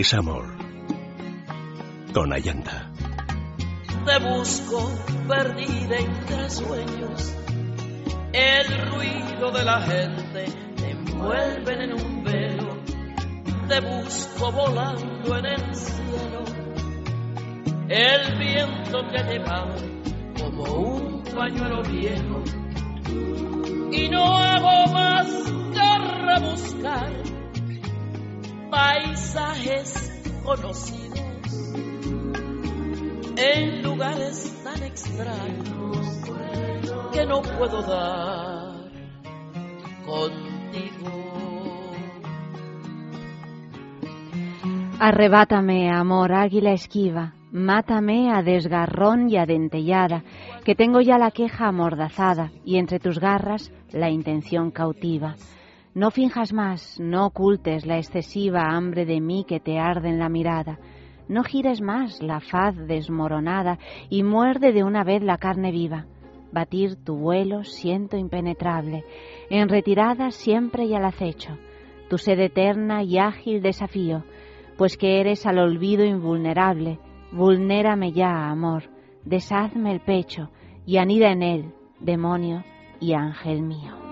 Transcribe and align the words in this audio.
es 0.00 0.12
amor. 0.12 0.44
Con 2.12 2.32
Ayanta. 2.32 2.90
Te 4.04 4.18
busco 4.18 4.90
perdida 5.26 5.96
entre 5.98 6.50
sueños. 6.50 7.34
El 8.32 8.90
ruido 8.90 9.50
de 9.52 9.64
la 9.64 9.80
gente 9.82 10.44
te 10.76 10.90
envuelven 10.90 11.80
en 11.80 11.92
un 11.94 12.24
velo. 12.24 12.76
Te 13.68 13.80
busco 13.80 14.52
volando 14.52 15.38
en 15.38 15.46
el 15.46 15.74
cielo. 15.74 16.44
El 17.88 18.38
viento 18.38 19.06
te 19.08 19.22
lleva 19.24 19.74
como 20.38 20.62
un 20.62 21.22
pañuelo 21.24 21.82
viejo. 21.82 22.42
Y 23.92 24.08
no 24.08 24.36
hago 24.36 24.92
más 24.92 25.26
que 25.72 25.98
rebuscar 26.24 27.35
paisajes 28.76 30.12
conocidos 30.44 31.18
en 33.38 33.82
lugares 33.82 34.62
tan 34.62 34.82
extraños 34.82 36.22
que 37.10 37.24
no 37.24 37.40
puedo 37.40 37.80
dar 37.80 38.90
contigo. 40.04 41.10
Arrebátame, 45.00 45.90
amor, 45.90 46.34
águila 46.34 46.72
esquiva, 46.72 47.32
mátame 47.50 48.30
a 48.30 48.42
desgarrón 48.42 49.30
y 49.30 49.38
a 49.38 49.46
dentellada, 49.46 50.22
que 50.66 50.74
tengo 50.74 51.00
ya 51.00 51.16
la 51.16 51.30
queja 51.30 51.68
amordazada 51.68 52.50
y 52.62 52.76
entre 52.76 53.00
tus 53.00 53.18
garras 53.20 53.72
la 53.90 54.10
intención 54.10 54.70
cautiva. 54.70 55.36
No 55.96 56.10
finjas 56.10 56.52
más, 56.52 57.00
no 57.00 57.24
ocultes 57.24 57.86
la 57.86 57.96
excesiva 57.96 58.64
hambre 58.68 59.06
de 59.06 59.18
mí 59.18 59.46
que 59.48 59.60
te 59.60 59.78
arde 59.78 60.10
en 60.10 60.18
la 60.18 60.28
mirada. 60.28 60.78
No 61.26 61.42
gires 61.42 61.80
más 61.80 62.22
la 62.22 62.40
faz 62.40 62.76
desmoronada 62.76 63.78
y 64.10 64.22
muerde 64.22 64.72
de 64.72 64.84
una 64.84 65.04
vez 65.04 65.22
la 65.22 65.38
carne 65.38 65.72
viva. 65.72 66.04
Batir 66.52 67.02
tu 67.02 67.16
vuelo 67.16 67.64
siento 67.64 68.18
impenetrable, 68.18 69.06
en 69.48 69.70
retirada 69.70 70.32
siempre 70.32 70.84
y 70.84 70.92
al 70.92 71.06
acecho. 71.06 71.56
Tu 72.10 72.18
sed 72.18 72.40
eterna 72.40 73.02
y 73.02 73.16
ágil 73.16 73.62
desafío, 73.62 74.22
pues 74.76 74.98
que 74.98 75.18
eres 75.22 75.46
al 75.46 75.58
olvido 75.58 76.04
invulnerable. 76.04 76.98
Vulnérame 77.32 78.12
ya, 78.12 78.50
amor, 78.50 78.82
deshazme 79.24 79.92
el 79.92 80.00
pecho 80.00 80.50
y 80.84 80.98
anida 80.98 81.32
en 81.32 81.42
él, 81.42 81.74
demonio 82.00 82.64
y 83.00 83.14
ángel 83.14 83.62
mío. 83.62 84.05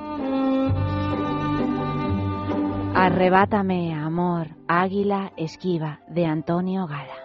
Arrebátame, 2.96 3.92
amor, 3.92 4.50
águila 4.68 5.32
esquiva, 5.36 5.98
de 6.06 6.26
Antonio 6.26 6.86
Gala. 6.86 7.24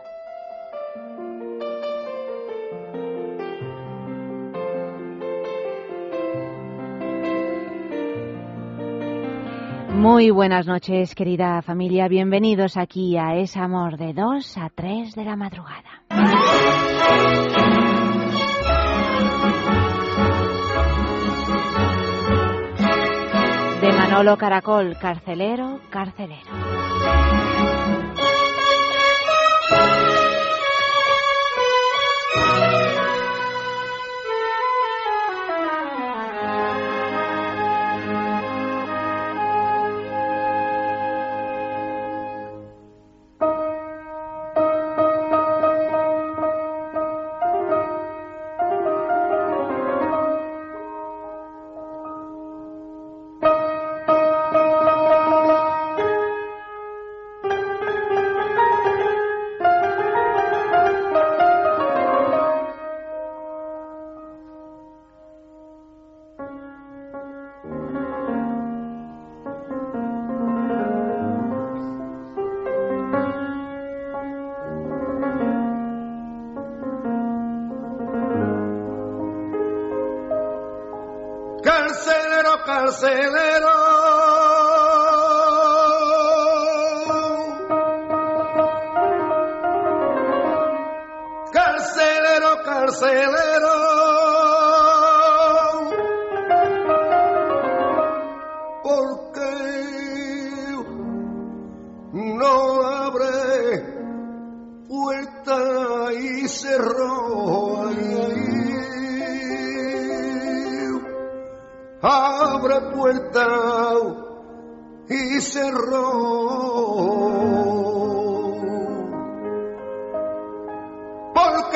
Muy 9.94 10.32
buenas 10.32 10.66
noches, 10.66 11.14
querida 11.14 11.62
familia. 11.62 12.08
Bienvenidos 12.08 12.76
aquí 12.76 13.16
a 13.18 13.36
Es 13.36 13.56
Amor 13.56 13.98
de 13.98 14.14
2 14.14 14.58
a 14.58 14.70
3 14.70 15.14
de 15.14 15.24
la 15.24 15.36
madrugada. 15.36 16.02
Manolo 24.10 24.38
Caracol, 24.38 24.98
carcelero, 24.98 25.82
carcelero. 25.92 26.42
Carcelero, 29.70 29.99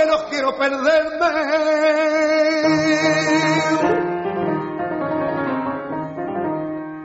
No 0.06 0.26
quiero 0.30 0.56
perderme. 0.58 1.28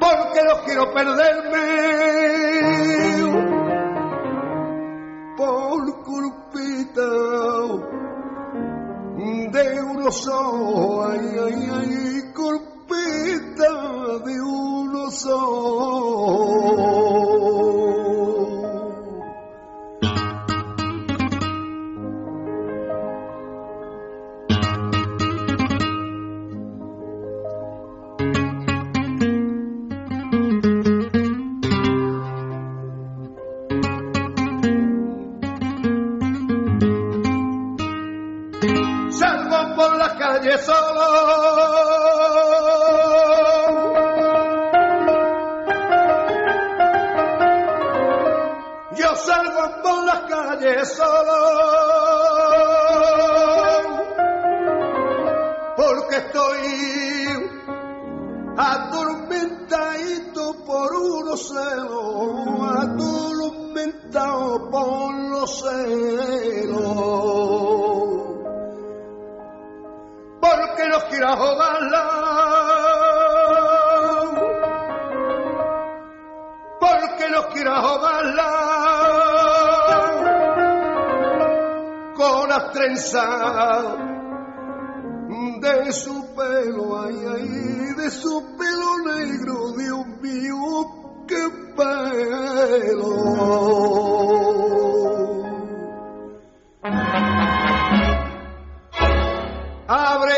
Porque 0.00 0.42
no 0.42 0.64
quiero 0.64 0.92
perderme. 0.92 1.64
Por 5.36 6.02
culpita 6.02 7.10
de 9.52 9.82
unos 9.82 10.28
ojos, 10.28 11.08
ay, 11.10 11.36
ay, 11.46 11.70
ay, 11.72 12.32
culpita 12.34 13.72
de 14.24 14.40
unos 14.40 15.26
ojos. 15.26 15.77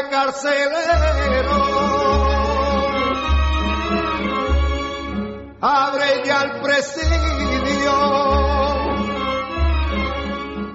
Carcelero, 0.09 1.59
abre 5.61 6.23
ya 6.25 6.43
el 6.43 6.61
presidio, 6.63 7.93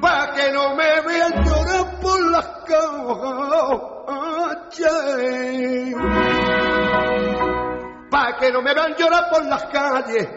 pa' 0.02 0.32
que 0.34 0.52
no 0.52 0.76
me 0.76 1.02
vean 1.02 1.44
llorar 1.44 2.00
por 2.02 2.32
las 2.32 2.48
calles, 2.68 3.16
pa' 8.12 8.38
que 8.38 8.52
no 8.52 8.62
me 8.62 8.74
vean 8.74 8.96
llorar 8.96 9.30
por 9.32 9.46
las 9.46 9.64
calles, 9.66 10.28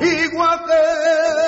igual 0.00 0.64
que 0.64 1.43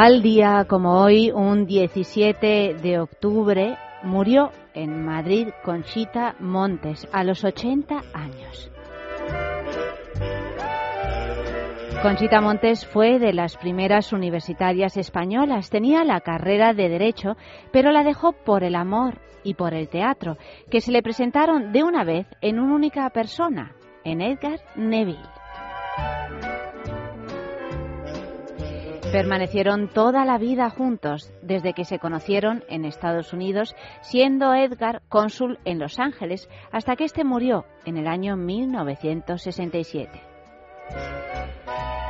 Tal 0.00 0.22
día 0.22 0.64
como 0.68 1.00
hoy, 1.00 1.32
un 1.32 1.66
17 1.66 2.74
de 2.80 3.00
octubre, 3.00 3.76
murió 4.04 4.52
en 4.72 5.04
Madrid 5.04 5.48
Conchita 5.64 6.36
Montes 6.38 7.08
a 7.10 7.24
los 7.24 7.42
80 7.42 8.04
años. 8.14 8.70
Conchita 12.00 12.40
Montes 12.40 12.86
fue 12.86 13.18
de 13.18 13.32
las 13.32 13.56
primeras 13.56 14.12
universitarias 14.12 14.96
españolas. 14.96 15.68
Tenía 15.68 16.04
la 16.04 16.20
carrera 16.20 16.74
de 16.74 16.88
Derecho, 16.88 17.36
pero 17.72 17.90
la 17.90 18.04
dejó 18.04 18.34
por 18.34 18.62
el 18.62 18.76
amor 18.76 19.18
y 19.42 19.54
por 19.54 19.74
el 19.74 19.88
teatro, 19.88 20.36
que 20.70 20.80
se 20.80 20.92
le 20.92 21.02
presentaron 21.02 21.72
de 21.72 21.82
una 21.82 22.04
vez 22.04 22.28
en 22.40 22.60
una 22.60 22.76
única 22.76 23.10
persona, 23.10 23.74
en 24.04 24.20
Edgar 24.20 24.60
Neville. 24.76 25.18
Permanecieron 29.12 29.88
toda 29.88 30.26
la 30.26 30.36
vida 30.36 30.68
juntos 30.68 31.32
desde 31.40 31.72
que 31.72 31.86
se 31.86 31.98
conocieron 31.98 32.62
en 32.68 32.84
Estados 32.84 33.32
Unidos, 33.32 33.74
siendo 34.02 34.52
Edgar 34.52 35.00
cónsul 35.08 35.58
en 35.64 35.78
Los 35.78 35.98
Ángeles 35.98 36.46
hasta 36.72 36.94
que 36.94 37.04
este 37.04 37.24
murió 37.24 37.64
en 37.86 37.96
el 37.96 38.06
año 38.06 38.36
1967. 38.36 40.20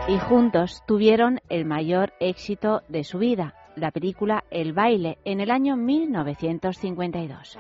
Y 0.09 0.19
juntos 0.19 0.83
tuvieron 0.89 1.39
el 1.49 1.67
mayor 1.67 2.15
éxito 2.19 2.83
de 2.89 3.05
su 3.05 3.19
vida, 3.19 3.55
la 3.77 3.93
película 3.93 4.43
El 4.51 4.73
baile, 4.73 5.19
en 5.25 5.41
el 5.41 5.53
año 5.53 5.77
1952. 5.77 7.59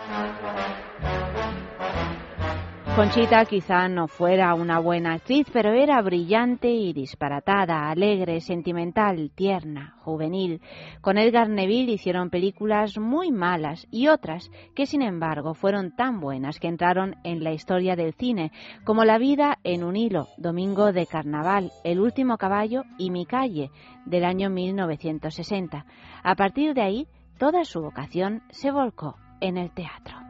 Conchita 2.99 3.45
quizá 3.45 3.89
no 3.89 4.09
fuera 4.09 4.55
una 4.55 4.81
buena 4.81 5.12
actriz, 5.12 5.47
pero 5.53 5.71
era 5.71 6.03
brillante 6.03 6.69
y 6.69 6.93
disparatada, 6.93 7.89
alegre, 7.91 8.41
sentimental, 8.41 9.31
tierna, 9.37 9.95
juvenil. 10.00 10.61
Con 11.00 11.17
Edgar 11.17 11.49
Neville 11.49 11.93
hicieron 11.93 12.29
películas 12.29 12.99
muy 12.99 13.31
malas 13.31 13.87
y 13.93 14.09
otras 14.09 14.50
que 14.75 14.85
sin 14.85 15.03
embargo 15.03 15.55
fueron 15.55 15.95
tan 15.95 16.19
buenas 16.19 16.59
que 16.59 16.67
entraron 16.67 17.15
en 17.23 17.45
la 17.45 17.53
historia 17.53 17.95
del 17.95 18.15
cine, 18.15 18.50
como 18.83 19.05
La 19.05 19.19
vida 19.19 19.61
en 19.62 19.85
un 19.85 19.95
hilo, 19.95 20.27
Domingo 20.37 20.93
de 20.93 21.06
Carnaval, 21.06 21.71
El 21.85 22.00
último 22.00 22.37
caballo 22.37 22.83
y 22.99 23.12
Mi 23.12 23.27
calle, 23.27 23.71
del 24.06 24.25
año 24.25 24.50
1960. 24.50 25.87
A 26.25 26.35
partir 26.35 26.75
de 26.75 26.83
ahí, 26.83 27.06
toda 27.39 27.65
su 27.65 27.81
vocación 27.81 28.43
se 28.50 28.73
volcó 28.73 29.15
en 29.41 29.56
el 29.56 29.71
teatro. 29.71 30.28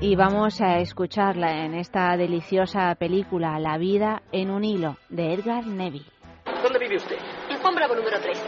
Y 0.00 0.14
vamos 0.14 0.60
a 0.60 0.78
escucharla 0.78 1.64
en 1.64 1.74
esta 1.74 2.16
deliciosa 2.16 2.94
película 2.94 3.58
La 3.58 3.78
vida 3.78 4.22
en 4.30 4.50
un 4.50 4.64
hilo 4.64 4.96
de 5.08 5.34
Edgar 5.34 5.66
Neville. 5.66 6.06
¿Dónde 6.62 6.78
vive 6.78 6.96
usted? 6.96 7.18
En 7.50 7.58
Juan 7.58 7.74
Bravo 7.74 7.96
número 7.96 8.18
3. 8.20 8.38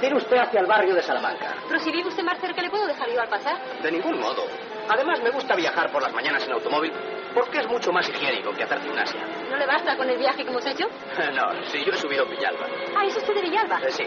Tire 0.00 0.16
usted 0.16 0.36
hacia 0.36 0.60
el 0.60 0.66
barrio 0.66 0.94
de 0.94 1.02
Salamanca. 1.02 1.54
Pero 1.68 1.80
si 1.80 1.90
vive 1.90 2.08
usted 2.08 2.22
más 2.22 2.38
cerca, 2.38 2.62
¿le 2.62 2.70
puedo 2.70 2.86
dejar 2.86 3.08
yo 3.10 3.20
al 3.20 3.28
pasar? 3.28 3.56
De 3.82 3.90
ningún 3.90 4.18
modo. 4.18 4.44
Además, 4.88 5.20
me 5.22 5.30
gusta 5.30 5.56
viajar 5.56 5.90
por 5.90 6.02
las 6.02 6.12
mañanas 6.12 6.44
en 6.46 6.52
automóvil 6.52 6.92
porque 7.34 7.58
es 7.58 7.68
mucho 7.68 7.92
más 7.92 8.08
higiénico 8.08 8.52
que 8.52 8.62
hacer 8.62 8.80
gimnasia. 8.80 9.20
¿No 9.50 9.56
le 9.56 9.66
basta 9.66 9.96
con 9.96 10.08
el 10.08 10.18
viaje 10.18 10.44
que 10.44 10.50
hemos 10.50 10.66
hecho? 10.66 10.86
no, 11.34 11.64
sí, 11.66 11.84
yo 11.84 11.92
he 11.92 11.96
subido 11.96 12.26
Villalba. 12.26 12.66
Ah, 12.96 13.04
¿es 13.06 13.16
usted 13.16 13.34
de 13.34 13.42
Villalba? 13.42 13.80
Eh, 13.80 13.90
sí. 13.90 14.04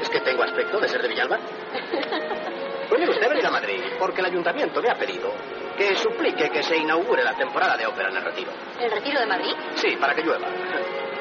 ¿Es 0.00 0.10
que 0.10 0.20
tengo 0.20 0.42
aspecto 0.42 0.78
de 0.78 0.88
ser 0.88 1.02
de 1.02 1.08
Villalba? 1.08 1.38
Puede 2.88 3.08
usted 3.08 3.28
venir 3.28 3.46
a 3.46 3.50
Madrid 3.50 3.82
porque 3.98 4.20
el 4.20 4.26
ayuntamiento 4.26 4.80
me 4.80 4.90
ha 4.90 4.94
pedido 4.94 5.32
que 5.76 5.94
suplique 5.96 6.48
que 6.50 6.62
se 6.62 6.76
inaugure 6.76 7.22
la 7.22 7.34
temporada 7.34 7.76
de 7.76 7.86
ópera 7.86 8.08
en 8.08 8.16
el 8.16 8.24
Retiro. 8.24 8.50
¿El 8.80 8.90
retiro 8.90 9.20
de 9.20 9.26
Madrid? 9.26 9.52
Sí, 9.74 9.96
para 10.00 10.14
que 10.14 10.22
llueva. 10.22 10.46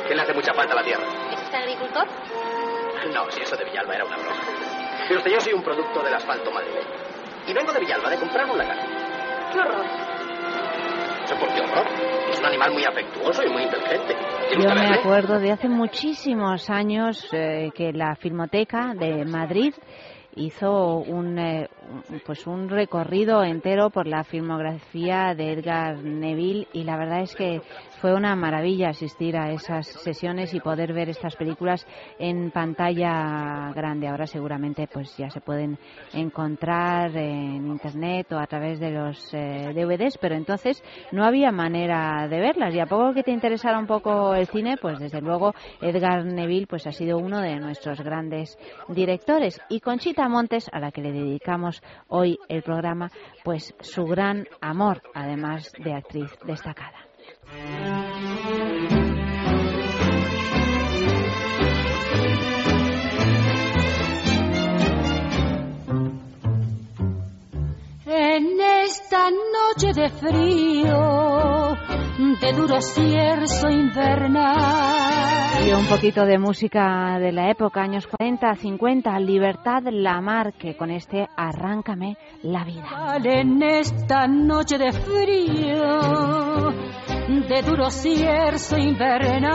Que 0.08 0.16
le 0.16 0.22
hace 0.22 0.34
mucha 0.34 0.54
falta 0.54 0.74
a 0.74 0.76
la 0.78 0.84
tierra. 0.84 1.04
¿Es 1.32 1.42
usted 1.42 1.58
agricultor? 1.58 2.08
No, 3.14 3.30
si 3.32 3.42
eso 3.42 3.56
de 3.56 3.66
Villalba 3.66 3.96
era 3.96 4.06
una 4.06 4.18
broma. 4.18 4.36
Pero 5.08 5.20
usted, 5.20 5.32
yo 5.32 5.40
soy 5.40 5.54
un 5.54 5.64
producto 5.64 6.02
del 6.02 6.14
asfalto 6.14 6.52
madrileño. 6.52 6.88
Y 7.48 7.54
vengo 7.54 7.72
de 7.72 7.80
Villalba 7.80 8.10
de 8.10 8.18
comprar 8.18 8.50
un 8.50 8.58
lagar. 8.58 8.78
¡Qué 9.52 9.60
horror! 9.60 9.86
¿Eso 11.26 11.36
por 11.38 11.50
qué 11.54 11.62
horror? 11.62 11.88
Es 12.32 12.40
un 12.40 12.46
animal 12.46 12.72
muy 12.72 12.84
afectuoso 12.84 13.44
y 13.44 13.50
muy 13.50 13.64
inteligente. 13.64 14.16
¿Quiere 14.50 14.64
Yo 14.64 14.76
me 14.76 14.96
acuerdo 14.96 15.40
de 15.40 15.52
hace 15.52 15.68
muchísimos 15.68 16.70
años 16.70 17.28
eh, 17.32 17.72
que 17.76 17.92
la 17.94 18.16
Filmoteca 18.16 18.94
de 18.94 19.26
Madrid 19.26 19.74
hizo 20.36 20.98
un, 20.98 21.38
eh, 21.40 21.68
un- 22.10 22.20
pues 22.26 22.46
un 22.48 22.70
recorrido 22.70 23.44
entero 23.44 23.90
por 23.90 24.08
la 24.08 24.24
filmografía 24.24 25.34
de 25.36 25.54
Edgar 25.54 25.98
Neville 26.04 26.68
y 26.74 26.84
la 26.84 26.98
verdad 26.98 27.22
es 27.22 27.36
que 27.36 27.62
fue 28.02 28.14
una 28.14 28.36
maravilla 28.36 28.90
asistir 28.90 29.38
a 29.38 29.52
esas 29.52 29.88
sesiones 29.88 30.54
y 30.54 30.60
poder 30.60 30.94
ver 30.94 31.10
estas 31.10 31.36
películas 31.36 31.86
en 32.20 32.52
pantalla 32.52 33.72
grande. 33.74 34.08
Ahora 34.08 34.28
seguramente 34.28 34.88
pues 34.88 35.16
ya 35.18 35.30
se 35.30 35.42
pueden 35.42 35.78
encontrar 36.14 37.16
en 37.16 37.68
internet 37.68 38.32
o 38.32 38.38
a 38.38 38.48
través 38.48 38.80
de 38.80 38.92
los 38.92 39.34
eh, 39.34 39.72
DVDs, 39.74 40.18
pero 40.18 40.36
entonces 40.36 40.84
no 41.12 41.26
había 41.26 41.52
manera 41.52 42.28
de 42.28 42.40
verlas 42.40 42.74
y 42.74 42.80
a 42.80 42.86
poco 42.86 43.14
que 43.14 43.24
te 43.24 43.32
interesara 43.32 43.80
un 43.80 43.88
poco 43.88 44.36
el 44.36 44.48
cine, 44.48 44.78
pues 44.82 45.00
desde 45.00 45.22
luego 45.22 45.54
Edgar 45.82 46.26
Neville 46.26 46.68
pues 46.68 46.88
ha 46.88 46.92
sido 46.92 47.18
uno 47.18 47.42
de 47.42 47.56
nuestros 47.60 48.02
grandes 48.02 48.58
directores 48.90 49.62
y 49.70 49.80
Conchita 49.80 50.28
Montes 50.28 50.70
a 50.72 50.80
la 50.80 50.92
que 50.92 51.02
le 51.02 51.12
dedicamos 51.12 51.82
hoy 52.08 52.38
el 52.50 52.62
programa, 52.62 53.10
pues 53.44 53.76
su 53.80 54.06
gran 54.06 54.48
amor 54.62 55.02
además 55.14 55.72
de 55.84 55.94
actriz 55.94 56.32
destacada. 56.46 57.15
En 68.08 68.60
esta 68.60 69.30
noche 69.30 69.94
de 69.94 70.10
frío, 70.10 71.76
de 72.42 72.54
duro 72.54 72.82
cierzo 72.82 73.70
invernal. 73.70 75.68
Y 75.68 75.72
un 75.74 75.86
poquito 75.88 76.26
de 76.26 76.38
música 76.38 77.18
de 77.20 77.32
la 77.32 77.50
época, 77.50 77.82
años 77.82 78.06
40, 78.08 78.56
50, 78.56 79.20
Libertad 79.20 79.84
Lamarque, 79.90 80.78
con 80.78 80.92
este 80.92 81.28
Arráncame 81.36 82.18
la 82.44 82.64
vida. 82.64 83.18
En 83.24 83.64
esta 83.64 84.28
noche 84.28 84.78
de 84.78 84.92
frío, 84.92 86.74
de 87.28 87.62
duro 87.64 87.90
cierzo 87.90 88.78
invernal, 88.78 89.52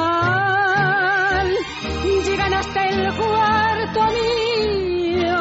llegan 2.25 2.55
hasta 2.55 2.85
el 2.85 3.15
cuarto 3.17 4.07
mío 4.07 5.37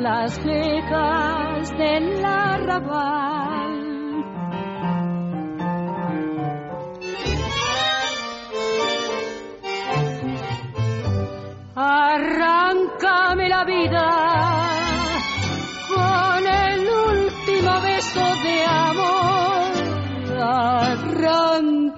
las 0.00 0.38
quejas 0.38 1.70
del 1.76 2.24
arrabal. 2.24 3.34
Arráncame 11.74 13.48
la 13.48 13.64
vida 13.64 14.53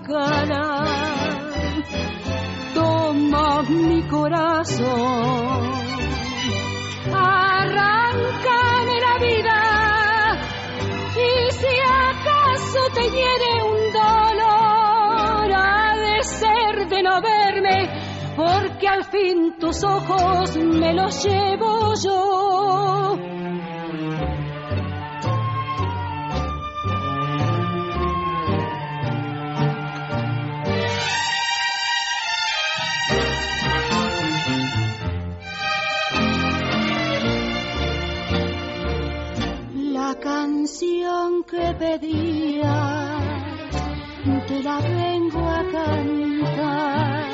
Arráncala. 0.08 0.84
Toma 2.75 3.62
mi 3.62 4.02
corazón. 4.04 5.72
Arráncame 7.12 9.00
la 9.00 9.18
vida 9.18 9.60
y 11.16 11.52
si 11.52 11.66
acaso 11.66 12.80
te 12.94 13.02
hiere 13.10 13.64
un 13.64 13.92
dolor, 13.92 15.52
ha 15.54 15.96
de 15.96 16.22
ser 16.22 16.88
de 16.88 17.02
no 17.02 17.20
verme, 17.20 17.90
porque 18.36 18.86
al 18.88 19.04
fin 19.04 19.58
tus 19.58 19.82
ojos 19.82 20.56
me 20.56 20.94
los 20.94 21.25
llevo 21.25 21.94
yo. 21.94 23.16
Canción 40.76 41.42
que 41.45 41.75
pedía, 41.78 43.18
te 44.47 44.62
la 44.62 44.78
vengo 44.78 45.49
a 45.49 45.64
cantar. 45.73 47.26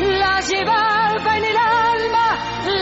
La 0.00 0.40
llevaba 0.40 1.36
en 1.36 1.44
el 1.44 1.56
alma, 1.56 2.38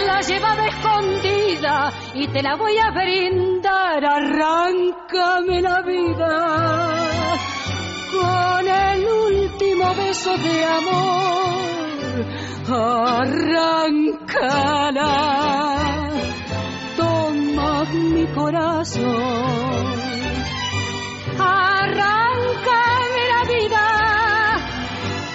la 0.07 0.21
llevaba 0.21 0.67
escondida 0.69 1.93
y 2.15 2.29
te 2.29 2.41
la 2.41 2.55
voy 2.55 2.79
a 2.79 2.91
brindar, 2.93 4.05
arráncame 4.05 5.61
la 5.61 5.83
vida 5.83 7.37
con 8.13 8.69
el 8.69 9.05
último 9.05 9.95
beso 9.95 10.37
de 10.37 10.65
amor, 10.65 12.27
arráncala 13.99 14.63
mi 17.95 18.27
corazón. 18.29 19.05
Arráncame 21.39 23.23
la 23.33 23.43
vida 23.49 23.87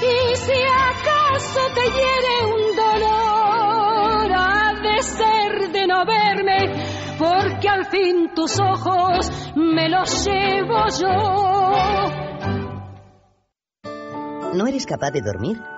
y 0.01 0.35
si 0.35 0.59
acaso 0.63 1.59
te 1.75 1.85
hiere 1.91 2.35
un 2.45 2.75
dolor, 2.75 4.31
ha 4.35 4.73
de 4.81 5.01
ser 5.03 5.71
de 5.71 5.87
no 5.87 6.05
verme, 6.05 6.59
porque 7.17 7.69
al 7.69 7.85
fin 7.85 8.31
tus 8.35 8.59
ojos 8.59 9.31
me 9.55 9.89
los 9.89 10.25
llevo 10.25 10.87
yo. 10.99 11.37
¿No 14.53 14.65
eres 14.65 14.85
capaz 14.85 15.11
de 15.11 15.21
dormir? 15.21 15.57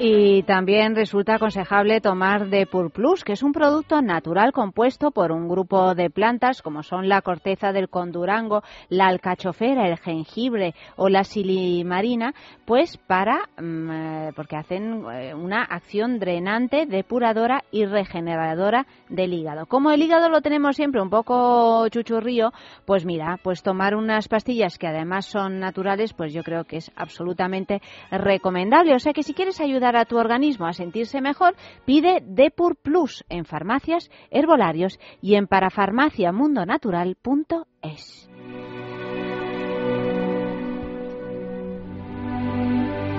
Y 0.00 0.44
también 0.44 0.94
resulta 0.94 1.34
aconsejable 1.34 2.00
tomar 2.00 2.50
Depur 2.50 2.92
Plus, 2.92 3.24
que 3.24 3.32
es 3.32 3.42
un 3.42 3.50
producto 3.50 4.00
natural 4.00 4.52
compuesto 4.52 5.10
por 5.10 5.32
un 5.32 5.48
grupo 5.48 5.96
de 5.96 6.08
plantas 6.08 6.62
como 6.62 6.84
son 6.84 7.08
la 7.08 7.20
corteza 7.20 7.72
del 7.72 7.88
condurango, 7.88 8.62
la 8.90 9.08
alcachofera, 9.08 9.88
el 9.88 9.98
jengibre 9.98 10.76
o 10.94 11.08
la 11.08 11.24
silimarina, 11.24 12.32
pues 12.64 12.96
para 12.96 13.48
mm, 13.60 13.90
eh, 13.90 14.32
porque 14.36 14.56
hacen 14.56 15.02
eh, 15.10 15.34
una 15.34 15.64
acción 15.64 16.20
drenante, 16.20 16.86
depuradora 16.86 17.64
y 17.72 17.84
regeneradora 17.84 18.86
del 19.08 19.32
hígado. 19.32 19.66
Como 19.66 19.90
el 19.90 20.00
hígado 20.00 20.28
lo 20.28 20.42
tenemos 20.42 20.76
siempre 20.76 21.02
un 21.02 21.10
poco 21.10 21.88
chuchurrío, 21.88 22.52
pues 22.84 23.04
mira, 23.04 23.40
pues 23.42 23.64
tomar 23.64 23.96
unas 23.96 24.28
pastillas 24.28 24.78
que 24.78 24.86
además 24.86 25.26
son 25.26 25.58
naturales, 25.58 26.12
pues 26.12 26.32
yo 26.32 26.44
creo 26.44 26.62
que 26.62 26.76
es 26.76 26.92
absolutamente 26.94 27.82
recomendable. 28.12 28.94
O 28.94 29.00
sea 29.00 29.12
que 29.12 29.24
si 29.24 29.34
quieres 29.34 29.60
ayudar 29.60 29.87
a 29.96 30.04
tu 30.04 30.16
organismo 30.16 30.66
a 30.66 30.72
sentirse 30.72 31.20
mejor, 31.20 31.54
pide 31.84 32.20
Depur 32.24 32.74
Plus 32.76 33.24
en 33.28 33.44
farmacias, 33.44 34.10
herbolarios 34.30 34.98
y 35.20 35.34
en 35.36 35.46
parafarmaciamundonatural.es. 35.46 38.27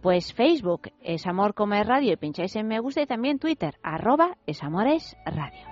pues 0.00 0.32
Facebook 0.32 0.90
es 1.00 1.26
Amor 1.26 1.54
Comer 1.54 1.86
Radio 1.86 2.12
y 2.12 2.16
pincháis 2.16 2.56
en 2.56 2.66
me 2.66 2.80
gusta 2.80 3.02
y 3.02 3.06
también 3.06 3.38
Twitter 3.38 3.78
arroba 3.82 4.36
es 4.46 4.62
Amores 4.62 5.16
Radio. 5.24 5.67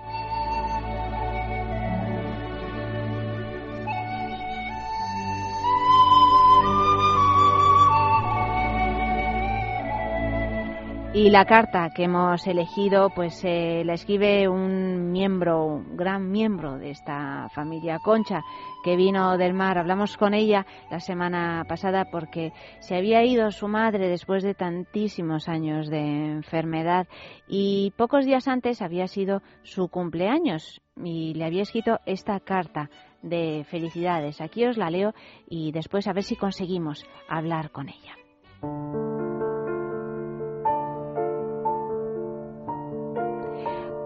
Y 11.14 11.30
la 11.30 11.46
carta 11.46 11.90
que 11.94 12.04
hemos 12.04 12.46
elegido, 12.46 13.08
pues 13.08 13.42
eh, 13.42 13.82
la 13.86 13.94
escribe 13.94 14.48
un 14.48 15.12
miembro, 15.12 15.64
un 15.64 15.96
gran 15.96 16.30
miembro 16.30 16.76
de 16.76 16.90
esta 16.90 17.48
familia 17.54 17.98
Concha, 18.00 18.42
que 18.84 18.96
vino 18.96 19.38
del 19.38 19.54
mar. 19.54 19.78
Hablamos 19.78 20.18
con 20.18 20.34
ella 20.34 20.66
la 20.90 21.00
semana 21.00 21.64
pasada 21.66 22.10
porque 22.10 22.52
se 22.80 22.96
había 22.96 23.24
ido 23.24 23.50
su 23.50 23.66
madre 23.66 24.08
después 24.08 24.42
de 24.42 24.52
tantísimos 24.52 25.48
años 25.48 25.88
de 25.88 26.00
enfermedad 26.00 27.06
y 27.48 27.94
pocos 27.96 28.26
días 28.26 28.46
antes 28.46 28.82
había 28.82 29.06
sido 29.06 29.40
su 29.62 29.88
cumpleaños 29.88 30.82
y 31.02 31.32
le 31.32 31.46
había 31.46 31.62
escrito 31.62 31.98
esta 32.04 32.38
carta 32.40 32.90
de 33.22 33.64
felicidades. 33.70 34.42
Aquí 34.42 34.66
os 34.66 34.76
la 34.76 34.90
leo 34.90 35.14
y 35.48 35.72
después 35.72 36.06
a 36.08 36.12
ver 36.12 36.24
si 36.24 36.36
conseguimos 36.36 37.06
hablar 37.28 37.70
con 37.70 37.88
ella. 37.88 39.15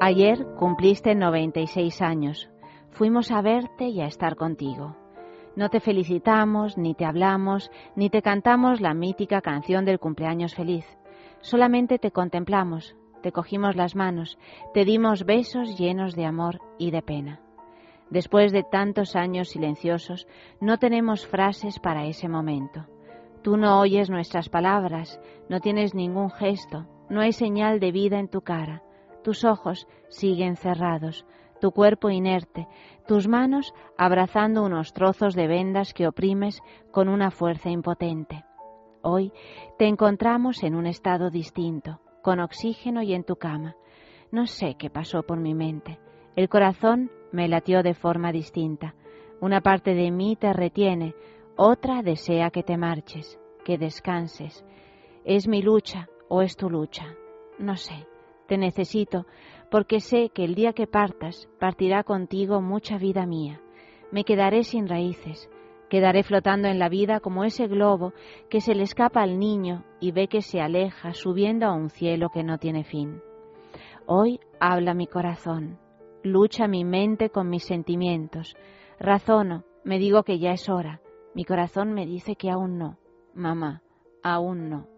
Ayer 0.02 0.47
cumpliste 0.59 1.14
96 1.14 2.00
años. 2.00 2.49
Fuimos 2.88 3.30
a 3.30 3.42
verte 3.42 3.88
y 3.88 4.00
a 4.00 4.07
estar 4.07 4.35
contigo. 4.35 4.97
No 5.57 5.69
te 5.69 5.78
felicitamos, 5.78 6.78
ni 6.78 6.95
te 6.95 7.04
hablamos, 7.04 7.71
ni 7.97 8.09
te 8.09 8.23
cantamos 8.23 8.80
la 8.80 8.95
mítica 8.95 9.42
canción 9.42 9.85
del 9.85 9.99
cumpleaños 9.99 10.54
feliz. 10.54 10.87
Solamente 11.42 11.99
te 11.99 12.12
contemplamos, 12.12 12.97
te 13.21 13.30
cogimos 13.30 13.76
las 13.76 13.95
manos, 13.95 14.38
te 14.73 14.87
dimos 14.87 15.26
besos 15.26 15.78
llenos 15.78 16.16
de 16.16 16.25
amor 16.25 16.62
y 16.78 16.92
de 16.92 17.02
pena. 17.02 17.40
Después 18.09 18.52
de 18.52 18.62
tantos 18.62 19.16
años 19.16 19.50
silenciosos, 19.50 20.26
no 20.62 20.78
tenemos 20.78 21.26
frases 21.26 21.78
para 21.78 22.07
ese 22.07 22.26
momento. 22.26 22.87
Tú 23.42 23.59
no 23.59 23.78
oyes 23.78 24.09
nuestras 24.09 24.49
palabras, 24.49 25.21
no 25.50 25.61
tienes 25.61 25.95
ningún 25.95 26.30
gesto, 26.30 26.87
no 27.11 27.21
hay 27.21 27.35
señal 27.35 27.80
de 27.80 27.92
vida 27.92 28.19
en 28.19 28.28
tu 28.28 28.40
cara. 28.40 28.83
Tus 29.23 29.45
ojos 29.45 29.87
siguen 30.09 30.57
cerrados, 30.57 31.27
tu 31.61 31.73
cuerpo 31.73 32.11
inerte, 32.11 32.67
tus 33.07 33.29
manos 33.29 33.75
abrazando 33.99 34.62
unos 34.65 34.93
trozos 34.93 35.35
de 35.35 35.47
vendas 35.47 35.93
que 35.93 36.07
oprimes 36.09 36.62
con 36.91 37.09
una 37.09 37.31
fuerza 37.31 37.69
impotente. 37.71 38.45
Hoy 39.03 39.33
te 39.79 39.87
encontramos 39.87 40.62
en 40.62 40.75
un 40.75 40.87
estado 40.87 41.31
distinto, 41.31 42.00
con 42.23 42.41
oxígeno 42.41 43.03
y 43.03 43.15
en 43.15 43.25
tu 43.25 43.37
cama. 43.37 43.77
No 44.31 44.47
sé 44.47 44.77
qué 44.79 44.91
pasó 44.91 45.23
por 45.23 45.39
mi 45.39 45.55
mente. 45.55 45.99
El 46.37 46.49
corazón 46.49 47.11
me 47.33 47.49
latió 47.49 47.83
de 47.83 47.95
forma 47.95 48.33
distinta. 48.33 48.95
Una 49.41 49.61
parte 49.61 49.95
de 49.95 50.11
mí 50.11 50.37
te 50.37 50.53
retiene, 50.53 51.15
otra 51.57 52.03
desea 52.03 52.50
que 52.50 52.62
te 52.62 52.77
marches, 52.77 53.39
que 53.65 53.79
descanses. 53.79 54.65
¿Es 55.25 55.49
mi 55.49 55.62
lucha 55.62 56.09
o 56.29 56.43
es 56.43 56.57
tu 56.57 56.71
lucha? 56.71 57.15
No 57.59 57.77
sé. 57.77 58.10
Te 58.50 58.59
necesito 58.59 59.26
porque 59.71 60.00
sé 60.00 60.30
que 60.30 60.42
el 60.45 60.57
día 60.57 60.73
que 60.73 60.88
partas 60.88 61.49
partirá 61.61 62.02
contigo 62.02 62.61
mucha 62.61 62.99
vida 62.99 63.25
mía. 63.25 63.61
Me 64.11 64.25
quedaré 64.25 64.64
sin 64.64 64.88
raíces, 64.88 65.49
quedaré 65.88 66.25
flotando 66.25 66.66
en 66.66 66.80
la 66.80 66.88
vida 66.88 67.21
como 67.21 67.45
ese 67.45 67.69
globo 67.69 68.12
que 68.49 68.61
se 68.61 68.75
le 68.75 68.83
escapa 68.83 69.23
al 69.23 69.38
niño 69.38 69.85
y 70.00 70.11
ve 70.11 70.26
que 70.26 70.42
se 70.42 70.61
aleja 70.61 71.14
subiendo 71.14 71.64
a 71.66 71.73
un 71.73 71.90
cielo 71.90 72.30
que 72.30 72.42
no 72.42 72.59
tiene 72.59 72.83
fin. 72.83 73.23
Hoy 74.04 74.40
habla 74.59 74.95
mi 74.95 75.07
corazón, 75.07 75.78
lucha 76.25 76.66
mi 76.66 76.85
mente 76.85 77.30
con 77.30 77.49
mis 77.49 77.62
sentimientos, 77.62 78.57
razono, 78.99 79.62
me 79.85 80.00
digo 80.00 80.25
que 80.25 80.40
ya 80.40 80.50
es 80.50 80.69
hora, 80.69 81.00
mi 81.37 81.45
corazón 81.45 81.92
me 81.92 82.04
dice 82.04 82.35
que 82.35 82.50
aún 82.50 82.78
no, 82.78 82.99
mamá, 83.33 83.85
aún 84.25 84.69
no. 84.69 84.88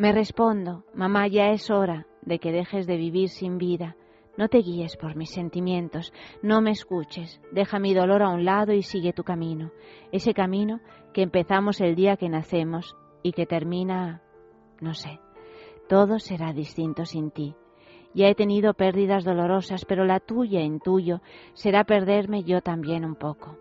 Me 0.00 0.12
respondo, 0.12 0.84
mamá, 0.94 1.28
ya 1.28 1.50
es 1.50 1.68
hora 1.68 2.06
de 2.22 2.38
que 2.38 2.52
dejes 2.52 2.86
de 2.86 2.96
vivir 2.96 3.28
sin 3.28 3.58
vida. 3.58 3.96
No 4.38 4.48
te 4.48 4.62
guíes 4.62 4.96
por 4.96 5.14
mis 5.14 5.30
sentimientos, 5.30 6.14
no 6.42 6.62
me 6.62 6.70
escuches, 6.70 7.38
deja 7.52 7.78
mi 7.78 7.92
dolor 7.92 8.22
a 8.22 8.30
un 8.30 8.46
lado 8.46 8.72
y 8.72 8.82
sigue 8.82 9.12
tu 9.12 9.24
camino, 9.24 9.72
ese 10.10 10.32
camino 10.32 10.80
que 11.12 11.20
empezamos 11.20 11.82
el 11.82 11.96
día 11.96 12.16
que 12.16 12.30
nacemos 12.30 12.96
y 13.22 13.32
que 13.32 13.44
termina, 13.44 14.22
no 14.80 14.94
sé, 14.94 15.20
todo 15.86 16.18
será 16.18 16.54
distinto 16.54 17.04
sin 17.04 17.30
ti. 17.30 17.54
Ya 18.14 18.28
he 18.28 18.34
tenido 18.34 18.72
pérdidas 18.72 19.22
dolorosas, 19.22 19.84
pero 19.84 20.06
la 20.06 20.18
tuya 20.18 20.62
en 20.62 20.80
tuyo 20.80 21.20
será 21.52 21.84
perderme 21.84 22.42
yo 22.42 22.62
también 22.62 23.04
un 23.04 23.16
poco. 23.16 23.58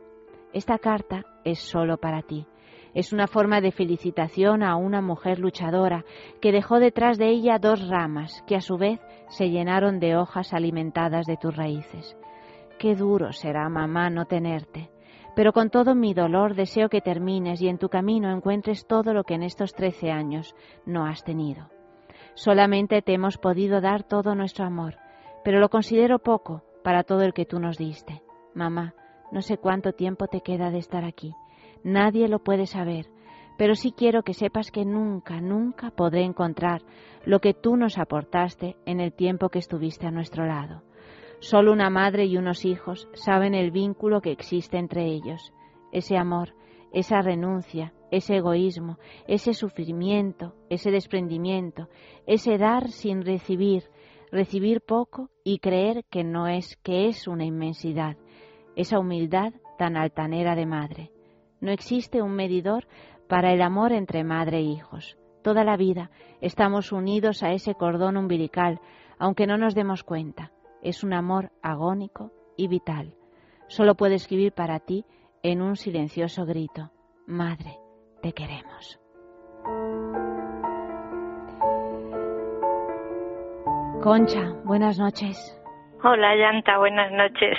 Esta 0.53 0.77
carta 0.77 1.25
es 1.43 1.59
solo 1.59 1.97
para 1.97 2.21
ti. 2.21 2.47
Es 2.93 3.13
una 3.13 3.27
forma 3.27 3.61
de 3.61 3.71
felicitación 3.71 4.63
a 4.63 4.75
una 4.75 5.01
mujer 5.01 5.39
luchadora 5.39 6.05
que 6.41 6.51
dejó 6.51 6.79
detrás 6.79 7.17
de 7.17 7.29
ella 7.29 7.59
dos 7.59 7.87
ramas 7.87 8.43
que 8.47 8.55
a 8.55 8.61
su 8.61 8.77
vez 8.77 8.99
se 9.29 9.49
llenaron 9.49 9.99
de 9.99 10.15
hojas 10.15 10.53
alimentadas 10.53 11.25
de 11.25 11.37
tus 11.37 11.55
raíces. 11.55 12.17
Qué 12.79 12.95
duro 12.95 13.31
será, 13.33 13.69
mamá, 13.69 14.09
no 14.09 14.25
tenerte. 14.25 14.89
Pero 15.35 15.53
con 15.53 15.69
todo 15.69 15.95
mi 15.95 16.13
dolor 16.13 16.55
deseo 16.55 16.89
que 16.89 17.01
termines 17.01 17.61
y 17.61 17.67
en 17.67 17.77
tu 17.77 17.89
camino 17.89 18.31
encuentres 18.31 18.87
todo 18.87 19.13
lo 19.13 19.23
que 19.23 19.35
en 19.35 19.43
estos 19.43 19.73
trece 19.73 20.11
años 20.11 20.55
no 20.85 21.05
has 21.05 21.23
tenido. 21.23 21.69
Solamente 22.33 23.01
te 23.01 23.13
hemos 23.13 23.37
podido 23.37 23.81
dar 23.81 24.03
todo 24.03 24.33
nuestro 24.33 24.65
amor, 24.65 24.97
pero 25.43 25.59
lo 25.59 25.69
considero 25.69 26.19
poco 26.19 26.63
para 26.83 27.03
todo 27.03 27.21
el 27.21 27.33
que 27.33 27.45
tú 27.45 27.59
nos 27.59 27.77
diste. 27.77 28.21
Mamá, 28.53 28.95
no 29.31 29.41
sé 29.41 29.57
cuánto 29.57 29.93
tiempo 29.93 30.27
te 30.27 30.41
queda 30.41 30.71
de 30.71 30.79
estar 30.79 31.03
aquí. 31.05 31.33
Nadie 31.83 32.27
lo 32.27 32.39
puede 32.39 32.65
saber, 32.65 33.07
pero 33.57 33.75
sí 33.75 33.91
quiero 33.91 34.23
que 34.23 34.33
sepas 34.33 34.71
que 34.71 34.85
nunca, 34.85 35.41
nunca 35.41 35.91
podré 35.91 36.23
encontrar 36.23 36.81
lo 37.25 37.39
que 37.39 37.53
tú 37.53 37.75
nos 37.75 37.97
aportaste 37.97 38.77
en 38.85 38.99
el 38.99 39.13
tiempo 39.13 39.49
que 39.49 39.59
estuviste 39.59 40.07
a 40.07 40.11
nuestro 40.11 40.45
lado. 40.45 40.83
Solo 41.39 41.71
una 41.71 41.89
madre 41.89 42.25
y 42.25 42.37
unos 42.37 42.65
hijos 42.65 43.07
saben 43.13 43.53
el 43.53 43.71
vínculo 43.71 44.21
que 44.21 44.31
existe 44.31 44.77
entre 44.77 45.05
ellos, 45.05 45.53
ese 45.91 46.17
amor, 46.17 46.53
esa 46.91 47.21
renuncia, 47.21 47.93
ese 48.11 48.37
egoísmo, 48.37 48.97
ese 49.27 49.53
sufrimiento, 49.53 50.55
ese 50.69 50.91
desprendimiento, 50.91 51.87
ese 52.25 52.57
dar 52.57 52.89
sin 52.89 53.23
recibir, 53.23 53.83
recibir 54.31 54.81
poco 54.81 55.29
y 55.43 55.59
creer 55.59 56.03
que 56.09 56.23
no 56.23 56.47
es, 56.47 56.77
que 56.77 57.07
es 57.07 57.27
una 57.27 57.45
inmensidad, 57.45 58.17
esa 58.75 58.99
humildad 58.99 59.53
tan 59.77 59.97
altanera 59.97 60.55
de 60.55 60.65
madre. 60.65 61.11
No 61.61 61.71
existe 61.71 62.21
un 62.21 62.35
medidor 62.35 62.87
para 63.27 63.53
el 63.53 63.61
amor 63.61 63.91
entre 63.91 64.23
madre 64.23 64.57
e 64.57 64.61
hijos. 64.61 65.17
Toda 65.41 65.63
la 65.63 65.77
vida 65.77 66.09
estamos 66.41 66.91
unidos 66.91 67.43
a 67.43 67.51
ese 67.51 67.75
cordón 67.75 68.17
umbilical, 68.17 68.79
aunque 69.17 69.47
no 69.47 69.57
nos 69.57 69.75
demos 69.75 70.03
cuenta. 70.03 70.51
Es 70.81 71.03
un 71.03 71.13
amor 71.13 71.51
agónico 71.61 72.31
y 72.57 72.67
vital. 72.67 73.13
Solo 73.67 73.95
puedo 73.95 74.15
escribir 74.15 74.53
para 74.53 74.79
ti 74.79 75.05
en 75.43 75.61
un 75.61 75.75
silencioso 75.75 76.45
grito. 76.45 76.91
Madre, 77.27 77.77
te 78.21 78.33
queremos. 78.33 78.99
Concha, 84.01 84.53
buenas 84.63 84.97
noches. 84.97 85.55
Hola, 86.03 86.35
Yanta, 86.35 86.77
buenas 86.77 87.11
noches. 87.11 87.57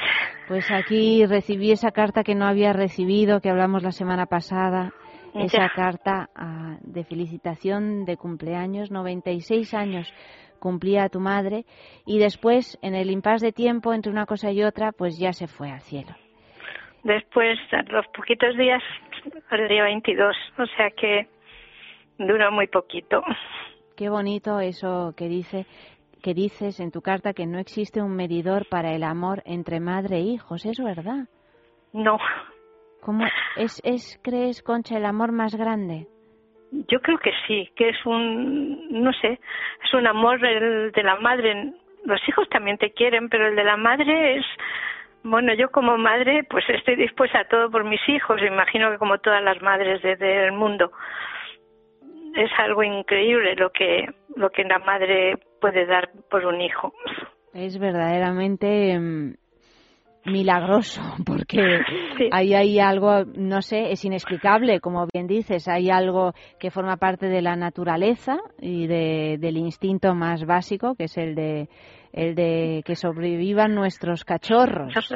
Pues 0.50 0.68
aquí 0.72 1.24
recibí 1.26 1.70
esa 1.70 1.92
carta 1.92 2.24
que 2.24 2.34
no 2.34 2.44
había 2.44 2.72
recibido, 2.72 3.40
que 3.40 3.50
hablamos 3.50 3.84
la 3.84 3.92
semana 3.92 4.26
pasada, 4.26 4.90
esa 5.32 5.68
carta 5.68 6.28
ah, 6.34 6.76
de 6.80 7.04
felicitación 7.04 8.04
de 8.04 8.16
cumpleaños, 8.16 8.90
96 8.90 9.72
años 9.74 10.12
cumplía 10.58 11.08
tu 11.08 11.20
madre 11.20 11.66
y 12.04 12.18
después, 12.18 12.80
en 12.82 12.96
el 12.96 13.12
impas 13.12 13.42
de 13.42 13.52
tiempo 13.52 13.94
entre 13.94 14.10
una 14.10 14.26
cosa 14.26 14.50
y 14.50 14.64
otra, 14.64 14.90
pues 14.90 15.20
ya 15.20 15.32
se 15.32 15.46
fue 15.46 15.70
al 15.70 15.82
cielo. 15.82 16.16
Después, 17.04 17.56
a 17.70 17.82
los 17.82 18.08
poquitos 18.08 18.56
días, 18.56 18.82
el 19.52 19.68
día 19.68 19.84
22, 19.84 20.36
o 20.58 20.66
sea 20.66 20.90
que 20.90 21.28
duró 22.18 22.50
muy 22.50 22.66
poquito. 22.66 23.22
Qué 23.96 24.08
bonito 24.08 24.58
eso 24.58 25.14
que 25.16 25.28
dice 25.28 25.66
que 26.20 26.34
dices 26.34 26.80
en 26.80 26.90
tu 26.90 27.02
carta 27.02 27.32
que 27.32 27.46
no 27.46 27.58
existe 27.58 28.02
un 28.02 28.14
medidor 28.14 28.66
para 28.68 28.94
el 28.94 29.02
amor 29.02 29.42
entre 29.44 29.80
madre 29.80 30.18
e 30.18 30.20
hijos, 30.20 30.64
¿es 30.66 30.78
verdad? 30.78 31.28
No. 31.92 32.18
¿Cómo 33.00 33.24
es, 33.56 33.80
es 33.84 34.20
crees, 34.22 34.62
Concha, 34.62 34.96
el 34.96 35.06
amor 35.06 35.32
más 35.32 35.54
grande? 35.54 36.06
Yo 36.70 37.00
creo 37.00 37.18
que 37.18 37.32
sí, 37.46 37.68
que 37.74 37.88
es 37.88 38.06
un, 38.06 39.02
no 39.02 39.12
sé, 39.14 39.40
es 39.84 39.94
un 39.94 40.06
amor 40.06 40.44
el 40.44 40.92
de 40.92 41.02
la 41.02 41.16
madre. 41.16 41.72
Los 42.04 42.20
hijos 42.28 42.48
también 42.50 42.78
te 42.78 42.92
quieren, 42.92 43.28
pero 43.28 43.48
el 43.48 43.56
de 43.56 43.64
la 43.64 43.76
madre 43.76 44.36
es 44.36 44.46
bueno, 45.22 45.52
yo 45.54 45.70
como 45.70 45.98
madre, 45.98 46.44
pues 46.48 46.64
estoy 46.68 46.96
dispuesta 46.96 47.40
a 47.40 47.44
todo 47.48 47.70
por 47.70 47.84
mis 47.84 48.00
hijos, 48.08 48.40
imagino 48.42 48.90
que 48.90 48.98
como 48.98 49.18
todas 49.18 49.42
las 49.42 49.60
madres 49.60 50.00
del 50.02 50.52
mundo. 50.52 50.92
Es 52.34 52.50
algo 52.58 52.82
increíble 52.82 53.54
lo 53.56 53.70
que, 53.70 54.06
lo 54.36 54.50
que 54.50 54.64
la 54.64 54.78
madre 54.78 55.34
puede 55.60 55.86
dar 55.86 56.10
por 56.30 56.44
un 56.46 56.60
hijo. 56.60 56.92
Es 57.52 57.78
verdaderamente 57.78 58.98
mm, 58.98 59.34
milagroso, 60.26 61.02
porque 61.26 61.80
ahí 62.30 62.54
hay 62.54 62.78
algo, 62.78 63.24
no 63.34 63.62
sé, 63.62 63.90
es 63.92 64.04
inexplicable, 64.04 64.80
como 64.80 65.06
bien 65.12 65.26
dices, 65.26 65.68
hay 65.68 65.90
algo 65.90 66.32
que 66.58 66.70
forma 66.70 66.96
parte 66.96 67.26
de 67.26 67.42
la 67.42 67.56
naturaleza 67.56 68.38
y 68.60 68.86
de, 68.86 69.36
del 69.38 69.56
instinto 69.56 70.14
más 70.14 70.44
básico, 70.44 70.94
que 70.94 71.04
es 71.04 71.16
el 71.16 71.34
de 71.34 71.68
el 72.12 72.34
de 72.34 72.82
que 72.84 72.96
sobrevivan 72.96 73.74
nuestros 73.74 74.24
cachorros. 74.24 74.92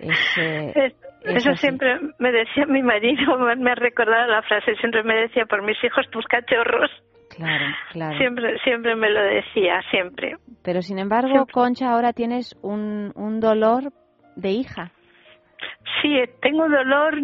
Eh, 0.00 0.94
eso 1.24 1.54
siempre 1.56 1.98
me 2.20 2.30
decía 2.30 2.66
mi 2.66 2.82
marido, 2.82 3.36
me 3.56 3.72
ha 3.72 3.74
recordado 3.74 4.28
la 4.28 4.42
frase, 4.42 4.76
siempre 4.76 5.02
me 5.02 5.16
decía, 5.16 5.44
por 5.46 5.62
mis 5.62 5.76
hijos, 5.82 6.08
tus 6.10 6.24
cachorros. 6.26 6.90
Claro, 7.30 7.64
claro. 7.92 8.18
Siempre, 8.18 8.58
siempre 8.64 8.96
me 8.96 9.10
lo 9.10 9.22
decía, 9.22 9.80
siempre. 9.90 10.36
Pero 10.62 10.82
sin 10.82 10.98
embargo, 10.98 11.46
Concha, 11.52 11.90
ahora 11.90 12.12
tienes 12.12 12.56
un, 12.62 13.12
un 13.14 13.40
dolor 13.40 13.92
de 14.36 14.50
hija. 14.50 14.92
Sí, 16.02 16.14
tengo 16.40 16.68
dolor 16.68 17.14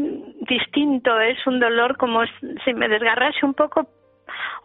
distinto, 0.49 1.19
es 1.21 1.38
un 1.47 1.61
dolor 1.61 1.97
como 1.97 2.21
si 2.64 2.75
me 2.75 2.88
desgarrase 2.88 3.45
un 3.45 3.55
poco 3.55 3.88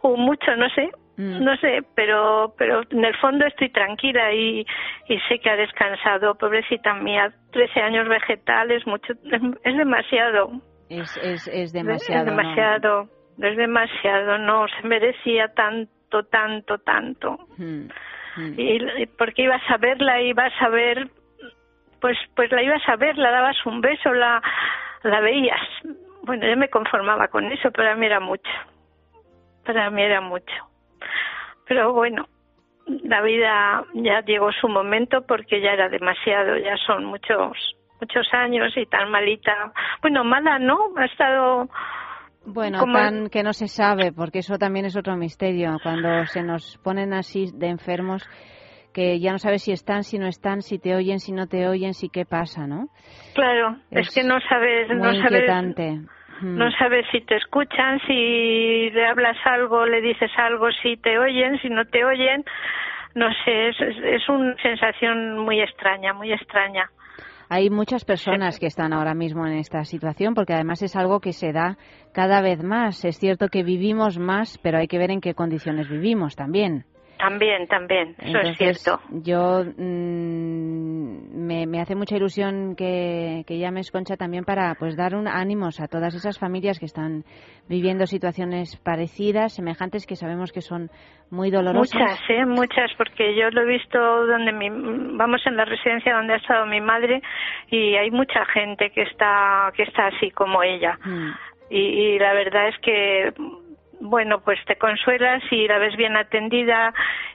o 0.02 0.16
mucho, 0.16 0.56
no 0.56 0.68
sé, 0.70 0.90
Mm. 1.20 1.44
No 1.44 1.54
sé, 1.58 1.80
pero 1.94 2.54
pero 2.56 2.80
en 2.88 3.04
el 3.04 3.14
fondo 3.16 3.44
estoy 3.44 3.68
tranquila 3.68 4.32
y, 4.32 4.60
y 5.06 5.18
sé 5.28 5.38
que 5.38 5.50
ha 5.50 5.56
descansado. 5.56 6.34
Pobrecita 6.36 6.94
mía, 6.94 7.30
13 7.52 7.80
años 7.80 8.08
vegetales, 8.08 8.86
mucho, 8.86 9.12
es, 9.12 9.76
demasiado. 9.76 10.50
Es, 10.88 11.14
es, 11.18 11.46
es 11.48 11.72
demasiado. 11.74 12.20
Es 12.20 12.26
demasiado, 12.26 13.08
es 13.48 13.56
demasiado, 13.56 14.38
no 14.38 14.66
se 14.68 14.86
merecía 14.86 15.48
tanto, 15.54 16.24
tanto, 16.24 16.78
tanto. 16.78 17.38
Hmm, 17.56 17.88
hmm. 18.36 18.54
Y, 18.56 19.06
porque 19.18 19.42
ibas 19.42 19.62
a 19.68 19.76
verla, 19.76 20.20
ibas 20.20 20.52
a 20.60 20.68
ver, 20.68 21.08
pues, 22.00 22.18
pues 22.34 22.50
la 22.52 22.62
ibas 22.62 22.86
a 22.88 22.96
ver, 22.96 23.16
la 23.18 23.30
dabas 23.30 23.64
un 23.66 23.80
beso, 23.80 24.12
la, 24.12 24.42
la 25.02 25.20
veías. 25.20 25.60
Bueno, 26.22 26.46
yo 26.46 26.56
me 26.56 26.68
conformaba 26.68 27.28
con 27.28 27.50
eso, 27.50 27.70
pero 27.70 27.90
a 27.90 27.94
mí 27.94 28.06
era 28.06 28.20
mucho. 28.20 28.50
Para 29.64 29.90
mí 29.90 30.02
era 30.02 30.20
mucho. 30.20 30.54
Pero 31.66 31.92
bueno, 31.92 32.28
la 33.04 33.22
vida 33.22 33.84
ya 33.94 34.20
llegó 34.22 34.52
su 34.52 34.68
momento 34.68 35.26
porque 35.26 35.60
ya 35.60 35.72
era 35.72 35.88
demasiado, 35.88 36.56
ya 36.56 36.76
son 36.78 37.04
muchos 37.04 37.76
muchos 38.00 38.32
años 38.32 38.74
y 38.76 38.86
tan 38.86 39.10
malita. 39.10 39.72
Bueno, 40.00 40.24
mala 40.24 40.58
no, 40.58 40.90
ha 40.96 41.04
estado 41.04 41.68
Bueno, 42.44 42.78
que 43.30 43.42
no 43.42 43.52
se 43.52 43.68
sabe, 43.68 44.12
porque 44.12 44.38
eso 44.38 44.56
también 44.58 44.86
es 44.86 44.96
otro 44.96 45.16
misterio. 45.16 45.76
Cuando 45.82 46.24
se 46.26 46.42
nos 46.42 46.78
ponen 46.78 47.12
así 47.12 47.50
de 47.54 47.68
enfermos, 47.68 48.26
que 48.92 49.20
ya 49.20 49.32
no 49.32 49.38
sabes 49.38 49.62
si 49.62 49.72
están, 49.72 50.02
si 50.02 50.18
no 50.18 50.26
están, 50.26 50.62
si 50.62 50.78
te 50.78 50.94
oyen, 50.94 51.18
si 51.20 51.32
no 51.32 51.46
te 51.46 51.68
oyen, 51.68 51.94
si 51.94 52.08
qué 52.08 52.24
pasa, 52.24 52.66
¿no? 52.66 52.86
claro, 53.34 53.76
es, 53.90 54.08
Es 54.08 54.14
que 54.14 54.24
no 54.24 54.40
sabes, 54.48 54.88
Muy 54.88 54.98
no 54.98 55.14
sabes 55.14 55.32
inquietante. 55.32 55.90
Mm. 56.40 56.56
No 56.56 56.70
sabes 56.72 57.06
si 57.12 57.20
te 57.20 57.36
escuchan, 57.36 58.00
si 58.06 58.90
le 58.90 59.06
hablas 59.06 59.36
algo, 59.44 59.84
le 59.84 60.00
dices 60.00 60.30
algo, 60.38 60.70
si 60.82 60.96
te 60.96 61.18
oyen, 61.18 61.60
si 61.60 61.68
no 61.68 61.84
te 61.84 62.04
oyen. 62.04 62.44
No 63.14 63.26
sé, 63.44 63.68
es 63.68 64.28
una 64.28 64.54
sensación 64.62 65.38
muy 65.38 65.60
extraña, 65.60 66.14
muy 66.14 66.32
extraña. 66.32 66.88
Hay 67.52 67.68
muchas 67.68 68.04
personas 68.04 68.60
que 68.60 68.66
están 68.66 68.92
ahora 68.92 69.12
mismo 69.12 69.44
en 69.44 69.54
esta 69.54 69.84
situación 69.84 70.34
porque 70.34 70.54
además 70.54 70.82
es 70.82 70.94
algo 70.94 71.18
que 71.18 71.32
se 71.32 71.52
da 71.52 71.78
cada 72.12 72.40
vez 72.42 72.62
más. 72.62 73.04
Es 73.04 73.18
cierto 73.18 73.48
que 73.48 73.64
vivimos 73.64 74.20
más, 74.20 74.56
pero 74.62 74.78
hay 74.78 74.86
que 74.86 74.98
ver 74.98 75.10
en 75.10 75.20
qué 75.20 75.34
condiciones 75.34 75.88
vivimos 75.88 76.36
también. 76.36 76.84
También, 77.20 77.66
también, 77.66 78.14
eso 78.18 78.38
es 78.38 78.56
cierto. 78.56 78.98
Yo 79.10 79.62
mm, 79.76 81.46
me, 81.46 81.66
me 81.66 81.80
hace 81.80 81.94
mucha 81.94 82.16
ilusión 82.16 82.74
que, 82.76 83.44
que 83.46 83.58
llames 83.58 83.90
Concha 83.90 84.16
también 84.16 84.44
para 84.44 84.74
pues 84.76 84.96
dar 84.96 85.14
un 85.14 85.28
ánimos 85.28 85.80
a 85.80 85.86
todas 85.86 86.14
esas 86.14 86.38
familias 86.38 86.78
que 86.78 86.86
están 86.86 87.24
viviendo 87.68 88.06
situaciones 88.06 88.76
parecidas, 88.82 89.54
semejantes, 89.54 90.06
que 90.06 90.16
sabemos 90.16 90.50
que 90.50 90.62
son 90.62 90.88
muy 91.30 91.50
dolorosas. 91.50 91.94
Muchas, 91.94 92.20
¿eh? 92.30 92.46
Muchas, 92.46 92.90
porque 92.96 93.36
yo 93.36 93.50
lo 93.50 93.62
he 93.62 93.66
visto 93.66 93.98
donde 93.98 94.52
mi, 94.52 94.70
vamos 95.16 95.42
en 95.44 95.56
la 95.56 95.66
residencia 95.66 96.14
donde 96.14 96.32
ha 96.34 96.38
estado 96.38 96.64
mi 96.64 96.80
madre 96.80 97.20
y 97.70 97.96
hay 97.96 98.10
mucha 98.10 98.46
gente 98.46 98.90
que 98.90 99.02
está, 99.02 99.70
que 99.76 99.82
está 99.82 100.06
así 100.06 100.30
como 100.30 100.62
ella. 100.62 100.98
Mm. 101.04 101.30
Y, 101.68 101.78
y 101.78 102.18
la 102.18 102.32
verdad 102.32 102.68
es 102.68 102.78
que, 102.78 103.32
bueno, 104.00 104.40
pues 104.40 104.58
te 104.64 104.76
consuelas 104.76 105.42
y 105.50 105.68
la 105.68 105.78
ves 105.78 105.96
bien 105.96 106.16
atendida 106.16 106.92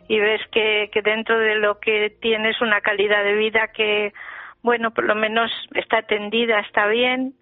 y 0.07 0.19
ves 0.19 0.41
que, 0.51 0.89
que 0.91 1.01
dentro 1.01 1.37
de 1.39 1.55
lo 1.55 1.79
que 1.79 2.09
tienes 2.21 2.59
una 2.61 2.81
calidad 2.81 3.23
de 3.23 3.33
vida 3.33 3.67
que, 3.73 4.13
bueno, 4.61 4.91
por 4.91 5.05
lo 5.05 5.15
menos 5.15 5.51
está 5.75 5.99
atendida, 5.99 6.59
está 6.59 6.87
bien. 6.87 7.33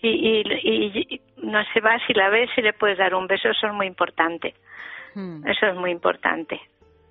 Y, 0.00 0.10
y, 0.10 0.42
y- 0.62 1.06
y 1.14 1.20
no 1.42 1.64
se 1.72 1.80
va 1.80 1.98
si 2.06 2.12
la 2.14 2.28
ves 2.28 2.50
y 2.56 2.62
le 2.62 2.72
puedes 2.72 2.98
dar 2.98 3.14
un 3.14 3.26
beso, 3.26 3.48
eso 3.50 3.66
es 3.66 3.72
muy 3.72 3.86
importante. 3.86 4.54
Mm. 5.14 5.46
Eso 5.48 5.66
es 5.66 5.74
muy 5.74 5.90
importante. 5.90 6.60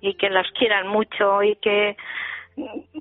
Y 0.00 0.14
que 0.14 0.30
los 0.30 0.50
quieran 0.52 0.86
mucho 0.88 1.42
y 1.42 1.56
que, 1.56 1.96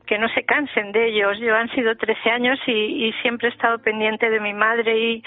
que 0.05 0.17
no 0.17 0.27
se 0.29 0.43
cansen 0.43 0.91
de 0.91 1.07
ellos. 1.07 1.37
Yo 1.39 1.55
han 1.55 1.69
sido 1.69 1.95
13 1.95 2.29
años 2.31 2.59
y, 2.65 3.07
y 3.07 3.13
siempre 3.21 3.47
he 3.47 3.51
estado 3.51 3.79
pendiente 3.79 4.29
de 4.29 4.39
mi 4.39 4.53
madre 4.53 4.97
y, 4.97 5.23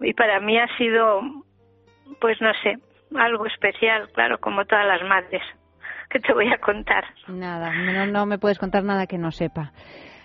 y 0.00 0.12
para 0.12 0.38
mí 0.40 0.58
ha 0.58 0.68
sido, 0.76 1.22
pues 2.20 2.40
no 2.40 2.52
sé, 2.62 2.78
algo 3.16 3.46
especial, 3.46 4.08
claro, 4.12 4.38
como 4.38 4.64
todas 4.64 4.86
las 4.86 5.02
madres. 5.08 5.42
¿Qué 6.10 6.20
te 6.20 6.32
voy 6.32 6.52
a 6.52 6.58
contar? 6.58 7.04
Nada, 7.28 7.72
no, 7.72 8.06
no 8.06 8.26
me 8.26 8.38
puedes 8.38 8.58
contar 8.58 8.84
nada 8.84 9.06
que 9.06 9.18
no 9.18 9.30
sepa. 9.30 9.72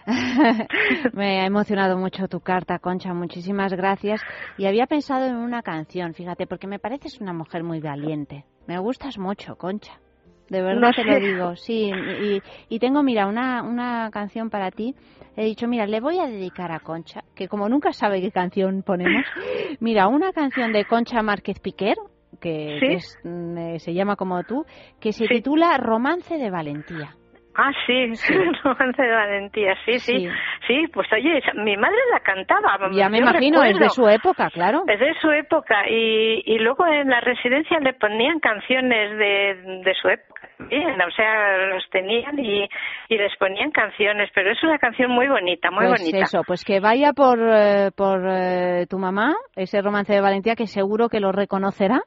me 1.14 1.42
ha 1.42 1.46
emocionado 1.46 1.98
mucho 1.98 2.28
tu 2.28 2.40
carta, 2.40 2.80
Concha. 2.80 3.14
Muchísimas 3.14 3.74
gracias. 3.74 4.22
Y 4.58 4.66
había 4.66 4.88
pensado 4.88 5.26
en 5.26 5.36
una 5.36 5.62
canción, 5.62 6.14
fíjate, 6.14 6.48
porque 6.48 6.68
me 6.68 6.80
pareces 6.80 7.22
una 7.22 7.34
mujer 7.34 7.64
muy 7.64 7.80
valiente. 7.80 8.46
Me 8.68 8.80
gustas 8.80 9.18
mucho, 9.18 9.56
Concha. 9.56 10.00
De 10.50 10.62
verdad 10.62 10.82
No 10.82 10.92
te 10.92 11.04
lo 11.04 11.20
digo, 11.20 11.56
sí. 11.56 11.92
Y, 11.92 12.42
y 12.70 12.80
tengo, 12.80 13.04
mira, 13.04 13.28
una, 13.28 13.62
una 13.64 14.10
canción 14.12 14.50
para 14.50 14.72
ti. 14.72 14.96
He 15.38 15.46
dicho, 15.46 15.68
mira, 15.68 15.86
le 15.86 16.00
voy 16.02 16.20
a 16.20 16.26
dedicar 16.28 16.72
a 16.72 16.80
Concha, 16.80 17.22
que 17.36 17.48
como 17.48 17.70
nunca 17.70 17.94
sabe 17.94 18.20
qué 18.22 18.32
canción 18.32 18.84
ponemos, 18.84 19.24
mira, 19.80 20.08
una 20.08 20.34
canción 20.34 20.74
de 20.74 20.86
Concha 20.86 21.22
Márquez 21.22 21.60
Piquer, 21.60 21.96
que, 22.42 22.78
Sí. 22.80 22.88
que 22.88 22.94
es, 22.96 23.18
mm, 23.24 23.58
eh, 23.58 23.80
se 23.80 23.94
llama 23.94 24.16
como 24.16 24.44
tú, 24.44 24.66
que 25.00 25.14
se 25.14 25.26
Sí. 25.28 25.36
titula 25.36 25.78
Romance 25.78 26.38
de 26.38 26.50
Valentía. 26.50 27.16
Ah, 27.62 27.72
sí, 27.86 27.94
romance 28.64 29.02
de 29.02 29.10
valentía, 29.12 29.74
sí, 29.86 30.00
sí, 30.00 30.18
Sí. 30.20 30.30
sí. 30.68 30.88
pues 30.94 31.12
oye, 31.12 31.42
mi 31.56 31.76
madre 31.76 31.98
la 32.14 32.20
cantaba. 32.22 32.78
Ya 32.94 33.10
me 33.10 33.18
imagino, 33.18 33.58
es 33.64 33.74
de 33.74 33.80
recuerdo. 33.80 33.90
su 33.94 34.08
época, 34.08 34.50
claro. 34.50 34.84
Es 34.88 35.00
de 35.00 35.14
su 35.20 35.30
época 35.32 35.90
y, 35.90 36.42
y 36.46 36.60
luego 36.60 36.86
en 36.88 37.10
la 37.10 37.20
residencia 37.20 37.80
le 37.82 37.94
ponían 37.94 38.40
canciones 38.40 39.18
de, 39.18 39.82
de 39.84 39.94
su 40.02 40.08
época 40.08 40.29
también, 40.60 41.02
o 41.02 41.12
sea, 41.16 41.58
los 41.74 41.84
tenían 41.90 42.38
y, 42.38 42.68
y 43.08 43.18
les 43.18 43.36
ponían 43.38 43.72
canciones, 43.72 44.30
pero 44.36 44.52
es 44.52 44.62
una 44.62 44.78
canción 44.78 45.10
muy 45.10 45.28
bonita, 45.28 45.72
muy 45.72 45.88
pues 45.88 46.02
bonita. 46.02 46.26
eso, 46.26 46.42
pues 46.46 46.66
que 46.66 46.82
vaya 46.82 47.14
por, 47.14 47.40
eh, 47.40 47.92
por 47.96 48.28
eh, 48.30 48.86
tu 48.90 49.00
mamá, 49.00 49.36
ese 49.56 49.82
romance 49.82 50.14
de 50.14 50.22
Valentía, 50.22 50.56
que 50.56 50.68
seguro 50.68 51.08
que 51.08 51.22
lo 51.22 51.32
reconocerá 51.32 52.02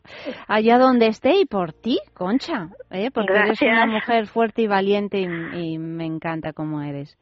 allá 0.49 0.79
donde 0.79 1.07
esté 1.07 1.41
y 1.41 1.47
por 1.47 1.73
ti, 1.73 1.99
Concha, 2.12 2.69
¿eh? 2.91 3.11
porque 3.12 3.33
eres 3.33 3.62
una 3.62 3.87
mujer 3.87 4.27
fuerte 4.27 4.62
y 4.62 4.67
valiente 4.67 5.19
y, 5.19 5.25
y 5.75 5.79
me 5.79 6.05
encanta 6.05 6.53
como 6.53 6.83
eres. 6.83 7.17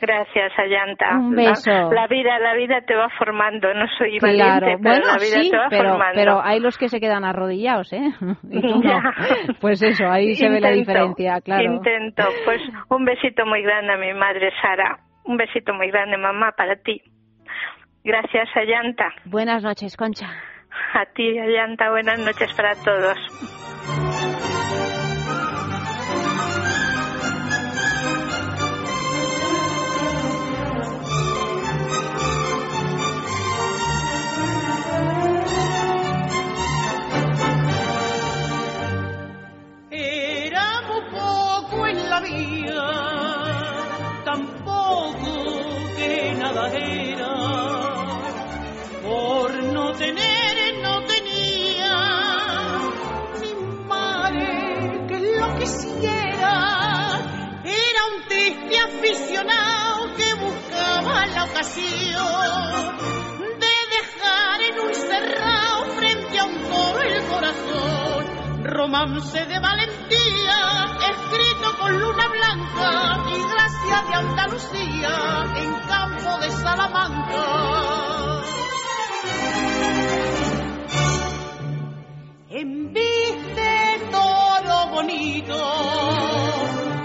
Gracias, 0.00 0.52
Ayanta. 0.58 1.16
Un 1.16 1.34
La- 1.36 1.50
beso. 1.50 1.70
La, 1.92 2.06
vida, 2.06 2.38
la 2.38 2.54
vida 2.54 2.80
te 2.86 2.94
va 2.94 3.08
formando, 3.18 3.72
no 3.74 3.86
soy 3.98 4.18
Claro, 4.18 4.36
valiente, 4.66 4.82
pero 4.82 4.94
bueno, 4.94 5.06
la 5.06 5.18
vida 5.18 5.42
sí, 5.42 5.50
te 5.50 5.56
va 5.56 5.66
pero, 5.70 5.88
formando. 5.90 6.14
pero 6.14 6.40
hay 6.42 6.60
los 6.60 6.78
que 6.78 6.88
se 6.88 7.00
quedan 7.00 7.24
arrodillados, 7.24 7.92
¿eh? 7.92 8.10
Y 8.50 8.60
tú 8.60 8.80
no. 8.82 9.02
Pues 9.60 9.82
eso, 9.82 10.06
ahí 10.08 10.34
se 10.36 10.48
ve 10.48 10.60
la 10.60 10.72
Intento, 10.72 10.78
diferencia, 10.92 11.40
claro. 11.40 11.62
Intento. 11.74 12.22
Pues 12.44 12.60
un 12.88 13.04
besito 13.04 13.44
muy 13.46 13.62
grande 13.62 13.92
a 13.92 13.96
mi 13.96 14.12
madre 14.14 14.50
Sara. 14.62 14.98
Un 15.24 15.36
besito 15.36 15.74
muy 15.74 15.88
grande, 15.90 16.16
mamá, 16.16 16.52
para 16.56 16.76
ti. 16.76 17.02
Gracias, 18.04 18.48
Ayanta. 18.56 19.12
Buenas 19.26 19.62
noches, 19.62 19.96
Concha. 19.96 20.28
A 20.94 21.04
ti, 21.14 21.38
Ayanta. 21.38 21.90
Buenas 21.90 22.18
noches 22.20 22.52
para 22.54 22.74
todos. 22.76 24.09
Por 49.02 49.62
no 49.72 49.92
tener, 49.94 50.74
no 50.82 51.02
tenía 51.04 51.96
mi 53.40 53.54
madre 53.88 55.06
que 55.08 55.18
lo 55.38 55.58
quisiera. 55.58 57.18
Era 57.64 58.00
un 58.14 58.28
triste 58.28 58.78
aficionado 58.78 60.14
que 60.16 60.34
buscaba 60.34 61.26
la 61.28 61.44
ocasión 61.44 62.98
de 63.58 63.74
dejar 63.96 64.60
en 64.60 64.80
un 64.80 64.94
cerrado 64.94 65.84
frente 65.96 66.38
a 66.38 66.44
un 66.44 66.62
toro 66.68 67.00
el 67.00 67.22
corazón. 67.24 67.89
Romance 68.70 69.46
de 69.46 69.58
valentía, 69.58 70.96
escrito 71.10 71.76
con 71.76 72.00
luna 72.00 72.28
blanca 72.28 73.24
y 73.28 73.42
gracia 73.52 74.04
de 74.08 74.14
Andalucía 74.14 75.44
en 75.56 75.74
campo 75.88 76.38
de 76.38 76.50
Salamanca. 76.52 77.44
Enviste 82.48 84.08
toro 84.12 84.86
bonito, 84.92 85.58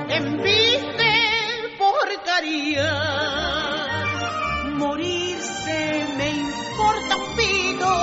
enviste 0.09 1.13
porcaría. 1.79 2.93
Morirse 4.75 6.05
me 6.15 6.29
importa 6.29 7.15
pito, 7.35 7.93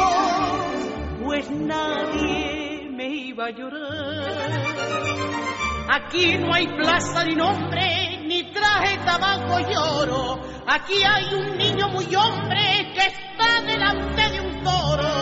pues 1.22 1.48
nadie 1.48 2.62
iba 3.07 3.47
a 3.47 3.51
llorar. 3.51 4.62
Aquí 5.88 6.38
no 6.38 6.55
hay 6.55 6.67
plaza 6.69 7.25
ni 7.25 7.35
nombre, 7.35 8.21
ni 8.27 8.45
traje 8.53 8.99
tabaco 9.05 9.61
y 9.61 9.77
oro. 9.77 10.41
Aquí 10.67 11.03
hay 11.03 11.35
un 11.35 11.59
niño 11.59 11.88
muy 11.88 12.15
hombre 12.15 12.93
que 12.95 13.07
está 13.07 13.61
delante 13.67 14.31
de 14.31 14.41
un 14.41 14.65
toro. 14.65 15.12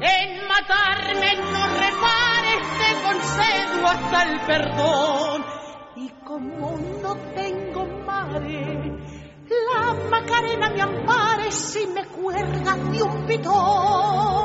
En 0.00 0.48
matarme 0.48 1.36
no 1.52 1.66
repares, 1.84 2.62
te 2.78 2.90
concedo 3.02 3.86
hasta 3.86 4.22
el 4.24 4.40
perdón. 4.40 5.44
Y 5.96 6.08
como 6.24 6.76
no 7.02 7.16
tengo 7.34 7.86
madre, 8.04 8.92
la 9.48 9.94
Macarena 10.10 10.70
me 10.70 10.82
ampare 10.82 11.50
si 11.50 11.86
me 11.86 12.04
cuelga 12.04 12.76
de 12.76 13.02
un 13.02 13.26
pitón. 13.26 14.35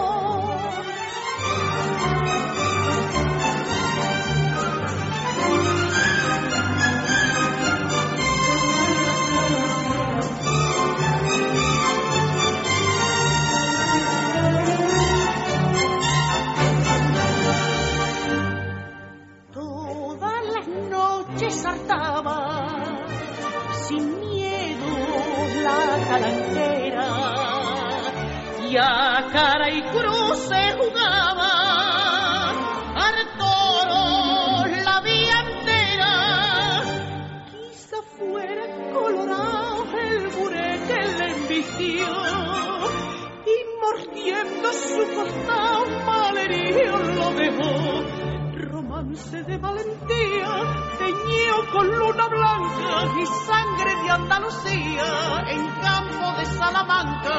De 49.44 49.58
valentía, 49.58 50.52
teñido 51.00 51.72
con 51.72 51.88
luna 51.88 52.28
blanca 52.28 53.20
y 53.20 53.26
sangre 53.48 53.96
de 54.04 54.10
Andalucía 54.12 55.46
en 55.48 55.68
campo 55.82 56.32
de 56.38 56.46
Salamanca. 56.46 57.38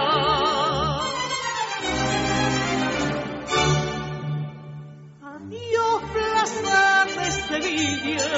Adiós, 5.22 6.02
plaza 6.12 7.04
de 7.04 7.30
Sevilla, 7.30 8.28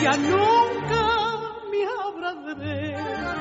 ya 0.00 0.16
nunca 0.16 1.04
me 1.70 1.82
habrá 2.00 2.34
de 2.46 2.54
ver 2.54 3.34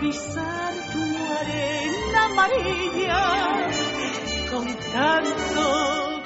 pisar 0.00 0.74
tu 0.92 1.02
arena 1.40 2.24
amarilla 2.24 3.68
con 4.50 4.66
tanto 4.92 5.77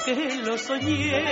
que 0.05 0.37
lo 0.45 0.57
soñé. 0.59 1.25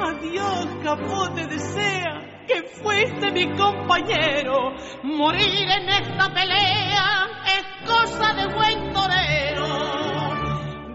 Adiós, 0.00 0.66
capote 0.82 1.46
desea 1.46 2.44
que 2.46 2.62
fuiste 2.62 3.30
mi 3.30 3.56
compañero. 3.56 4.74
Morir 5.02 5.68
en 5.70 5.88
esta 5.88 6.32
pelea 6.34 7.26
es 7.56 7.88
cosa 7.88 8.34
de 8.34 8.46
buen 8.54 8.92
torero. 8.92 9.68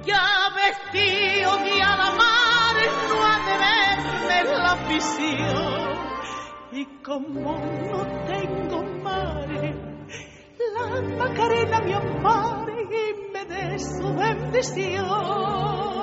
Ya 0.03 0.23
vestido 0.55 1.57
de 1.57 1.79
mar 1.81 2.75
no 3.09 3.15
ha 3.25 3.37
de 3.47 3.55
verme 3.63 4.57
la 4.57 4.71
afición. 4.73 5.97
Y 6.71 6.85
como 7.01 7.57
no 7.57 8.05
tengo 8.27 8.83
mare, 9.01 9.73
la 10.75 11.01
Macarena 11.17 11.79
me 11.79 11.93
ampare 11.95 12.83
y 12.83 13.31
me 13.31 13.45
dé 13.45 13.79
su 13.79 14.13
bendición. 14.13 15.96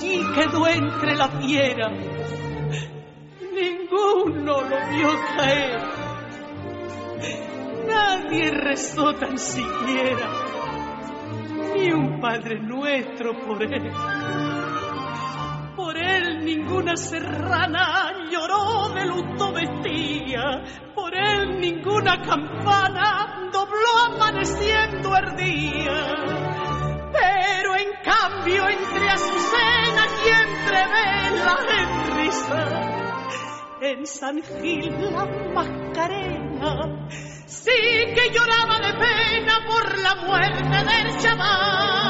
Allí 0.00 0.18
quedó 0.34 0.66
entre 0.66 1.14
la 1.14 1.28
fiera, 1.28 1.90
ninguno 3.52 4.62
lo 4.62 4.88
vio 4.88 5.10
caer, 5.36 5.78
nadie 7.86 8.50
rezó 8.50 9.12
tan 9.12 9.36
siquiera, 9.36 10.26
ni 11.74 11.92
un 11.92 12.18
Padre 12.18 12.60
Nuestro 12.60 13.34
por 13.46 13.62
él. 13.62 13.92
Por 15.76 15.98
él 15.98 16.46
ninguna 16.46 16.96
serrana 16.96 18.24
lloró 18.30 18.88
de 18.94 19.04
luto 19.04 19.52
vestía, 19.52 20.62
por 20.94 21.14
él 21.14 21.60
ninguna 21.60 22.22
campana 22.22 23.50
dobló 23.52 24.14
amaneciendo 24.14 25.14
el 25.14 25.36
día. 25.36 26.39
En 33.80 34.06
San 34.06 34.42
Gil 34.42 35.12
la 35.12 35.26
Mascarena 35.54 37.08
sí 37.46 37.72
que 38.14 38.30
lloraba 38.32 38.78
de 38.78 38.92
pena 38.98 39.58
por 39.66 39.98
la 39.98 40.14
muerte 40.26 40.62
del 40.62 41.18
chaval. 41.18 42.09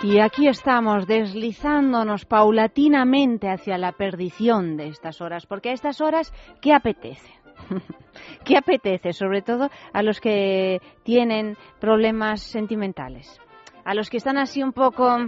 Y 0.00 0.20
aquí 0.20 0.46
estamos 0.46 1.08
deslizándonos 1.08 2.24
paulatinamente 2.24 3.50
hacia 3.50 3.76
la 3.78 3.90
perdición 3.90 4.76
de 4.76 4.86
estas 4.88 5.20
horas, 5.20 5.44
porque 5.46 5.70
a 5.70 5.72
estas 5.72 6.00
horas, 6.00 6.32
¿qué 6.60 6.72
apetece? 6.72 7.32
¿Qué 8.44 8.56
apetece? 8.56 9.12
Sobre 9.12 9.42
todo 9.42 9.70
a 9.92 10.02
los 10.04 10.20
que 10.20 10.80
tienen 11.02 11.56
problemas 11.80 12.42
sentimentales, 12.42 13.40
a 13.84 13.94
los 13.94 14.08
que 14.08 14.18
están 14.18 14.38
así 14.38 14.62
un 14.62 14.72
poco... 14.72 15.18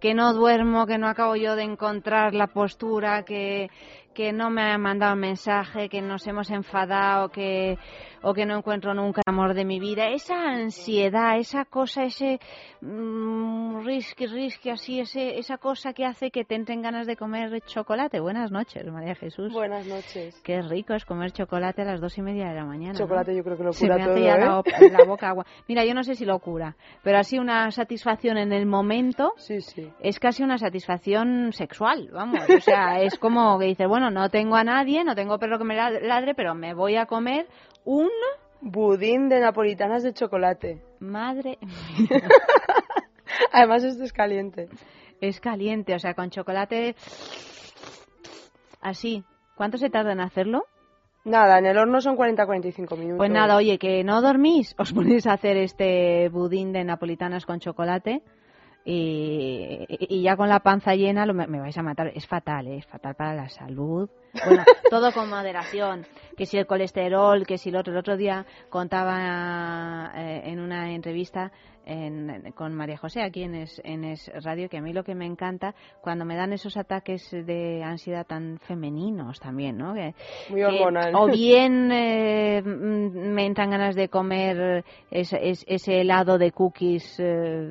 que 0.00 0.14
no 0.14 0.32
duermo, 0.32 0.86
que 0.86 0.98
no 0.98 1.08
acabo 1.08 1.36
yo 1.36 1.56
de 1.56 1.64
encontrar 1.64 2.34
la 2.34 2.46
postura, 2.46 3.24
que, 3.24 3.68
que 4.14 4.32
no 4.32 4.50
me 4.50 4.62
ha 4.62 4.78
mandado 4.78 5.14
un 5.14 5.20
mensaje, 5.20 5.88
que 5.88 6.02
nos 6.02 6.26
hemos 6.26 6.50
enfadado, 6.50 7.28
que, 7.28 7.78
o 8.22 8.34
que 8.34 8.46
no 8.46 8.56
encuentro 8.56 8.94
nunca 8.94 9.22
el 9.24 9.32
amor 9.32 9.54
de 9.54 9.64
mi 9.64 9.78
vida. 9.78 10.08
Esa 10.08 10.34
ansiedad, 10.40 11.38
esa 11.38 11.64
cosa, 11.64 12.04
ese 12.04 12.40
mm, 12.80 13.84
risque, 13.84 14.26
risque, 14.26 14.70
así, 14.70 15.00
ese, 15.00 15.38
esa 15.38 15.58
cosa 15.58 15.92
que 15.92 16.04
hace 16.04 16.30
que 16.30 16.44
te 16.44 16.56
entren 16.56 16.82
ganas 16.82 17.06
de 17.06 17.16
comer 17.16 17.60
chocolate. 17.62 18.20
Buenas 18.20 18.50
noches, 18.50 18.84
María 18.86 19.14
Jesús. 19.14 19.52
Buenas 19.52 19.86
noches. 19.86 20.40
Qué 20.42 20.62
rico 20.62 20.94
es 20.94 21.04
comer 21.04 21.30
chocolate 21.32 21.82
a 21.82 21.84
las 21.84 22.00
dos 22.00 22.18
y 22.18 22.22
media 22.22 22.48
de 22.48 22.54
la 22.54 22.64
mañana. 22.64 22.94
¿no? 22.94 22.98
Chocolate 22.98 23.36
yo 23.36 23.44
creo 23.44 23.56
que 23.56 23.64
lo 23.64 23.72
Se 23.72 23.86
cura 23.86 23.98
me 23.98 24.04
todo, 24.04 24.14
hace 24.14 24.24
ya 24.24 24.34
¿eh? 24.34 24.40
la, 24.40 24.98
la 24.98 25.04
boca 25.04 25.28
agua. 25.28 25.46
Mira, 25.68 25.84
yo 25.84 25.94
no 25.94 26.02
sé 26.02 26.14
si 26.14 26.24
lo 26.24 26.38
cura, 26.40 26.76
pero 27.02 27.18
así 27.18 27.38
una 27.38 27.70
satisfacción 27.70 28.36
en 28.38 28.52
el 28.52 28.66
momento 28.66 29.32
Sí, 29.36 29.60
sí. 29.60 29.67
Es 30.00 30.18
casi 30.20 30.42
una 30.42 30.58
satisfacción 30.58 31.52
sexual, 31.52 32.08
vamos. 32.12 32.40
O 32.48 32.60
sea, 32.60 33.00
es 33.02 33.18
como 33.18 33.58
que 33.58 33.66
dices, 33.66 33.86
bueno, 33.88 34.10
no 34.10 34.28
tengo 34.30 34.56
a 34.56 34.64
nadie, 34.64 35.04
no 35.04 35.14
tengo 35.14 35.38
perro 35.38 35.58
que 35.58 35.64
me 35.64 35.76
lad- 35.76 36.00
ladre, 36.02 36.34
pero 36.34 36.54
me 36.54 36.74
voy 36.74 36.96
a 36.96 37.06
comer 37.06 37.46
un... 37.84 38.08
Budín 38.60 39.28
de 39.28 39.38
napolitanas 39.40 40.02
de 40.02 40.12
chocolate. 40.12 40.82
Madre... 41.00 41.58
Además 43.52 43.84
esto 43.84 44.02
es 44.04 44.12
caliente. 44.12 44.68
es 45.20 45.40
caliente, 45.40 45.94
o 45.94 45.98
sea, 45.98 46.14
con 46.14 46.30
chocolate 46.30 46.96
así. 48.80 49.24
¿Cuánto 49.56 49.78
se 49.78 49.90
tarda 49.90 50.12
en 50.12 50.20
hacerlo? 50.20 50.64
Nada, 51.24 51.58
en 51.58 51.66
el 51.66 51.76
horno 51.76 52.00
son 52.00 52.16
40-45 52.16 52.96
minutos. 52.96 53.18
Pues 53.18 53.30
nada, 53.30 53.56
oye, 53.56 53.78
que 53.78 54.02
no 54.04 54.22
dormís, 54.22 54.74
os 54.78 54.92
ponéis 54.92 55.26
a 55.26 55.32
hacer 55.32 55.56
este 55.56 56.28
budín 56.30 56.72
de 56.72 56.84
napolitanas 56.84 57.44
con 57.44 57.58
chocolate 57.60 58.22
y, 58.90 59.84
y 60.08 60.22
ya 60.22 60.34
con 60.34 60.48
la 60.48 60.60
panza 60.60 60.94
llena 60.94 61.26
lo, 61.26 61.34
me, 61.34 61.60
vais 61.60 61.76
a 61.76 61.82
matar. 61.82 62.10
Es 62.14 62.26
fatal, 62.26 62.68
¿eh? 62.68 62.78
es 62.78 62.86
fatal 62.86 63.14
para 63.14 63.34
la 63.34 63.50
salud. 63.50 64.08
Bueno, 64.46 64.64
todo 64.90 65.12
con 65.12 65.28
moderación. 65.28 66.06
Que 66.38 66.46
si 66.46 66.56
el 66.56 66.66
colesterol, 66.66 67.46
que 67.46 67.58
si 67.58 67.68
el 67.68 67.76
otro. 67.76 67.92
El 67.92 67.98
otro 67.98 68.16
día 68.16 68.46
contaba 68.70 70.10
eh, 70.16 70.40
en 70.46 70.60
una 70.60 70.90
entrevista 70.92 71.52
en- 71.88 72.52
con 72.52 72.74
María 72.74 72.96
José 72.98 73.22
aquí 73.22 73.42
en 73.42 73.54
es, 73.54 73.80
en 73.84 74.04
Es 74.04 74.30
Radio 74.44 74.68
que 74.68 74.76
a 74.78 74.80
mí 74.82 74.92
lo 74.92 75.02
que 75.02 75.14
me 75.14 75.26
encanta 75.26 75.74
cuando 76.00 76.24
me 76.24 76.36
dan 76.36 76.52
esos 76.52 76.76
ataques 76.76 77.30
de 77.30 77.82
ansiedad 77.82 78.26
tan 78.26 78.58
femeninos 78.60 79.40
también, 79.40 79.78
¿no? 79.78 79.94
Que- 79.94 80.14
Muy 80.50 80.60
que 80.60 80.66
hormonal. 80.66 81.14
o 81.14 81.26
bien 81.26 81.90
eh, 81.92 82.62
mm, 82.62 83.32
me 83.34 83.46
entran 83.46 83.70
ganas 83.70 83.94
de 83.94 84.08
comer 84.08 84.84
ese, 85.10 85.38
ese- 85.50 85.64
ese 85.66 86.00
helado 86.00 86.38
de 86.38 86.52
cookies 86.52 87.16
eh, 87.18 87.68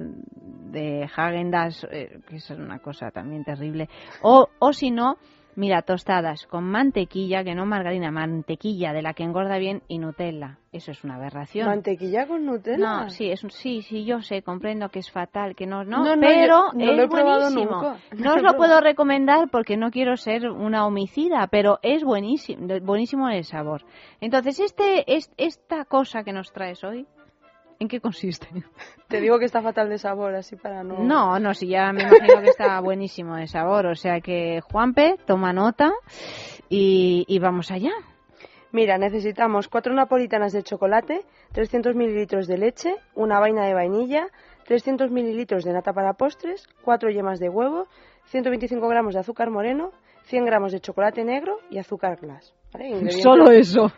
de 0.71 1.08
Häagen-Dazs, 1.08 1.88
eh, 1.91 2.19
que 2.27 2.38
es 2.38 2.49
una 2.49 2.80
cosa 2.80 3.12
también 3.12 3.43
terrible, 3.43 3.88
o, 4.21 4.47
o 4.60 4.73
si 4.73 4.91
no, 4.91 5.17
mira, 5.58 5.82
tostadas 5.82 6.48
con 6.48 6.63
mantequilla, 6.63 7.43
que 7.43 7.56
no 7.56 7.65
margarina, 7.65 8.12
mantequilla 8.12 8.93
de 8.93 9.02
la 9.02 9.13
que 9.13 9.24
engorda 9.24 9.58
bien 9.58 9.82
y 9.89 9.98
Nutella. 10.00 10.60
Eso 10.72 10.91
es 10.91 11.04
una 11.04 11.15
aberración. 11.15 11.65
¿Mantequilla 11.67 12.28
con 12.28 12.46
Nutella? 12.46 12.78
No, 12.78 13.10
sí, 13.10 13.32
es 13.32 13.43
un- 13.43 13.50
sí, 13.50 13.82
sí, 13.82 14.06
yo 14.06 14.22
sé, 14.22 14.43
comprendo 14.43 14.89
que 14.89 15.00
es 15.00 15.10
fatal, 15.12 15.56
que 15.56 15.65
no, 15.65 15.84
no, 15.84 16.04
No, 16.04 16.15
no, 16.15 16.22
pero 16.22 16.72
yo 16.74 16.86
no 16.86 16.86
lo 16.86 16.91
es 16.91 17.00
he 17.00 17.08
probado 17.10 17.39
buenísimo. 17.50 17.72
nunca. 17.82 17.98
No 18.15 18.36
os 18.36 18.41
lo 18.43 18.52
lo 18.52 18.58
puedo 18.58 18.80
recomendar 18.80 19.50
porque 19.50 19.76
no 19.76 19.89
quiero 19.91 20.15
ser 20.15 20.50
una 20.50 20.86
homicida, 20.86 21.48
pero 21.48 21.80
es 21.82 22.04
buenísimo, 22.04 22.67
buenísimo 22.84 23.28
el 23.30 23.43
sabor. 23.43 23.84
Entonces, 24.22 24.60
este, 24.60 25.12
es, 25.15 25.32
esta 25.38 25.84
cosa 25.86 26.24
que 26.24 26.32
nos 26.34 26.52
traes 26.54 26.84
hoy, 26.84 27.08
¿en 27.79 27.87
qué 27.87 27.99
consiste? 27.99 28.47
Te 29.07 29.21
digo 29.21 29.39
que 29.39 29.45
está 29.45 29.61
fatal 29.61 29.89
de 29.89 29.97
sabor, 29.97 30.35
así 30.35 30.55
para 30.55 30.83
no... 30.83 30.99
No, 30.99 31.39
no, 31.39 31.53
si 31.53 31.67
ya 31.67 31.91
me 31.93 32.03
imagino 32.03 32.41
que 32.41 32.49
está 32.49 32.79
buenísimo 32.79 33.35
de 33.35 33.47
sabor, 33.47 33.85
o 33.87 33.95
sea 33.95 34.19
que 34.21 34.61
Juanpe, 34.61 35.17
toma 35.25 35.53
nota 35.53 35.93
y, 36.69 37.25
y 37.27 37.39
vamos 37.39 37.71
allá. 37.71 37.91
Mira, 38.71 38.97
necesitamos 38.97 39.69
cuatro 39.69 39.93
napolitanas 39.93 40.51
de 40.51 40.61
chocolate, 40.63 41.25
300 41.53 41.95
mililitros 41.95 42.47
de 42.47 42.57
leche, 42.57 42.95
una 43.15 43.39
vaina 43.39 43.65
de 43.65 43.73
vainilla, 43.73 44.27
300 44.65 45.09
mililitros 45.09 45.63
de 45.63 45.71
nata 45.71 45.93
para 45.93 46.13
postres, 46.13 46.67
cuatro 46.83 47.09
yemas 47.09 47.39
de 47.39 47.47
huevo, 47.47 47.87
125 48.25 48.87
gramos 48.89 49.13
de 49.13 49.21
azúcar 49.21 49.49
moreno, 49.49 49.93
100 50.27 50.45
gramos 50.45 50.71
de 50.71 50.79
chocolate 50.79 51.23
negro 51.23 51.57
y 51.69 51.77
azúcar 51.77 52.17
glass. 52.21 52.53
Solo 53.23 53.49
eso, 53.51 53.91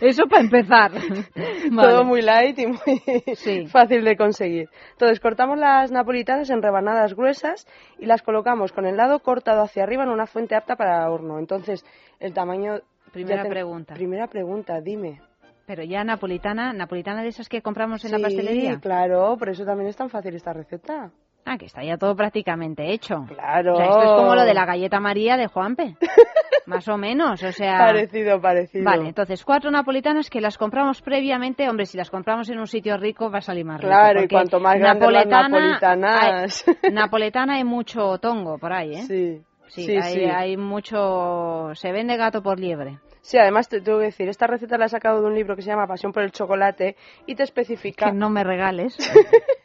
eso 0.00 0.24
para 0.26 0.42
empezar. 0.42 0.90
Vale. 1.70 1.88
Todo 1.88 2.04
muy 2.04 2.22
light 2.22 2.58
y 2.58 2.66
muy 2.66 3.34
Sí. 3.36 3.66
fácil 3.66 4.04
de 4.04 4.16
conseguir. 4.16 4.68
Entonces 4.92 5.20
cortamos 5.20 5.58
las 5.58 5.90
napolitanas 5.92 6.50
en 6.50 6.62
rebanadas 6.62 7.14
gruesas 7.14 7.66
y 7.98 8.06
las 8.06 8.22
colocamos 8.22 8.72
con 8.72 8.86
el 8.86 8.96
lado 8.96 9.20
cortado 9.20 9.62
hacia 9.62 9.82
arriba 9.84 10.02
en 10.04 10.10
una 10.10 10.26
fuente 10.26 10.54
apta 10.56 10.76
para 10.76 11.08
horno. 11.10 11.38
Entonces 11.38 11.84
el 12.20 12.32
tamaño... 12.34 12.80
Primera 13.12 13.44
pregunta. 13.44 13.94
Primera 13.94 14.26
pregunta, 14.26 14.80
dime. 14.80 15.20
Pero 15.66 15.82
ya 15.84 16.02
napolitana, 16.02 16.72
napolitana 16.72 17.22
de 17.22 17.28
esas 17.28 17.48
que 17.48 17.62
compramos 17.62 18.04
en 18.04 18.10
la 18.10 18.16
Sí, 18.18 18.22
pastelería. 18.24 18.80
claro, 18.80 19.36
por 19.38 19.48
eso 19.48 19.64
también 19.64 19.88
es 19.88 19.96
tan 19.96 20.10
fácil 20.10 20.34
esta 20.34 20.52
receta. 20.52 21.10
Ah, 21.46 21.58
que 21.58 21.66
está 21.66 21.82
ya 21.84 21.98
todo 21.98 22.16
prácticamente 22.16 22.90
hecho. 22.92 23.24
Claro. 23.28 23.74
O 23.74 23.76
sea, 23.76 23.86
esto 23.86 24.02
es 24.02 24.10
como 24.12 24.34
lo 24.34 24.44
de 24.44 24.54
la 24.54 24.64
galleta 24.64 24.98
María 25.00 25.36
de 25.36 25.46
Juanpe. 25.46 25.96
Más 26.66 26.88
o 26.88 26.96
menos, 26.96 27.42
o 27.42 27.52
sea... 27.52 27.76
Parecido, 27.76 28.40
parecido. 28.40 28.84
Vale, 28.84 29.06
entonces 29.08 29.44
cuatro 29.44 29.70
napolitanas 29.70 30.30
que 30.30 30.40
las 30.40 30.56
compramos 30.56 31.02
previamente. 31.02 31.68
Hombre, 31.68 31.84
si 31.84 31.98
las 31.98 32.08
compramos 32.08 32.48
en 32.48 32.58
un 32.58 32.66
sitio 32.66 32.96
rico 32.96 33.30
va 33.30 33.38
a 33.38 33.42
salir 33.42 33.66
más 33.66 33.78
rico. 33.82 33.88
Claro, 33.90 34.22
y 34.22 34.28
cuanto 34.28 34.58
más 34.60 34.78
grandes 34.78 35.10
las 35.12 35.26
napoletana- 35.26 35.48
napolitanas. 35.78 36.64
hay- 36.82 36.90
napoletana 36.92 37.54
hay 37.56 37.64
mucho 37.64 38.16
tongo 38.16 38.56
por 38.56 38.72
ahí, 38.72 38.94
¿eh? 38.94 39.02
Sí, 39.02 39.42
Sí, 39.66 39.84
sí, 39.86 39.96
hay, 39.96 40.14
sí. 40.14 40.24
hay 40.24 40.56
mucho... 40.56 41.72
Se 41.74 41.92
vende 41.92 42.16
gato 42.16 42.42
por 42.42 42.58
liebre. 42.58 42.98
Sí, 43.20 43.36
además 43.38 43.68
te 43.68 43.80
tengo 43.82 43.98
que 43.98 44.06
decir, 44.06 44.28
esta 44.28 44.46
receta 44.46 44.78
la 44.78 44.86
he 44.86 44.88
sacado 44.88 45.20
de 45.20 45.26
un 45.26 45.34
libro 45.34 45.56
que 45.56 45.62
se 45.62 45.68
llama 45.70 45.86
Pasión 45.86 46.12
por 46.12 46.22
el 46.22 46.30
chocolate 46.32 46.96
y 47.26 47.34
te 47.34 47.42
especifica 47.42 48.06
Que 48.06 48.12
no 48.12 48.30
me 48.30 48.42
regales. 48.44 48.96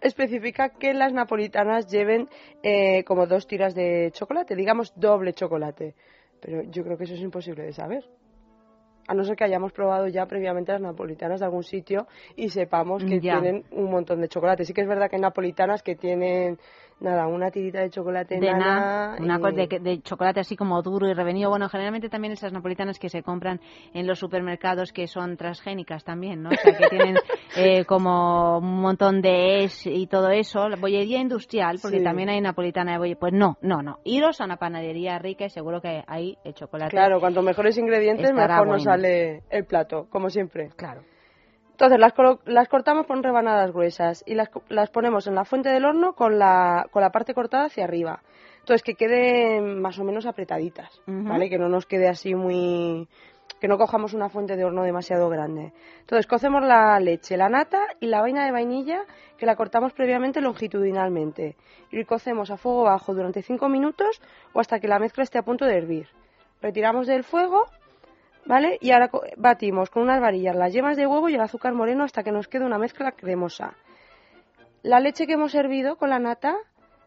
especifica 0.00 0.70
que 0.70 0.94
las 0.94 1.12
napolitanas 1.12 1.86
lleven 1.90 2.28
eh, 2.62 3.04
como 3.04 3.26
dos 3.26 3.46
tiras 3.46 3.74
de 3.74 4.10
chocolate, 4.12 4.54
digamos 4.56 4.92
doble 4.96 5.32
chocolate. 5.32 5.94
Pero 6.40 6.62
yo 6.70 6.84
creo 6.84 6.96
que 6.96 7.04
eso 7.04 7.14
es 7.14 7.20
imposible 7.20 7.64
de 7.64 7.72
saber. 7.72 8.04
A 9.08 9.14
no 9.14 9.24
ser 9.24 9.36
que 9.36 9.44
hayamos 9.44 9.72
probado 9.72 10.06
ya 10.08 10.26
previamente 10.26 10.70
las 10.70 10.82
napolitanas 10.82 11.40
de 11.40 11.46
algún 11.46 11.62
sitio 11.64 12.06
y 12.36 12.50
sepamos 12.50 13.02
que 13.04 13.20
Ya. 13.20 13.40
tienen 13.40 13.64
un 13.70 13.90
montón 13.90 14.20
de 14.20 14.28
chocolate. 14.28 14.64
Sí 14.64 14.74
que 14.74 14.82
es 14.82 14.86
verdad 14.86 15.08
que 15.08 15.16
hay 15.16 15.22
napolitanas 15.22 15.82
que 15.82 15.96
tienen, 15.96 16.58
nada, 17.00 17.26
una 17.26 17.50
tirita 17.50 17.80
de 17.80 17.90
chocolate 17.90 18.40
de 18.40 18.52
nada, 18.52 19.16
una 19.20 19.36
y- 19.36 19.40
cosa 19.40 19.54
de, 19.56 19.78
de 19.80 20.02
chocolate 20.02 20.40
así 20.40 20.56
como 20.56 20.82
duro 20.82 21.08
y 21.08 21.14
revenido. 21.14 21.50
Bueno, 21.50 21.68
generalmente 21.68 22.08
también 22.08 22.32
esas 22.32 22.52
napolitanas 22.52 22.98
que 22.98 23.08
se 23.08 23.22
compran 23.22 23.60
en 23.94 24.06
los 24.06 24.18
supermercados 24.18 24.92
que 24.92 25.06
son 25.06 25.36
transgénicas 25.36 26.04
también, 26.04 26.42
¿no? 26.42 26.50
O 26.50 26.54
sea, 26.56 26.76
que 26.76 26.88
tienen 26.88 27.16
eh, 27.56 27.84
como 27.84 28.58
un 28.58 28.80
montón 28.80 29.20
de 29.22 29.64
es 29.64 29.86
y 29.86 30.06
todo 30.06 30.30
eso. 30.30 30.68
La 30.68 30.76
bollería 30.76 31.18
industrial, 31.20 31.78
porque 31.80 31.98
Sí. 31.98 32.04
también 32.04 32.28
hay 32.28 32.40
napolitana 32.40 32.92
de 32.92 32.98
bollería. 32.98 33.20
Pues 33.20 33.32
no, 33.32 33.56
no, 33.62 33.82
no. 33.82 33.98
Iros 34.04 34.40
a 34.40 34.44
una 34.44 34.56
panadería 34.56 35.18
rica 35.18 35.44
y 35.46 35.50
seguro 35.50 35.80
que 35.80 36.02
hay 36.06 36.36
el 36.44 36.54
chocolate. 36.54 36.90
Claro, 36.90 37.20
cuanto 37.20 37.42
mejores 37.42 37.78
ingredientes, 37.78 38.32
mejor 38.32 38.66
nos 38.66 38.82
sale 38.84 39.42
el 39.50 39.64
plato, 39.64 40.06
como 40.10 40.30
siempre. 40.30 40.70
Claro. 40.76 41.02
Entonces 41.78 42.00
las, 42.00 42.12
las 42.44 42.66
cortamos 42.66 43.06
por 43.06 43.22
rebanadas 43.22 43.70
gruesas 43.70 44.24
y 44.26 44.34
las, 44.34 44.50
ponemos 44.90 45.28
en 45.28 45.36
la 45.36 45.44
fuente 45.44 45.68
del 45.68 45.84
horno 45.84 46.12
con 46.14 46.36
la, 46.36 46.88
con 46.90 47.02
la 47.02 47.10
parte 47.10 47.34
cortada 47.34 47.66
hacia 47.66 47.84
arriba. 47.84 48.20
Entonces 48.58 48.82
que 48.82 48.94
queden 48.94 49.80
más 49.80 49.96
o 50.00 50.02
menos 50.02 50.26
apretaditas. 50.26 51.00
¿vale? 51.06 51.48
Que 51.48 51.56
no 51.56 51.68
nos 51.68 51.86
quede 51.86 52.08
así 52.08 52.34
muy... 52.34 53.06
que 53.60 53.68
no 53.68 53.78
cojamos 53.78 54.12
una 54.12 54.28
fuente 54.28 54.56
de 54.56 54.64
horno 54.64 54.82
demasiado 54.82 55.28
grande. 55.28 55.72
Entonces 56.00 56.26
cocemos 56.26 56.64
la 56.64 56.98
leche, 56.98 57.36
la 57.36 57.48
nata 57.48 57.86
y 58.00 58.08
la 58.08 58.22
vaina 58.22 58.44
de 58.44 58.50
vainilla 58.50 59.04
que 59.36 59.46
la 59.46 59.54
cortamos 59.54 59.92
previamente 59.92 60.40
longitudinalmente. 60.40 61.54
Y 61.92 62.02
cocemos 62.06 62.50
a 62.50 62.56
fuego 62.56 62.82
bajo 62.82 63.14
durante 63.14 63.40
5 63.40 63.68
minutos 63.68 64.20
o 64.52 64.58
hasta 64.58 64.80
que 64.80 64.88
la 64.88 64.98
mezcla 64.98 65.22
esté 65.22 65.38
a 65.38 65.42
punto 65.42 65.64
de 65.64 65.76
hervir. 65.76 66.08
Retiramos 66.60 67.06
del 67.06 67.22
fuego 67.22 67.66
¿Vale? 68.48 68.78
Y 68.80 68.92
ahora 68.92 69.10
batimos 69.36 69.90
con 69.90 70.04
unas 70.04 70.22
varillas 70.22 70.56
las 70.56 70.72
yemas 70.72 70.96
de 70.96 71.06
huevo 71.06 71.28
y 71.28 71.34
el 71.34 71.40
azúcar 71.42 71.74
moreno 71.74 72.04
hasta 72.04 72.22
que 72.22 72.32
nos 72.32 72.48
quede 72.48 72.64
una 72.64 72.78
mezcla 72.78 73.12
cremosa. 73.12 73.74
La 74.82 75.00
leche 75.00 75.26
que 75.26 75.34
hemos 75.34 75.54
hervido 75.54 75.96
con 75.96 76.08
la 76.08 76.18
nata 76.18 76.56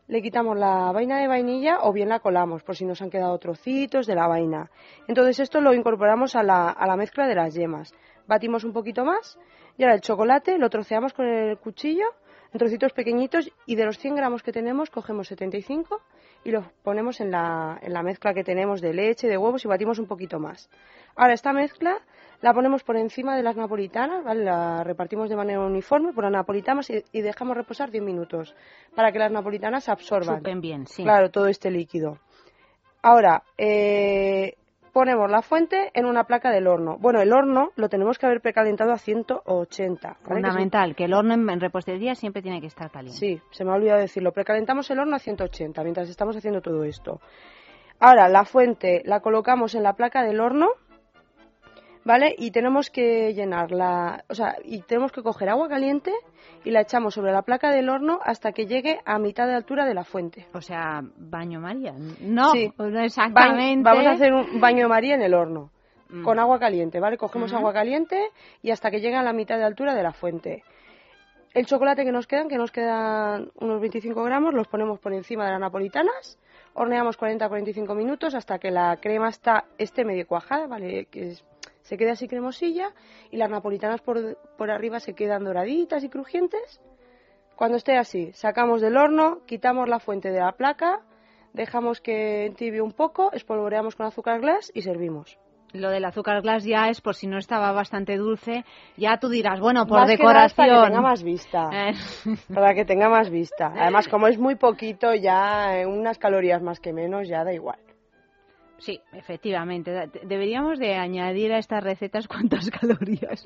le 0.08 0.22
quitamos 0.22 0.56
la 0.56 0.92
vaina 0.92 1.18
de 1.18 1.28
vainilla 1.28 1.80
o 1.82 1.94
bien 1.94 2.10
la 2.10 2.20
colamos 2.20 2.62
por 2.62 2.76
si 2.76 2.86
nos 2.86 3.02
han 3.02 3.10
quedado 3.10 3.36
trocitos 3.40 4.06
de 4.06 4.14
la 4.14 4.28
vaina. 4.28 4.70
Entonces 5.08 5.40
esto 5.40 5.62
lo 5.62 5.74
incorporamos 5.74 6.36
a 6.36 6.44
la, 6.44 6.70
a 6.70 6.86
la 6.86 6.96
mezcla 6.96 7.26
de 7.26 7.34
las 7.34 7.56
yemas. 7.56 7.92
Batimos 8.28 8.64
un 8.64 8.72
poquito 8.72 9.04
más 9.04 9.40
y 9.80 9.84
ahora 9.84 9.96
el 9.96 10.02
chocolate 10.02 10.60
lo 10.60 10.70
troceamos 10.70 11.12
con 11.12 11.26
el 11.26 11.58
cuchillo 11.58 12.06
en 12.54 12.60
trocitos 12.60 12.94
pequeñitos 12.94 13.52
y 13.66 13.76
de 13.76 13.86
los 13.86 13.98
100 13.98 14.16
gramos 14.16 14.44
que 14.44 14.52
tenemos 14.52 14.90
cogemos 14.90 15.28
75 15.28 16.02
y 16.44 16.52
los 16.52 16.66
ponemos 16.84 17.22
en 17.22 17.32
la, 17.32 17.80
en 17.82 17.94
la 17.94 18.04
mezcla 18.04 18.34
que 18.34 18.44
tenemos 18.44 18.82
de 18.82 18.94
leche, 18.94 19.28
de 19.28 19.38
huevos 19.38 19.64
y 19.64 19.68
batimos 19.68 20.00
un 20.00 20.08
poquito 20.08 20.40
más. 20.40 20.70
Ahora 21.16 21.34
esta 21.34 21.54
mezcla 21.54 22.00
la 22.41 22.54
ponemos 22.54 22.84
por 22.84 22.97
encima 22.97 23.36
de 23.38 23.43
las 23.43 23.56
napolitanas, 23.56 24.24
¿vale? 24.24 24.43
La 24.43 24.84
repartimos 24.84 25.30
de 25.30 25.36
manera 25.36 25.60
uniforme 25.60 26.12
por 26.14 26.24
las 26.24 26.34
napolitanas 26.34 26.89
y, 26.89 27.04
y 27.12 27.22
dejamos 27.22 27.56
reposar 27.56 27.91
10 27.91 28.04
minutos 28.04 28.56
para 28.95 29.12
que 29.12 29.20
las 29.20 29.32
napolitanas 29.32 29.88
absorban. 29.89 30.38
Supen 30.38 30.60
bien, 30.60 30.88
sí. 30.88 31.04
Claro, 31.04 31.30
todo 31.30 31.47
este 31.47 31.70
líquido. 31.70 32.18
Ahora, 33.04 33.43
eh, 33.58 34.56
ponemos 34.94 35.30
la 35.32 35.42
fuente 35.42 35.92
en 35.94 36.06
una 36.06 36.26
placa 36.26 36.52
del 36.52 36.68
horno. 36.68 36.98
Bueno, 37.00 37.22
el 37.22 37.32
horno 37.34 37.72
lo 37.76 37.89
tenemos 37.89 38.18
que 38.20 38.26
haber 38.26 38.42
precalentado 38.42 38.92
a 38.92 38.98
180. 38.98 40.08
¿vale? 40.08 40.18
Que 40.18 40.24
es 40.24 40.30
un- 40.30 40.42
Fundamental, 40.44 40.96
que 40.96 41.06
el 41.06 41.14
horno 41.14 41.34
en, 41.34 41.50
en 41.50 41.60
repostería 41.60 42.16
siempre 42.16 42.42
tiene 42.42 42.60
que 42.62 42.68
estar 42.68 42.92
caliente. 42.92 43.18
Sí, 43.20 43.42
se 43.52 43.64
me 43.66 43.72
ha 43.72 43.76
olvidado 43.76 44.00
decirlo. 44.00 44.32
Precalentamos 44.32 44.89
el 44.92 45.00
horno 45.00 45.16
a 45.16 45.20
180 45.20 45.84
mientras 45.84 46.10
estamos 46.10 46.36
haciendo 46.36 46.62
todo 46.62 46.84
esto. 46.84 47.22
Ahora, 48.00 48.28
la 48.30 48.46
fuente 48.46 49.02
la 49.06 49.20
colocamos 49.22 49.76
en 49.76 49.84
la 49.84 49.94
placa 49.94 50.24
del 50.24 50.39
horno, 50.39 50.70
¿vale? 52.04 52.36
Y 52.38 52.52
tenemos 52.52 52.89
que 52.89 53.34
llenarla, 53.34 54.24
o 54.30 54.36
sea, 54.36 54.56
y 54.64 54.82
tenemos 54.82 55.12
que 55.12 55.22
coger 55.24 55.49
agua 55.49 55.68
caliente 55.70 56.12
y 56.64 56.72
la 56.72 56.82
echamos 56.82 57.14
sobre 57.14 57.32
la 57.32 57.41
placa 57.43 57.72
del 57.72 57.89
horno 57.89 58.20
hasta 58.24 58.52
que 58.52 58.66
llegue 58.66 58.99
a 59.06 59.20
mitad 59.20 59.47
de 59.47 59.56
altura 59.56 59.86
de 59.86 59.93
la 59.93 60.04
fuente. 60.04 60.47
O 60.54 60.62
sea, 60.62 61.02
baño 61.18 61.60
María. 61.60 61.93
No, 62.22 62.52
Sí. 62.52 62.72
no 62.78 62.91
Ba- 62.91 63.06
exactamente. 63.06 63.84
Vamos 63.84 64.06
a 64.06 64.12
hacer 64.12 64.34
un 64.34 64.60
baño 64.60 64.88
María 64.89 65.16
en 65.16 65.22
el 65.22 65.34
horno. 65.34 65.70
Mm. 66.10 66.24
Con 66.24 66.39
agua 66.39 66.60
caliente, 66.60 66.99
¿vale? 66.99 67.18
Cogemos 67.18 67.54
agua 67.54 67.72
caliente 67.72 68.20
y 68.62 68.72
hasta 68.72 68.91
que 68.91 68.99
llegue 68.99 69.16
a 69.16 69.24
la 69.24 69.32
mitad 69.32 69.58
de 69.58 69.64
altura 69.64 69.93
de 69.95 70.04
la 70.04 70.12
fuente. 70.12 70.64
El 71.54 71.66
chocolate 71.66 72.04
que 72.06 72.12
nos 72.12 72.28
quedan, 72.28 72.47
que 72.47 72.58
nos 72.58 72.72
quedan 72.72 73.49
unos 73.60 73.80
25 73.82 74.24
gramos, 74.24 74.54
los 74.54 74.68
ponemos 74.68 74.99
por 74.99 75.14
encima 75.14 75.45
de 75.45 75.52
las 75.52 75.60
napolitanas. 75.60 76.38
Horneamos 76.74 77.18
40-45 77.18 77.93
minutos 77.95 78.36
hasta 78.36 78.58
que 78.60 78.72
la 78.72 78.97
crema 79.02 79.30
está, 79.30 79.66
esté 79.78 80.06
medio 80.06 80.26
cuajada, 80.28 80.68
¿vale? 80.68 81.06
Que 81.06 81.30
es- 81.30 81.45
se 81.84 81.98
quede 81.98 82.12
así 82.12 82.28
cremosilla 82.28 82.90
y 83.32 83.38
las 83.38 83.50
napolitanas 83.50 84.02
por, 84.02 84.38
por 84.58 84.72
arriba 84.72 85.00
se 85.00 85.14
quedan 85.14 85.44
doraditas 85.44 86.04
y 86.04 86.10
crujientes. 86.10 86.80
Cuando 87.56 87.78
esté 87.78 87.98
así, 87.98 88.32
sacamos 88.34 88.82
del 88.82 88.98
horno, 88.98 89.40
quitamos 89.46 89.88
la 89.88 90.00
fuente 90.00 90.32
de 90.32 90.40
la 90.40 90.54
placa, 90.54 91.02
dejamos 91.54 92.02
que 92.02 92.46
entibie 92.48 92.82
un 92.82 92.92
poco, 92.94 93.32
espolvoreamos 93.34 93.96
con 93.96 94.06
azúcar 94.08 94.42
glass 94.42 94.72
y 94.74 94.82
servimos. 94.82 95.38
Lo 95.74 95.90
del 95.90 96.04
azúcar 96.04 96.42
glass 96.42 96.66
ya 96.66 96.90
es 96.90 97.00
por 97.00 97.16
si 97.16 97.28
no 97.28 97.38
estaba 97.38 97.72
bastante 97.72 98.18
dulce. 98.18 98.66
Ya 98.98 99.18
tú 99.20 99.30
dirás, 99.30 99.62
bueno, 99.62 99.88
por 99.88 100.00
Más 100.00 100.10
que 100.10 100.18
nada 100.18 100.48
decoración. 100.48 100.56
para 100.58 100.82
que 100.82 100.88
tenga 100.88 101.02
más 101.02 101.24
vista. 101.24 101.70
Eh, 101.74 101.94
Para 102.54 102.74
que 102.74 102.86
tenga 102.86 103.10
más 103.10 103.30
vista. 103.30 103.72
Además, 103.78 104.08
como 104.10 104.28
es 104.28 104.38
muy 104.38 104.56
poquito, 104.56 105.14
ya 105.14 105.78
eh, 105.80 105.86
unas 105.86 106.18
calorías 106.18 106.62
más 106.62 106.82
que 106.82 106.92
menos, 106.92 107.28
ya 107.30 107.46
da 107.46 107.54
igual. 107.54 107.80
Sí, 108.82 109.00
efectivamente. 109.14 109.92
Deberíamos 110.24 110.80
de 110.80 110.96
añadir 110.96 111.54
a 111.54 111.60
estas 111.60 111.84
recetas 111.84 112.28
cuántas 112.28 112.70
calorías 112.82 113.44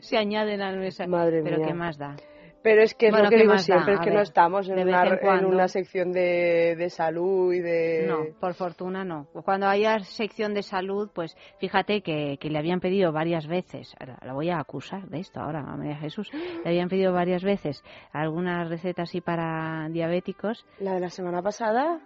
se 0.00 0.16
añaden 0.16 0.60
a 0.62 0.72
nuestra. 0.72 1.06
Madre 1.06 1.42
Pero 1.42 1.58
mía. 1.58 1.66
qué 1.68 1.74
más 1.74 1.98
da. 1.98 2.16
Pero 2.62 2.82
es 2.82 2.94
que 2.94 3.06
es 3.08 3.12
Bueno, 3.12 3.24
lo 3.24 3.30
que 3.30 3.36
¿qué 3.36 3.42
digo 3.42 3.52
da? 3.52 3.58
siempre, 3.58 3.92
es 3.92 4.00
que 4.00 4.06
ver, 4.06 4.14
no 4.14 4.22
estamos 4.22 4.68
en 4.70 4.78
una, 4.88 5.02
vez 5.02 5.12
en 5.12 5.18
en 5.18 5.18
cuando. 5.18 5.48
una 5.48 5.68
sección 5.68 6.12
de, 6.12 6.74
de 6.78 6.88
salud 6.88 7.52
y 7.52 7.60
de... 7.60 8.06
No, 8.08 8.20
por 8.40 8.54
fortuna 8.54 9.04
no. 9.04 9.26
Cuando 9.44 9.66
haya 9.68 9.98
sección 9.98 10.54
de 10.54 10.62
salud, 10.62 11.10
pues 11.14 11.36
fíjate 11.60 12.00
que, 12.00 12.38
que 12.40 12.48
le 12.48 12.58
habían 12.58 12.80
pedido 12.80 13.12
varias 13.12 13.46
veces, 13.46 13.94
ahora, 14.00 14.18
la 14.24 14.32
voy 14.32 14.48
a 14.48 14.60
acusar 14.60 15.06
de 15.10 15.20
esto 15.20 15.40
ahora 15.40 15.60
a 15.60 15.76
María 15.76 15.96
Jesús, 15.96 16.30
le 16.32 16.70
habían 16.70 16.88
pedido 16.88 17.12
varias 17.12 17.44
veces 17.44 17.84
algunas 18.12 18.66
recetas 18.70 19.10
así 19.10 19.20
para 19.20 19.86
diabéticos. 19.90 20.64
La 20.78 20.94
de 20.94 21.00
la 21.00 21.10
semana 21.10 21.42
pasada, 21.42 22.00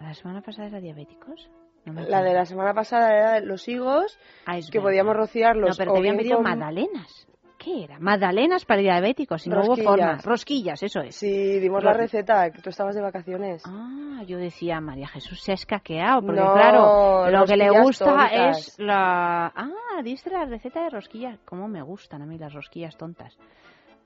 ¿La 0.00 0.14
semana 0.14 0.42
pasada 0.42 0.66
era 0.68 0.80
diabéticos? 0.80 1.48
No 1.86 2.02
la 2.02 2.22
de 2.22 2.34
la 2.34 2.44
semana 2.44 2.74
pasada 2.74 3.12
era 3.14 3.32
de 3.40 3.46
los 3.46 3.66
higos, 3.68 4.18
Ah, 4.44 4.56
que 4.56 4.78
verdad. 4.78 4.82
podíamos 4.82 5.16
rociarlos 5.16 5.70
No, 5.70 5.74
pero 5.76 5.92
te 5.92 5.98
habían 5.98 6.16
pedido 6.16 6.36
con- 6.36 6.44
magdalenas. 6.44 7.26
¿Qué 7.58 7.84
era? 7.84 7.98
Magdalenas 7.98 8.64
para 8.64 8.80
diabéticos, 8.82 9.46
y 9.46 9.50
no 9.50 9.60
hubo 9.64 9.76
forma. 9.76 10.18
Rosquillas, 10.22 10.82
eso 10.82 11.00
es. 11.00 11.16
Sí, 11.16 11.58
dimos 11.58 11.82
la 11.82 11.94
receta, 11.94 12.50
que 12.50 12.60
tú 12.60 12.68
estabas 12.70 12.94
de 12.94 13.00
vacaciones. 13.00 13.62
Ah, 13.66 14.22
yo 14.26 14.36
decía, 14.38 14.80
María 14.80 15.08
Jesús 15.08 15.40
se 15.42 15.52
ha 15.52 15.54
escaqueado, 15.54 16.20
porque 16.22 16.40
No, 16.40 16.52
claro, 16.52 17.30
lo 17.30 17.44
que 17.46 17.56
le 17.56 17.70
gusta 17.70 18.26
es 18.50 18.78
la... 18.78 19.46
Ah, 19.56 20.02
diste 20.04 20.30
la 20.30 20.44
receta 20.44 20.82
de 20.84 20.90
rosquillas. 20.90 21.38
¿Cómo 21.44 21.66
me 21.66 21.82
gustan 21.82 22.22
a 22.22 22.26
mí 22.26 22.36
las 22.38 22.52
rosquillas 22.52 22.96
tontas? 22.96 23.36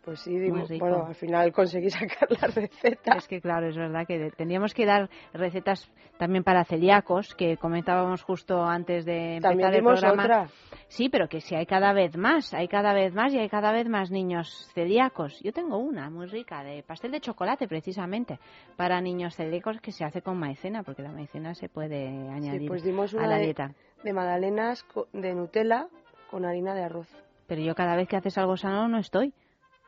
Pues 0.02 0.20
sí, 0.20 0.38
rico. 0.38 0.64
bueno, 0.78 1.06
al 1.06 1.14
final 1.14 1.52
conseguí 1.52 1.90
sacar 1.90 2.28
la 2.30 2.48
receta. 2.48 3.12
Es 3.16 3.28
que 3.28 3.40
claro, 3.40 3.68
es 3.68 3.76
verdad 3.76 4.06
que 4.06 4.30
tendríamos 4.36 4.72
que 4.72 4.86
dar 4.86 5.10
recetas 5.34 5.92
también 6.16 6.42
para 6.42 6.64
celíacos, 6.64 7.34
que 7.34 7.56
comentábamos 7.58 8.22
justo 8.22 8.62
antes 8.64 9.04
de 9.04 9.36
empezar 9.36 9.50
También 9.50 9.74
el 9.74 9.84
programa. 9.84 10.22
otra. 10.22 10.46
Sí, 10.88 11.08
pero 11.10 11.28
que 11.28 11.40
si 11.40 11.54
hay 11.54 11.66
cada 11.66 11.92
vez 11.92 12.16
más, 12.16 12.52
hay 12.54 12.66
cada 12.68 12.92
vez 12.94 13.14
más 13.14 13.32
y 13.34 13.38
hay 13.38 13.48
cada 13.48 13.72
vez 13.72 13.88
más 13.88 14.10
niños 14.10 14.70
celíacos. 14.74 15.38
Yo 15.42 15.52
tengo 15.52 15.76
una 15.78 16.08
muy 16.10 16.26
rica 16.26 16.62
de 16.64 16.82
pastel 16.82 17.12
de 17.12 17.20
chocolate 17.20 17.68
precisamente 17.68 18.38
para 18.76 19.00
niños 19.00 19.36
celíacos 19.36 19.80
que 19.80 19.92
se 19.92 20.04
hace 20.04 20.22
con 20.22 20.38
maicena, 20.38 20.82
porque 20.82 21.02
la 21.02 21.12
maicena 21.12 21.54
se 21.54 21.68
puede 21.68 22.06
añadir 22.08 22.62
Sí, 22.62 22.68
pues 22.68 22.82
dimos 22.82 23.12
a 23.14 23.18
una 23.18 23.26
la 23.26 23.36
de, 23.36 23.44
dieta. 23.44 23.74
de 24.02 24.12
magdalenas 24.12 24.84
de 25.12 25.34
Nutella 25.34 25.88
con 26.30 26.44
harina 26.44 26.74
de 26.74 26.84
arroz. 26.84 27.08
Pero 27.46 27.60
yo 27.62 27.74
cada 27.74 27.96
vez 27.96 28.08
que 28.08 28.16
haces 28.16 28.38
algo 28.38 28.56
sano 28.56 28.88
no 28.88 28.98
estoy. 28.98 29.34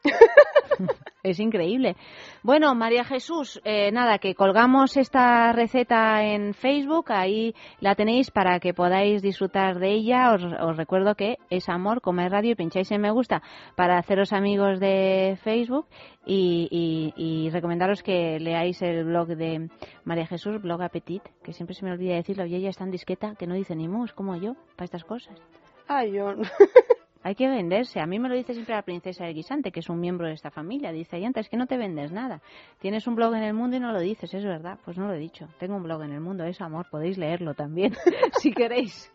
es 1.22 1.38
increíble. 1.38 1.96
Bueno, 2.42 2.74
María 2.74 3.04
Jesús, 3.04 3.60
eh, 3.64 3.92
nada, 3.92 4.18
que 4.18 4.34
colgamos 4.34 4.96
esta 4.96 5.52
receta 5.52 6.24
en 6.24 6.54
Facebook, 6.54 7.12
ahí 7.12 7.54
la 7.80 7.94
tenéis 7.94 8.30
para 8.30 8.58
que 8.58 8.74
podáis 8.74 9.22
disfrutar 9.22 9.78
de 9.78 9.90
ella. 9.92 10.32
Os, 10.34 10.42
os 10.44 10.76
recuerdo 10.76 11.14
que 11.14 11.36
es 11.50 11.68
Amor, 11.68 12.00
Comer 12.00 12.32
Radio 12.32 12.52
y 12.52 12.54
pincháis 12.56 12.90
en 12.90 13.00
me 13.00 13.10
gusta 13.12 13.42
para 13.76 13.98
haceros 13.98 14.32
amigos 14.32 14.80
de 14.80 15.38
Facebook 15.42 15.86
y, 16.26 16.68
y- 16.70 17.46
y 17.46 17.50
recomendaros 17.50 18.02
que 18.02 18.38
leáis 18.40 18.82
el 18.82 19.04
blog 19.04 19.28
de 19.28 19.68
María 20.04 20.26
Jesús, 20.26 20.60
blog 20.60 20.82
Apetit, 20.82 21.22
que 21.44 21.52
siempre 21.52 21.74
se 21.74 21.84
me 21.84 21.92
olvida 21.92 22.14
decirlo 22.14 22.46
y 22.46 22.54
ella 22.56 22.70
es 22.70 22.76
tan 22.76 22.90
disqueta 22.90 23.34
que 23.38 23.46
no 23.46 23.54
dice 23.54 23.76
ni 23.76 23.86
mus 23.88 24.12
como 24.12 24.36
yo 24.36 24.54
para 24.76 24.84
estas 24.86 25.04
cosas. 25.04 25.38
Ay, 25.86 26.12
yo... 26.12 26.34
Hay 27.24 27.34
que 27.36 27.48
venderse. 27.48 28.00
A 28.00 28.06
mí 28.06 28.18
me 28.18 28.28
lo 28.28 28.34
dice 28.34 28.52
siempre 28.52 28.74
la 28.74 28.82
princesa 28.82 29.24
del 29.24 29.34
guisante, 29.34 29.70
que 29.70 29.80
es 29.80 29.88
un 29.88 30.00
miembro 30.00 30.26
de 30.26 30.32
esta 30.34 30.50
familia. 30.50 30.90
Dice, 30.92 31.16
Ayanta, 31.16 31.40
es 31.40 31.48
que 31.48 31.56
no 31.56 31.66
te 31.66 31.76
vendes 31.76 32.10
nada. 32.12 32.40
Tienes 32.80 33.06
un 33.06 33.14
blog 33.14 33.34
en 33.34 33.44
el 33.44 33.54
mundo 33.54 33.76
y 33.76 33.80
no 33.80 33.92
lo 33.92 34.00
dices, 34.00 34.32
es 34.34 34.44
verdad. 34.44 34.78
Pues 34.84 34.98
no 34.98 35.06
lo 35.06 35.14
he 35.14 35.18
dicho. 35.18 35.46
Tengo 35.58 35.76
un 35.76 35.82
blog 35.84 36.02
en 36.02 36.12
el 36.12 36.20
mundo, 36.20 36.44
es 36.44 36.60
amor. 36.60 36.86
Podéis 36.90 37.18
leerlo 37.18 37.54
también, 37.54 37.92
si 38.40 38.52
queréis. 38.52 39.12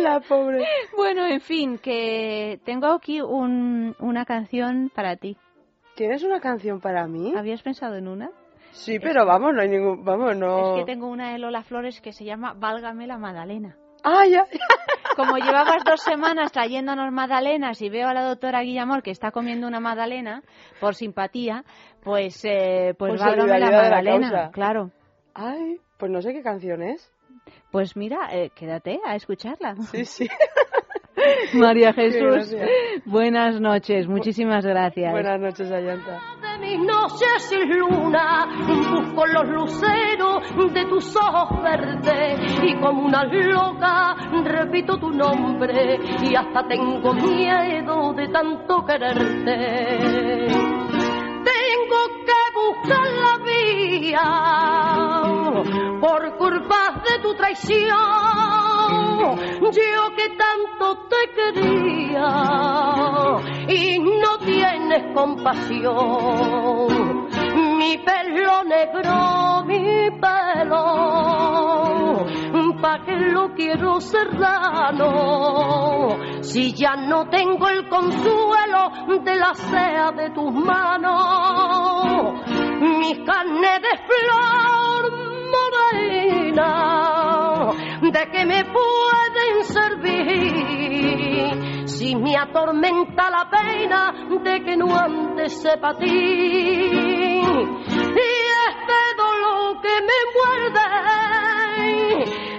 La 0.00 0.20
pobre. 0.20 0.64
Bueno, 0.96 1.26
en 1.26 1.40
fin, 1.40 1.78
que 1.78 2.60
tengo 2.64 2.86
aquí 2.88 3.20
un- 3.20 3.94
una 4.00 4.24
canción 4.24 4.90
para 4.94 5.16
ti. 5.16 5.36
¿Tienes 5.94 6.24
una 6.24 6.40
canción 6.40 6.80
para 6.80 7.06
mí? 7.06 7.32
¿Habías 7.36 7.62
pensado 7.62 7.96
en 7.96 8.08
una? 8.08 8.30
Sí, 8.72 8.98
pero 8.98 9.24
vamos, 9.24 9.54
no 9.54 9.60
hay 9.60 9.68
ningún... 9.68 10.04
Vamos, 10.04 10.36
no... 10.36 10.74
Es 10.74 10.80
que 10.80 10.92
tengo 10.92 11.06
una 11.08 11.32
de 11.32 11.38
Lola 11.38 11.62
Flores 11.62 12.00
que 12.00 12.12
se 12.12 12.24
llama 12.24 12.54
Válgame 12.58 13.06
la 13.06 13.18
Madalena. 13.18 13.76
Ah, 14.04 14.24
ya. 14.30 14.46
Como 15.16 15.36
llevabas 15.38 15.82
dos 15.84 16.00
semanas 16.02 16.52
trayéndonos 16.52 17.10
magdalenas 17.12 17.80
y 17.82 17.88
veo 17.88 18.08
a 18.08 18.14
la 18.14 18.22
doctora 18.22 18.62
Guillamor 18.62 19.02
que 19.02 19.10
está 19.10 19.30
comiendo 19.30 19.66
una 19.66 19.80
magdalena 19.80 20.42
por 20.80 20.94
simpatía, 20.94 21.64
pues, 22.02 22.44
eh, 22.44 22.94
pues 22.98 23.12
Por 23.12 23.20
válgame 23.20 23.58
la 23.58 23.70
la 23.70 23.76
magdalena, 23.82 24.30
causa. 24.30 24.50
claro. 24.50 24.90
Ay, 25.34 25.78
pues 25.98 26.10
no 26.12 26.20
sé 26.22 26.32
qué 26.32 26.42
canción 26.42 26.82
es. 26.82 27.10
Pues 27.70 27.96
mira, 27.96 28.28
eh, 28.32 28.50
quédate 28.54 29.00
a 29.04 29.16
escucharla. 29.16 29.74
Sí, 29.90 30.04
sí. 30.04 30.28
María 31.54 31.92
Jesús, 31.92 32.54
buenas 33.04 33.60
noches, 33.60 34.06
muchísimas 34.08 34.64
gracias. 34.64 35.12
Buenas 35.12 35.40
noches, 35.40 35.70
Ayanta. 35.70 36.20
de 36.40 36.58
mis 36.58 36.78
noches 36.80 37.42
sin 37.48 37.78
luna, 37.78 38.46
busco 38.66 39.26
los 39.26 39.48
luceros 39.48 40.74
de 40.74 40.84
tus 40.86 41.16
ojos 41.16 41.62
verdes 41.62 42.58
y 42.62 42.74
como 42.76 43.04
una 43.04 43.24
loca 43.24 44.16
repito 44.44 44.98
tu 44.98 45.10
nombre 45.10 45.98
y 46.22 46.34
hasta 46.34 46.66
tengo 46.66 47.12
miedo 47.14 48.12
de 48.14 48.28
tanto 48.28 48.84
quererte. 48.84 50.46
Tengo 51.44 52.00
que 52.26 52.40
buscar 52.54 53.06
la 53.12 53.38
vía 53.44 54.28
por 56.00 56.36
culpa 56.38 57.02
de 57.08 57.18
tu 57.22 57.34
traición. 57.34 58.63
Yo 59.32 60.14
que 60.16 60.28
tanto 60.36 61.08
te 61.08 61.22
quería 61.34 62.28
y 63.68 63.98
no 63.98 64.38
tienes 64.44 65.14
compasión. 65.14 66.88
Mi 67.78 67.98
pelo 67.98 68.64
negro, 68.64 69.64
mi 69.66 70.10
pelo, 70.20 70.84
pa' 72.80 72.98
que 73.04 73.16
lo 73.16 73.54
quiero 73.54 74.00
serrano. 74.00 75.08
Si 76.42 76.72
ya 76.74 76.96
no 76.96 77.28
tengo 77.30 77.68
el 77.68 77.88
consuelo 77.88 78.90
de 79.24 79.34
la 79.36 79.54
sea 79.54 80.12
de 80.12 80.28
tus 80.30 80.52
manos, 80.52 82.46
mi 82.80 83.24
carne 83.24 83.80
de 83.86 83.96
flor 84.08 85.02
morena, 85.54 86.70
¿de 88.14 88.30
qué 88.30 88.46
me 88.46 88.64
pueden 88.64 89.64
servir? 89.64 91.24
Si 91.88 92.14
me 92.14 92.36
atormenta 92.36 93.28
la 93.28 93.50
pena 93.50 94.12
de 94.40 94.62
que 94.62 94.76
no 94.76 94.96
antes 94.96 95.60
sepa 95.60 95.96
ti. 95.96 96.06
Y 96.06 97.40
este 98.70 99.00
dolor 99.16 99.80
que 99.82 100.00
me 100.08 100.18
muerde 100.36 100.86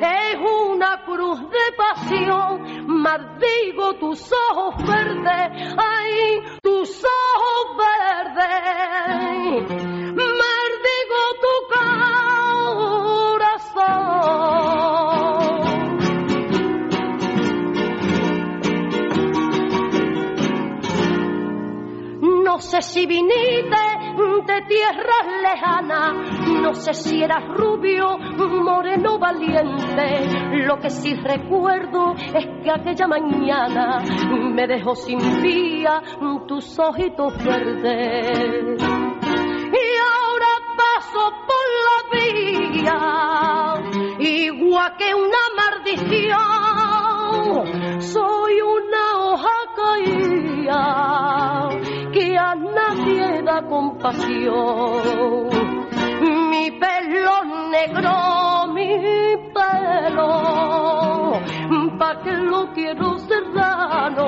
es 0.01 0.35
una 0.67 0.91
cruz 1.05 1.39
de 1.49 1.71
pasión. 1.77 2.49
Maldigo 2.87 3.93
tus 3.93 4.29
ojos 4.51 4.75
verdes, 4.85 5.73
ay, 5.77 6.43
tus 6.61 7.01
ojos 7.03 7.77
verdes. 7.77 9.69
Maldigo 10.15 11.21
tu 11.43 11.55
corazón. 13.75 14.94
No 22.55 22.61
sé 22.61 22.81
si 22.81 23.05
viniste 23.05 23.75
de 24.47 24.61
tierras 24.61 25.27
lejanas, 25.41 26.13
no 26.61 26.73
sé 26.73 26.93
si 26.93 27.21
eras 27.21 27.43
rubio, 27.49 28.17
moreno, 28.17 29.19
valiente. 29.19 30.55
Lo 30.65 30.79
que 30.79 30.89
sí 30.89 31.15
recuerdo 31.15 32.15
es 32.15 32.45
que 32.63 32.71
aquella 32.71 33.07
mañana 33.07 34.01
me 34.53 34.65
dejó 34.67 34.95
sin 34.95 35.19
vía 35.41 36.01
tus 36.47 36.79
ojitos 36.79 37.33
verdes. 37.43 38.81
Y 38.81 39.97
ahora 39.99 40.47
paso 40.77 41.33
por 41.45 41.65
la 41.83 41.97
vía, 42.13 42.97
igual 44.17 44.95
que 44.97 45.13
una 45.13 45.49
maldición. 45.57 48.01
Soy 48.01 48.55
Mi 56.51 56.69
pelo 56.79 57.43
negro, 57.71 58.67
mi 58.71 58.99
pelo, 59.51 60.29
pa' 61.97 62.21
que 62.21 62.31
lo 62.33 62.71
quiero 62.71 63.17
serrano. 63.17 64.27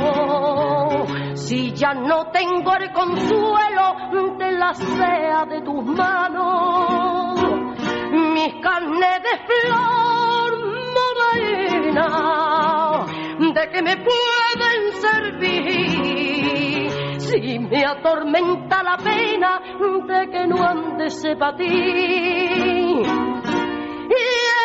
Si 1.35 1.73
ya 1.73 1.93
no 1.93 2.25
tengo 2.31 2.73
el 2.73 2.91
consuelo 2.91 3.95
de 4.39 4.51
la 4.53 4.73
sea 4.73 5.45
de 5.45 5.61
tus 5.61 5.85
manos, 5.85 7.39
mis 8.33 8.55
carnes 8.55 9.21
de 9.27 9.37
flor 9.45 10.53
morena, 10.97 12.07
de 13.53 13.69
que 13.69 13.81
me 13.83 13.95
pueden 13.97 14.91
servir 15.03 16.06
si 17.41 17.59
me 17.59 17.85
atormenta 17.85 18.81
la 18.81 18.97
pena 18.97 19.61
de 20.07 20.29
que 20.31 20.47
no 20.47 20.63
ande 20.63 21.09
sepa 21.09 21.55
ti. 21.55 21.65
Y 21.65 21.67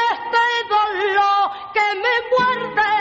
este 0.09 0.45
dolor 0.75 1.51
que 1.75 1.87
me 2.03 2.15
muerde 2.33 2.93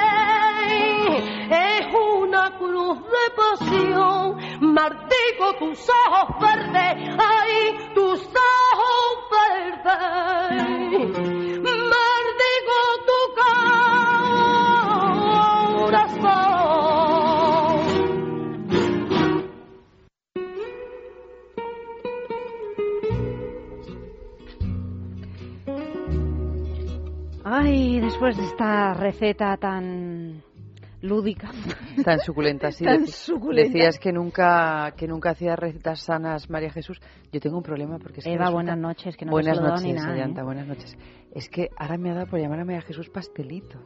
es 1.51 1.85
una 1.93 2.43
cruz 2.57 2.97
de 2.99 3.25
pasión. 3.35 4.23
Martigo 4.73 5.45
tus 5.59 5.89
ojos 5.89 6.27
verdes, 6.41 6.95
ay, 7.17 7.91
tus 7.95 8.19
ojos 8.27 9.09
verdes. 9.31 11.70
Ay, 27.53 27.99
después 27.99 28.37
de 28.37 28.45
esta 28.45 28.93
receta 28.93 29.57
tan 29.57 30.41
lúdica. 31.01 31.51
Tan 32.05 32.19
suculenta, 32.21 32.71
sí. 32.71 32.85
Tan 32.85 33.05
suculenta. 33.07 33.73
Decías 33.73 33.99
que 33.99 34.13
nunca, 34.13 34.93
que 34.95 35.05
nunca 35.05 35.31
hacía 35.31 35.57
recetas 35.57 35.99
sanas, 36.01 36.49
María 36.49 36.71
Jesús. 36.71 37.01
Yo 37.29 37.41
tengo 37.41 37.57
un 37.57 37.63
problema 37.63 37.99
porque 37.99 38.19
es 38.19 38.23
que 38.23 38.31
Eva, 38.31 38.45
resulta- 38.45 38.53
buenas 38.53 38.77
noches, 38.77 39.17
que 39.17 39.25
no 39.25 39.31
Buenas 39.31 39.59
noches, 39.59 39.83
ni 39.83 39.91
nada, 39.91 40.13
Ayanta, 40.13 40.41
¿eh? 40.41 40.43
buenas 40.45 40.65
noches. 40.65 40.97
Es 41.33 41.49
que 41.49 41.67
ahora 41.75 41.97
me 41.97 42.11
ha 42.11 42.13
dado 42.13 42.27
por 42.27 42.39
llamar 42.39 42.61
a 42.61 42.63
María 42.63 42.81
Jesús 42.83 43.09
pastelito. 43.09 43.79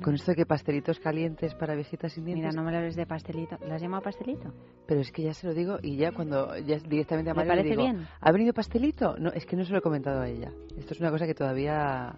Con 0.00 0.14
esto 0.14 0.30
de 0.30 0.36
que 0.36 0.46
pastelitos 0.46 1.00
calientes 1.00 1.52
para 1.56 1.74
viejitas 1.74 2.12
sin 2.12 2.26
dientes. 2.26 2.44
Mira, 2.52 2.54
no 2.54 2.64
me 2.64 2.70
lo 2.70 2.78
hables 2.78 2.94
de 2.94 3.06
pastelito. 3.06 3.56
¿La 3.66 3.74
has 3.74 3.82
llamado 3.82 4.02
pastelito? 4.04 4.52
Pero 4.86 5.00
es 5.00 5.10
que 5.10 5.22
ya 5.22 5.32
se 5.34 5.48
lo 5.48 5.54
digo 5.54 5.78
y 5.82 5.96
ya 5.96 6.12
cuando 6.12 6.56
ya 6.58 6.76
directamente 6.78 7.30
a 7.30 7.34
¿Le 7.34 7.38
María 7.44 7.62
le 7.64 7.70
digo, 7.70 7.82
bien? 7.82 8.06
¿ha 8.20 8.30
venido 8.30 8.52
pastelito? 8.52 9.16
No, 9.18 9.30
es 9.30 9.44
que 9.46 9.56
no 9.56 9.64
se 9.64 9.72
lo 9.72 9.78
he 9.78 9.80
comentado 9.80 10.20
a 10.20 10.28
ella. 10.28 10.52
Esto 10.76 10.92
es 10.94 11.00
una 11.00 11.10
cosa 11.10 11.26
que 11.26 11.34
todavía 11.34 12.14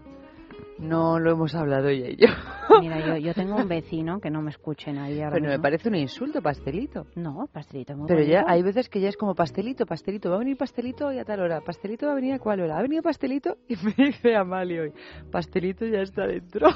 no 0.79 1.19
lo 1.19 1.33
hemos 1.33 1.55
hablado 1.55 1.89
ella 1.89 2.09
y 2.09 2.17
yo. 2.17 2.27
Mira, 2.81 3.01
yo, 3.01 3.17
yo 3.17 3.35
tengo 3.35 3.57
un 3.57 3.69
vecino 3.69 4.21
que 4.21 4.31
no 4.31 4.43
me 4.43 4.51
escuche 4.51 4.93
nadie 4.93 5.25
ahora 5.25 5.37
Pero 5.37 5.51
me 5.51 5.59
parece 5.59 5.89
un 5.89 5.97
insulto, 5.97 6.41
pastelito. 6.41 7.07
No, 7.17 7.49
pastelito 7.53 7.97
muy 7.97 8.07
Pero 8.07 8.23
ya 8.23 8.45
hay 8.47 8.63
veces 8.63 8.89
que 8.89 9.01
ya 9.01 9.09
es 9.09 9.17
como 9.17 9.35
pastelito, 9.35 9.87
pastelito. 9.87 10.31
Va 10.31 10.37
a 10.37 10.39
venir 10.41 10.57
pastelito 10.57 11.13
y 11.13 11.19
a 11.19 11.25
tal 11.25 11.41
hora. 11.41 11.61
Pastelito 11.61 12.07
va 12.07 12.13
a 12.13 12.17
venir 12.17 12.35
a 12.35 12.39
cuál 12.39 12.61
hora. 12.61 12.79
Ha 12.79 12.83
venido 12.83 13.03
pastelito 13.03 13.57
y 13.69 13.77
me 13.85 13.95
dice 13.97 14.37
Amalia 14.37 14.83
hoy. 14.83 14.93
Pastelito 15.31 15.85
ya 15.87 16.01
está 16.01 16.27
dentro. 16.27 16.69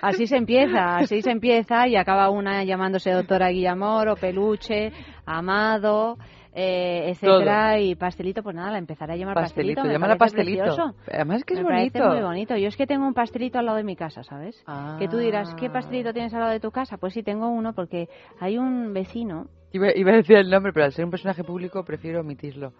Así 0.00 0.26
se 0.26 0.36
empieza, 0.36 0.98
así 0.98 1.22
se 1.22 1.30
empieza 1.30 1.88
y 1.88 1.96
acaba 1.96 2.28
una 2.28 2.64
llamándose 2.64 3.10
doctora 3.10 3.48
Guillamor 3.48 4.08
o 4.08 4.16
Peluche, 4.16 4.92
Amado, 5.24 6.18
eh, 6.54 7.10
etcétera 7.10 7.80
y 7.80 7.94
pastelito, 7.96 8.42
pues 8.42 8.54
nada, 8.54 8.70
la 8.70 8.78
empezaré 8.78 9.14
a 9.14 9.16
llamar 9.16 9.34
pastelito. 9.34 9.76
Pastelito, 9.80 9.92
llámala 9.92 10.16
pastelito. 10.16 10.62
precioso. 10.62 10.94
Además 11.12 11.44
que 11.44 11.54
es 11.54 11.60
me 11.60 11.66
parece 11.66 11.98
bonito. 11.98 12.14
muy 12.14 12.22
bonito. 12.24 12.56
Yo 12.56 12.68
es 12.68 12.76
que 12.76 12.86
tengo 12.86 13.06
un 13.06 13.14
pastelito 13.14 13.58
al 13.58 13.66
lado 13.66 13.76
de 13.78 13.84
mi 13.84 13.96
casa, 13.96 14.22
¿sabes? 14.22 14.64
Que 14.98 15.08
tú 15.08 15.16
dirás, 15.18 15.54
¿qué 15.56 15.68
pastelito 15.68 16.12
tienes 16.12 16.32
al 16.34 16.40
lado 16.40 16.52
de 16.52 16.60
tu 16.60 16.70
casa? 16.70 16.96
Pues 16.96 17.12
sí, 17.14 17.22
tengo 17.22 17.48
uno 17.48 17.72
porque 17.72 18.08
hay 18.40 18.56
un 18.58 18.92
vecino. 18.92 19.46
Iba, 19.72 19.88
iba 19.96 20.12
a 20.12 20.16
decir 20.16 20.36
el 20.36 20.48
nombre, 20.48 20.72
pero 20.72 20.84
al 20.86 20.92
ser 20.92 21.04
un 21.04 21.10
personaje 21.10 21.42
público 21.42 21.84
prefiero 21.84 22.20
omitirlo. 22.20 22.72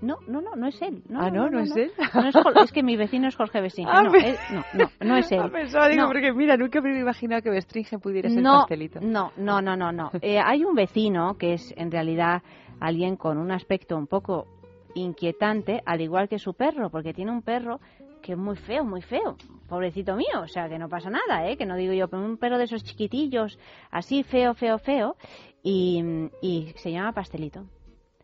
No, 0.00 0.16
no, 0.26 0.40
no, 0.40 0.56
no 0.56 0.66
es 0.66 0.80
él. 0.80 1.02
No, 1.08 1.20
ah, 1.20 1.30
no, 1.30 1.50
no, 1.50 1.60
es 1.60 1.76
él. 1.76 1.90
No 2.14 2.26
es, 2.28 2.34
es 2.64 2.72
que 2.72 2.82
mi 2.82 2.96
vecino 2.96 3.28
es 3.28 3.36
Jorge 3.36 3.60
Bestringe. 3.62 3.90
Ah, 3.92 4.02
no, 4.02 4.10
me- 4.10 4.30
es- 4.30 4.40
no, 4.50 4.64
no, 4.74 4.90
no 5.00 5.16
es 5.18 5.30
él. 5.30 5.40
Ah, 5.44 5.48
pensaba, 5.50 5.88
digo, 5.88 6.06
porque 6.06 6.32
mira, 6.32 6.56
nunca 6.56 6.80
me 6.80 6.88
hubiera 6.88 7.00
imaginado 7.02 7.42
que 7.42 7.50
Bestringe 7.50 7.98
pudiera 7.98 8.30
ser 8.30 8.42
no, 8.42 8.60
pastelito. 8.60 9.00
No, 9.02 9.32
no, 9.36 9.60
no, 9.60 9.76
no, 9.76 9.92
no. 9.92 10.10
Eh, 10.22 10.38
hay 10.42 10.64
un 10.64 10.74
vecino 10.74 11.36
que 11.38 11.54
es 11.54 11.74
en 11.76 11.90
realidad 11.90 12.42
alguien 12.80 13.16
con 13.16 13.38
un 13.38 13.50
aspecto 13.50 13.96
un 13.96 14.06
poco 14.06 14.46
inquietante, 14.94 15.82
al 15.86 16.00
igual 16.00 16.28
que 16.28 16.38
su 16.38 16.54
perro, 16.54 16.90
porque 16.90 17.12
tiene 17.14 17.30
un 17.30 17.42
perro 17.42 17.80
que 18.22 18.32
es 18.32 18.38
muy 18.38 18.56
feo, 18.56 18.84
muy 18.84 19.00
feo. 19.02 19.36
Pobrecito 19.68 20.16
mío, 20.16 20.40
o 20.42 20.48
sea, 20.48 20.68
que 20.68 20.78
no 20.78 20.88
pasa 20.88 21.10
nada, 21.10 21.46
¿eh? 21.48 21.56
Que 21.56 21.66
no 21.66 21.76
digo 21.76 21.92
yo, 21.92 22.08
pero 22.08 22.24
un 22.24 22.36
perro 22.36 22.58
de 22.58 22.64
esos 22.64 22.82
chiquitillos, 22.82 23.58
así 23.90 24.22
feo, 24.24 24.54
feo, 24.54 24.78
feo, 24.78 25.16
y, 25.62 26.02
y 26.42 26.72
se 26.76 26.90
llama 26.90 27.12
Pastelito, 27.12 27.64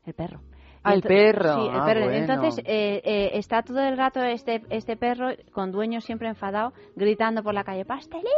el 0.06 0.14
perro. 0.14 0.40
Ah, 0.82 0.94
el 0.94 1.02
perro. 1.02 1.54
Sí, 1.62 1.68
el 1.68 1.80
Ah, 1.80 1.84
perro. 1.86 2.04
bueno. 2.04 2.16
Entonces, 2.32 2.58
eh, 2.66 3.00
eh, 3.04 3.30
está 3.34 3.62
todo 3.62 3.80
el 3.80 3.96
rato 3.96 4.22
este, 4.22 4.62
este 4.68 4.96
perro 4.96 5.28
con 5.52 5.72
dueño 5.72 6.00
siempre 6.00 6.28
enfadado, 6.28 6.72
gritando 6.96 7.42
por 7.42 7.54
la 7.54 7.64
calle, 7.64 7.84
¡Pastelito! 7.86 8.28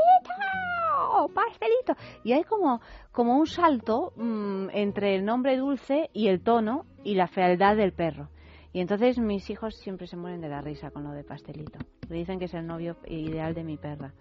¡Pastelito! 1.34 1.94
Y 2.24 2.32
hay 2.32 2.44
como, 2.44 2.80
como 3.12 3.36
un 3.36 3.46
salto 3.46 4.12
mm, 4.16 4.68
entre 4.72 5.14
el 5.14 5.24
nombre 5.24 5.56
dulce 5.56 6.10
y 6.12 6.28
el 6.28 6.42
tono 6.42 6.86
y 7.04 7.14
la 7.14 7.26
fealdad 7.26 7.76
del 7.76 7.92
perro. 7.92 8.28
Y 8.72 8.80
entonces 8.80 9.18
mis 9.18 9.48
hijos 9.48 9.74
siempre 9.76 10.06
se 10.06 10.16
mueren 10.16 10.40
de 10.40 10.48
la 10.48 10.60
risa 10.60 10.90
con 10.90 11.04
lo 11.04 11.12
de 11.12 11.24
pastelito. 11.24 11.78
Me 12.08 12.16
dicen 12.16 12.38
que 12.38 12.44
es 12.44 12.54
el 12.54 12.66
novio 12.66 12.96
ideal 13.06 13.54
de 13.54 13.64
mi 13.64 13.76
perra. 13.76 14.12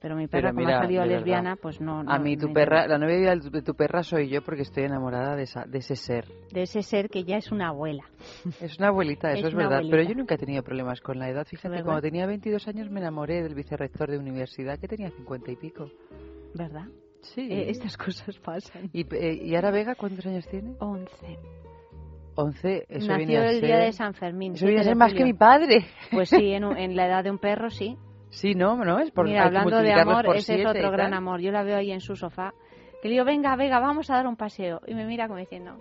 Pero 0.00 0.14
mi 0.14 0.28
perra, 0.28 0.50
Pero 0.50 0.54
como 0.54 0.66
mira, 0.66 0.78
ha 0.78 0.82
salido 0.82 1.04
lesbiana, 1.04 1.50
verdad. 1.50 1.62
pues 1.62 1.80
no. 1.80 2.00
A 2.00 2.04
no- 2.04 2.20
mí 2.20 2.36
tu 2.36 2.52
perra, 2.52 2.86
la 2.86 2.98
novia 2.98 3.34
de 3.34 3.62
tu 3.62 3.74
perra 3.74 4.04
soy 4.04 4.28
yo 4.28 4.42
porque 4.42 4.62
estoy 4.62 4.84
enamorada 4.84 5.34
de, 5.34 5.42
esa, 5.42 5.64
de 5.66 5.78
ese 5.78 5.96
ser. 5.96 6.26
De 6.52 6.62
ese 6.62 6.82
ser 6.82 7.08
que 7.08 7.24
ya 7.24 7.36
es 7.36 7.50
una 7.50 7.68
abuela. 7.70 8.04
Es 8.60 8.78
una 8.78 8.88
abuelita, 8.88 9.32
eso 9.32 9.46
Es 9.48 9.52
es, 9.52 9.54
verdad. 9.56 9.78
Pero 9.78 9.86
abuelita. 9.88 10.12
yo 10.12 10.18
nunca 10.18 10.34
he 10.36 10.38
tenido 10.38 10.62
problemas 10.62 11.00
con 11.00 11.18
la 11.18 11.28
edad. 11.28 11.44
Fíjate, 11.46 11.82
cuando 11.82 12.00
tenía 12.02 12.26
22 12.26 12.68
años 12.68 12.88
me 12.90 13.00
enamoré 13.00 13.42
del 13.42 13.54
vicerrector 13.56 14.08
de 14.10 14.18
universidad 14.18 14.78
que 14.78 14.86
tenía 14.86 15.10
50 15.10 15.50
y 15.50 15.56
pico. 15.56 15.90
¿Verdad? 16.54 16.86
Sí. 17.22 17.48
Eh, 17.50 17.70
estas 17.70 17.96
cosas 17.96 18.38
pasan. 18.38 18.90
¿Y, 18.92 19.00
eh, 19.16 19.34
¿Y 19.42 19.54
ahora 19.56 19.72
Vega 19.72 19.96
cuántos 19.96 20.24
años 20.26 20.46
tiene? 20.46 20.76
11. 20.78 21.38
11. 22.36 22.86
Eso 22.88 23.06
viene 23.16 23.34
Nació 23.34 23.40
a 23.40 23.46
el 23.50 23.54
ser... 23.60 23.64
día 23.66 23.78
de 23.78 23.92
San 23.92 24.14
Fermín. 24.14 24.52
Eso 24.54 24.64
viene 24.66 24.80
a 24.80 24.84
7 24.84 24.90
de 24.90 24.94
ser 24.94 24.96
más 24.96 25.12
que 25.12 25.24
mi 25.24 25.32
padre. 25.34 25.86
Pues 26.12 26.28
sí, 26.30 26.52
en, 26.52 26.62
en 26.78 26.94
la 26.94 27.06
edad 27.06 27.24
de 27.24 27.32
un 27.32 27.38
perro 27.38 27.68
sí. 27.70 27.96
Sí, 28.30 28.54
no, 28.54 28.76
no, 28.84 28.98
es 29.00 29.10
por 29.10 29.26
Mira, 29.26 29.44
hablando 29.44 29.80
de 29.80 29.92
amor, 29.92 30.24
por 30.26 30.36
ese 30.36 30.52
es 30.54 30.56
siete 30.58 30.66
otro 30.68 30.88
y 30.88 30.92
gran 30.92 31.14
amor. 31.14 31.40
Yo 31.40 31.50
la 31.50 31.62
veo 31.62 31.76
ahí 31.76 31.90
en 31.92 32.00
su 32.00 32.14
sofá. 32.16 32.52
Que 33.02 33.08
le 33.08 33.14
digo, 33.14 33.24
venga, 33.24 33.54
venga, 33.56 33.78
vamos 33.80 34.10
a 34.10 34.16
dar 34.16 34.26
un 34.26 34.36
paseo. 34.36 34.80
Y 34.86 34.94
me 34.94 35.06
mira 35.06 35.28
como 35.28 35.38
diciendo, 35.38 35.76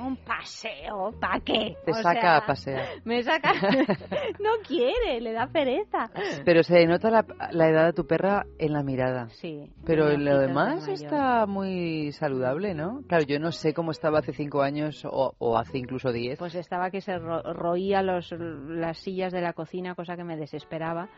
un 0.00 0.16
paseo, 0.18 1.10
¿para 1.18 1.40
qué? 1.40 1.74
Te 1.84 1.90
O 1.92 1.94
saca 1.94 2.20
sea, 2.20 2.36
a 2.36 2.46
pasear. 2.46 2.84
Me 3.04 3.22
saca. 3.22 3.52
no 4.40 4.50
quiere, 4.66 5.20
le 5.22 5.32
da 5.32 5.46
pereza. 5.46 6.10
Pero 6.44 6.62
se 6.62 6.86
nota 6.86 7.10
la, 7.10 7.24
la 7.52 7.68
edad 7.68 7.86
de 7.86 7.92
tu 7.94 8.06
perra 8.06 8.44
en 8.58 8.74
la 8.74 8.82
mirada. 8.82 9.28
Sí. 9.30 9.72
Pero 9.86 10.10
en 10.10 10.24
lo 10.26 10.38
de 10.38 10.46
demás 10.48 10.86
está 10.86 11.46
muy 11.46 12.12
saludable, 12.12 12.74
¿no? 12.74 13.00
Claro, 13.08 13.24
yo 13.24 13.38
no 13.40 13.50
sé 13.50 13.72
cómo 13.72 13.90
estaba 13.90 14.18
hace 14.18 14.34
cinco 14.34 14.60
años 14.62 15.04
o, 15.10 15.34
o 15.38 15.56
hace 15.56 15.78
incluso 15.78 16.12
diez. 16.12 16.38
Pues 16.38 16.54
estaba 16.54 16.90
que 16.90 17.00
se 17.00 17.18
ro- 17.18 17.42
roía 17.54 18.02
los, 18.02 18.30
las 18.38 18.98
sillas 18.98 19.32
de 19.32 19.40
la 19.40 19.54
cocina, 19.54 19.94
cosa 19.94 20.14
que 20.14 20.24
me 20.24 20.36
desesperaba, 20.36 21.08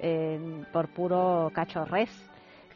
eh, 0.00 0.64
por 0.72 0.88
puro 0.88 1.50
cachorrez. 1.54 2.10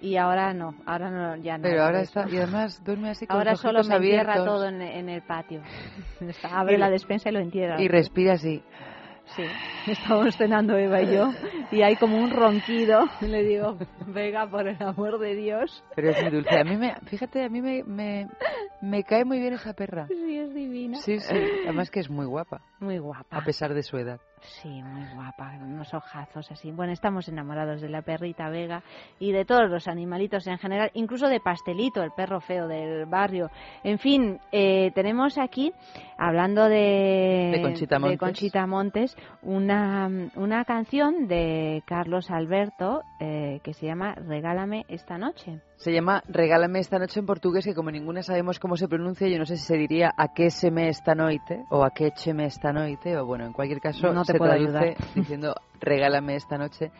Y 0.03 0.17
ahora 0.17 0.55
no, 0.55 0.75
ahora 0.87 1.11
no, 1.11 1.37
ya 1.37 1.59
no. 1.59 1.63
Pero 1.65 1.83
ahora 1.85 2.01
está, 2.01 2.27
y 2.31 2.39
además 2.39 2.83
duerme 2.83 3.11
así 3.11 3.27
con 3.27 3.37
Ahora 3.37 3.51
los 3.51 3.61
solo 3.61 3.85
me 3.85 3.97
entierra 3.97 4.33
abiertos 4.33 4.47
todo 4.47 4.67
en, 4.69 4.81
en 4.81 5.09
el 5.11 5.21
patio. 5.23 5.61
Está- 6.21 6.59
Abre 6.59 6.75
Y 6.77 6.79
la 6.79 6.89
despensa 6.89 7.29
y 7.29 7.33
lo 7.33 7.41
entierra. 7.41 7.81
y 7.81 7.87
respira 7.89 8.33
así. 8.35 8.63
Sí, 9.37 9.43
estábamos 9.87 10.37
cenando 10.37 10.77
Eva 10.77 11.03
y 11.03 11.15
yo 11.15 11.31
y 11.71 11.83
hay 11.83 11.95
como 11.97 12.17
un 12.19 12.31
ronquido. 12.31 13.05
Le 13.21 13.45
digo, 13.45 13.77
venga, 14.07 14.49
por 14.51 14.67
el 14.67 14.83
amor 14.83 15.19
de 15.21 15.37
Dios. 15.37 15.85
Pero 15.95 16.11
es 16.11 16.23
muy 16.23 16.31
dulce. 16.33 16.59
A 16.59 16.65
mí 16.65 16.77
me, 16.77 16.95
fíjate, 17.07 17.45
a 17.45 17.49
mí 17.49 17.61
me, 17.61 17.85
me, 17.85 18.27
me 18.81 19.05
cae 19.05 19.25
muy 19.25 19.39
bien 19.39 19.53
esa 19.53 19.73
perra. 19.75 20.09
Sí, 20.09 20.37
es 20.39 20.53
divina. 20.53 20.97
Sí, 20.99 21.21
sí. 21.21 21.37
Además 21.65 21.91
que 21.91 22.01
es 22.01 22.11
muy 22.11 22.27
guapa, 22.27 22.63
Muy 22.81 22.99
guapa. 22.99 23.37
a 23.37 23.45
pesar 23.45 23.73
de 23.73 23.83
su 23.85 23.99
edad. 23.99 24.19
Sí, 24.43 24.83
muy 24.83 25.07
guapa, 25.15 25.53
unos 25.61 25.93
ojazos 25.93 26.51
así. 26.51 26.73
Bueno, 26.73 26.93
estamos 26.93 27.29
enamorados 27.29 27.81
de 27.81 27.89
la 27.89 28.03
perrita 28.03 28.49
Vega 28.49 28.83
y 29.19 29.33
de 29.33 29.45
todos 29.45 29.69
los 29.71 29.87
animalitos 29.87 30.47
en 30.47 30.59
general, 30.59 30.91
incluso 30.95 31.29
de 31.29 31.41
Pastelito, 31.41 32.03
el 32.03 32.13
perro 32.13 32.41
feo 32.41 32.67
del 32.67 33.07
barrio. 33.07 33.51
En 33.85 33.99
fin, 33.99 34.41
eh, 34.51 34.93
tenemos 34.95 35.39
aquí, 35.39 35.73
hablando 36.17 36.69
de, 36.69 37.51
De 37.55 37.63
Conchita 37.63 37.97
de 37.97 38.01
Montes. 38.01 38.19
Conchita 38.19 38.67
Montes, 38.67 39.17
una, 39.43 40.09
una 40.37 40.65
canción 40.65 41.27
de 41.29 41.83
Carlos 41.87 42.31
Alberto 42.31 43.03
eh, 43.21 43.61
que 43.63 43.75
se 43.75 43.87
llama 43.87 44.15
Regálame 44.15 44.85
esta 44.89 45.19
noche. 45.19 45.61
Se 45.81 45.95
llama 45.95 46.23
Regálame 46.29 46.79
esta 46.79 46.99
noche 46.99 47.21
en 47.21 47.27
portugués, 47.27 47.65
que 47.65 47.75
como 47.75 47.91
ninguna 47.91 48.23
sabemos 48.23 48.59
cómo 48.59 48.77
se 48.77 48.87
pronuncia, 48.87 49.27
yo 49.29 49.39
no 49.39 49.47
sé 49.47 49.57
si 49.57 49.65
se 49.65 49.79
diría 49.79 50.13
a 50.15 50.35
qué 50.35 50.51
se 50.51 50.71
me 50.71 50.91
esta 50.91 51.15
noite 51.15 51.65
o 51.71 51.85
a 51.85 51.91
qué 51.91 52.13
me 52.35 52.45
esta 52.45 52.71
noite, 52.71 53.17
o 53.17 53.25
bueno, 53.25 53.47
en 53.47 53.55
cualquier 53.55 53.81
caso 53.81 54.13
No 54.13 54.23
te 54.25 54.33
se 54.33 54.39
puedo 54.39 54.51
traduce 54.51 54.77
ayudar. 54.77 54.97
diciendo 55.15 55.55
Regálame 55.81 56.37
esta 56.37 56.59
noche. 56.59 56.93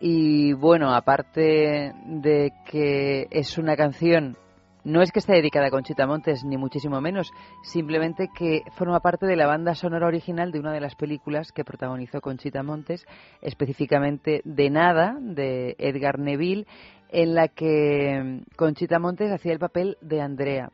Y 0.00 0.52
bueno, 0.52 0.94
aparte 0.94 1.94
de 2.04 2.52
que 2.66 3.26
es 3.30 3.56
una 3.56 3.74
canción, 3.74 4.36
no 4.84 5.00
es 5.00 5.10
que 5.10 5.20
esté 5.20 5.32
dedicada 5.32 5.68
a 5.68 5.70
Conchita 5.70 6.06
Montes, 6.06 6.44
ni 6.44 6.58
muchísimo 6.58 7.00
menos, 7.00 7.32
simplemente 7.62 8.28
que 8.38 8.64
forma 8.76 9.00
parte 9.00 9.24
de 9.24 9.34
la 9.34 9.46
banda 9.46 9.74
sonora 9.74 10.06
original 10.06 10.52
de 10.52 10.60
una 10.60 10.74
de 10.74 10.80
las 10.80 10.94
películas 10.94 11.52
que 11.52 11.64
protagonizó 11.64 12.20
Conchita 12.20 12.62
Montes, 12.62 13.06
específicamente 13.40 14.42
de 14.44 14.68
Nada, 14.68 15.16
de 15.18 15.74
Edgar 15.78 16.18
Neville, 16.18 16.66
en 17.10 17.34
la 17.34 17.48
que 17.48 18.42
Conchita 18.56 18.98
Montes 18.98 19.30
hacía 19.30 19.52
el 19.52 19.58
papel 19.58 19.96
de 20.00 20.20
Andrea. 20.20 20.70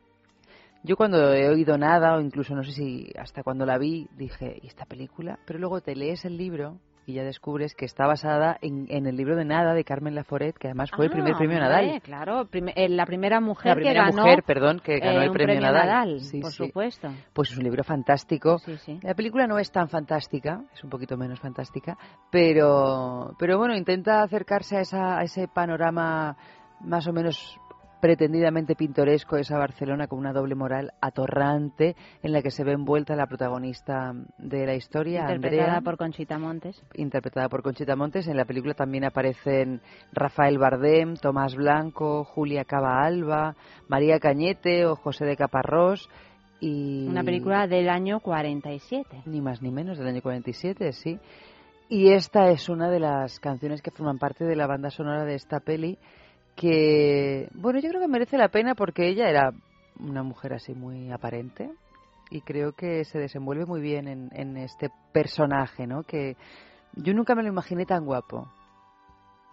Yo 0.83 0.95
cuando 0.95 1.33
he 1.33 1.47
oído 1.47 1.77
nada, 1.77 2.15
o 2.15 2.21
incluso 2.21 2.55
no 2.55 2.63
sé 2.63 2.71
si 2.71 3.11
hasta 3.17 3.43
cuando 3.43 3.65
la 3.65 3.77
vi, 3.77 4.07
dije, 4.17 4.59
¿y 4.61 4.67
esta 4.67 4.85
película? 4.85 5.37
Pero 5.45 5.59
luego 5.59 5.81
te 5.81 5.95
lees 5.95 6.25
el 6.25 6.37
libro 6.37 6.79
y 7.05 7.13
ya 7.13 7.23
descubres 7.23 7.73
que 7.75 7.85
está 7.85 8.05
basada 8.07 8.57
en, 8.61 8.85
en 8.89 9.05
el 9.07 9.15
libro 9.15 9.35
de 9.35 9.45
Nada 9.45 9.73
de 9.73 9.83
Carmen 9.83 10.15
Laforet, 10.15 10.57
que 10.57 10.67
además 10.67 10.91
fue 10.95 11.05
el 11.05 11.11
primer 11.11 11.33
Ah, 11.33 11.37
premio 11.37 11.59
Nadal. 11.59 12.01
Claro, 12.01 12.47
eh, 12.51 12.89
la 12.89 13.05
primera 13.05 13.39
mujer 13.39 13.69
La 13.71 13.75
primera 13.75 14.05
que 14.05 14.11
ganó, 14.11 14.23
mujer, 14.23 14.43
perdón, 14.43 14.79
que 14.83 14.99
ganó 14.99 15.21
eh, 15.21 15.25
el 15.25 15.31
premio, 15.31 15.61
Nadal. 15.61 16.19
Sí, 16.19 16.41
por 16.41 16.51
sí. 16.51 16.65
supuesto. 16.65 17.09
Pues 17.33 17.51
es 17.51 17.57
un 17.57 17.63
libro 17.63 17.83
fantástico. 17.83 18.59
Sí. 18.59 18.99
La 19.01 19.13
película 19.13 19.47
no 19.47 19.57
es 19.59 19.71
tan 19.71 19.89
fantástica, 19.89 20.63
es 20.73 20.83
un 20.83 20.89
poquito 20.89 21.17
menos 21.17 21.39
fantástica, 21.39 21.97
pero, 22.29 23.35
pero 23.37 23.57
bueno, 23.57 23.75
intenta 23.75 24.23
acercarse 24.23 24.77
a, 24.77 24.81
esa, 24.81 25.19
a 25.19 25.23
ese 25.23 25.47
panorama 25.47 26.35
más 26.81 27.07
o 27.07 27.13
menos 27.13 27.59
pretendidamente 28.01 28.75
pintoresco 28.75 29.37
esa 29.37 29.57
Barcelona 29.57 30.07
con 30.07 30.19
una 30.19 30.33
doble 30.33 30.55
moral 30.55 30.91
atorrante 30.99 31.95
en 32.21 32.33
la 32.33 32.41
que 32.41 32.51
se 32.51 32.63
ve 32.63 32.73
envuelta 32.73 33.15
la 33.15 33.27
protagonista 33.27 34.13
de 34.37 34.65
la 34.65 34.75
historia, 34.75 35.21
Interpretada 35.21 35.63
Andrea, 35.63 35.81
por 35.81 35.97
Conchita 35.97 36.37
Montes. 36.37 36.83
interpretada 36.95 37.47
por 37.47 37.61
Conchita 37.61 37.95
Montes. 37.95 38.27
En 38.27 38.35
la 38.35 38.45
película 38.45 38.73
también 38.73 39.05
aparecen 39.05 39.81
Rafael 40.11 40.57
Bardem, 40.57 41.15
Tomás 41.15 41.55
Blanco, 41.55 42.23
Julia 42.23 42.65
Cava 42.65 43.05
Alba, 43.05 43.55
María 43.87 44.19
Cañete 44.19 44.85
o 44.85 44.95
José 44.95 45.25
de 45.25 45.37
Caparrós. 45.37 46.09
Y... 46.59 47.07
Una 47.07 47.23
película 47.23 47.67
del 47.67 47.89
año 47.89 48.19
47. 48.19 49.23
Ni 49.25 49.41
más 49.41 49.61
ni 49.61 49.71
menos, 49.71 49.97
del 49.97 50.07
año 50.07 50.21
47, 50.21 50.91
sí. 50.93 51.19
Y 51.89 52.11
esta 52.13 52.49
es 52.49 52.69
una 52.69 52.89
de 52.89 52.99
las 52.99 53.39
canciones 53.39 53.81
que 53.81 53.91
forman 53.91 54.17
parte 54.17 54.45
de 54.45 54.55
la 54.55 54.65
banda 54.65 54.89
sonora 54.89 55.25
de 55.25 55.35
esta 55.35 55.59
peli 55.59 55.99
que, 56.55 57.47
bueno, 57.53 57.79
yo 57.79 57.89
creo 57.89 58.01
que 58.01 58.07
merece 58.07 58.37
la 58.37 58.49
pena 58.49 58.75
porque 58.75 59.07
ella 59.07 59.29
era 59.29 59.51
una 59.99 60.23
mujer 60.23 60.53
así 60.53 60.73
muy 60.73 61.11
aparente 61.11 61.69
y 62.29 62.41
creo 62.41 62.73
que 62.73 63.03
se 63.05 63.19
desenvuelve 63.19 63.65
muy 63.65 63.81
bien 63.81 64.07
en, 64.07 64.29
en 64.33 64.57
este 64.57 64.89
personaje, 65.11 65.85
¿no? 65.87 66.03
Que 66.03 66.35
yo 66.95 67.13
nunca 67.13 67.35
me 67.35 67.43
lo 67.43 67.49
imaginé 67.49 67.85
tan 67.85 68.05
guapo. 68.05 68.47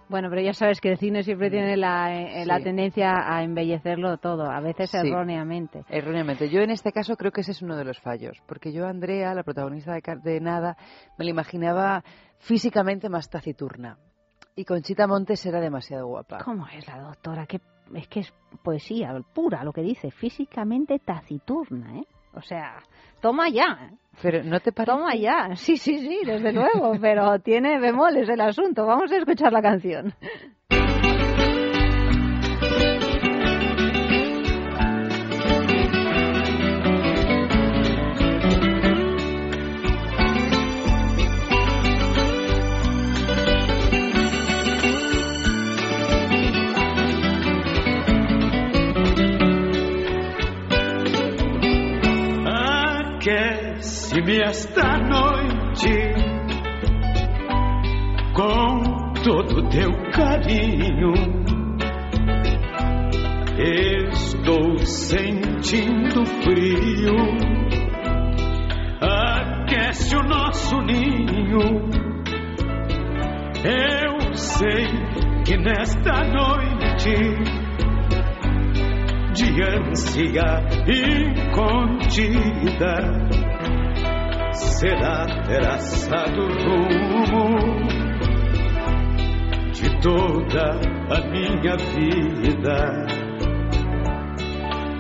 Bueno, 0.09 0.31
pero 0.31 0.41
ya 0.41 0.55
sabes 0.55 0.81
que 0.81 0.91
el 0.93 0.97
cine 0.99 1.23
siempre 1.23 1.51
tiene 1.51 1.77
la, 1.77 2.15
eh, 2.15 2.47
la 2.47 2.57
Sí. 2.59 2.65
tendencia 2.65 3.13
a 3.27 3.43
embellecerlo 3.43 4.17
todo, 4.17 4.51
a 4.51 4.59
veces 4.61 4.91
Sí. 4.91 4.97
erróneamente. 4.97 5.85
Erróneamente. 5.91 6.49
Yo 6.49 6.61
en 6.63 6.71
este 6.71 6.93
caso 6.93 7.15
creo 7.17 7.31
que 7.31 7.43
ese 7.43 7.51
es 7.51 7.61
uno 7.61 7.77
de 7.77 7.85
los 7.85 8.01
fallos, 8.01 8.39
porque 8.47 8.73
yo 8.73 8.87
a 8.87 8.91
Andrea, 8.91 9.35
la 9.35 9.43
protagonista 9.43 9.93
de, 9.93 10.01
de 10.23 10.41
Nada, 10.41 10.79
me 11.19 11.27
la 11.27 11.31
imaginaba 11.31 12.03
físicamente 12.39 13.11
más 13.11 13.29
taciturna. 13.29 13.99
Y 14.59 14.65
Conchita 14.65 15.07
Montes 15.07 15.47
era 15.47 15.61
demasiado 15.61 16.09
guapa. 16.09 16.39
¿Cómo 16.45 16.67
es 16.67 16.85
la 16.89 16.99
doctora? 16.99 17.47
Que 17.47 17.61
es 17.95 18.09
que 18.09 18.19
es 18.19 18.35
poesía 18.65 19.15
pura 19.33 19.63
lo 19.63 19.73
que 19.73 19.83
dice, 19.83 20.11
físicamente 20.11 20.99
taciturna, 20.99 21.97
¿eh? 22.01 22.07
O 22.35 22.43
sea, 22.43 22.83
toma 23.21 23.49
ya, 23.51 23.89
¿eh? 23.89 23.97
Pero 24.21 24.43
no 24.43 24.59
te 24.59 24.73
parece. 24.73 24.91
toma 24.91 25.15
ya. 25.15 25.55
Sí, 25.55 25.77
sí, 25.77 26.01
sí, 26.01 26.23
desde 26.27 26.53
luego, 26.53 26.91
pero 27.01 27.39
tiene 27.39 27.79
bemoles 27.79 28.29
el 28.29 28.41
asunto. 28.41 28.85
Vamos 28.85 29.13
a 29.13 29.19
escuchar 29.19 29.53
la 29.53 29.63
canción. 29.63 30.13
Aquece-me 54.09 54.41
esta 54.41 54.97
noite 55.01 55.93
com 58.33 59.13
todo 59.23 59.69
teu 59.69 59.93
carinho. 60.13 61.13
Estou 63.59 64.79
sentindo 64.79 66.25
frio. 66.25 67.17
Aquece 69.03 70.17
o 70.17 70.23
nosso 70.23 70.81
ninho. 70.81 71.91
Eu 73.63 74.35
sei 74.35 74.87
que 75.45 75.57
nesta 75.59 76.25
noite 76.25 77.13
de 79.35 79.63
ânsia 79.63 80.65
incontida 81.77 82.59
será 84.59 85.25
traçado 85.45 86.41
o 86.41 86.49
rumo 87.31 87.89
de 89.73 90.01
toda 90.01 90.81
a 91.11 91.21
minha 91.31 91.77
vida. 91.77 92.79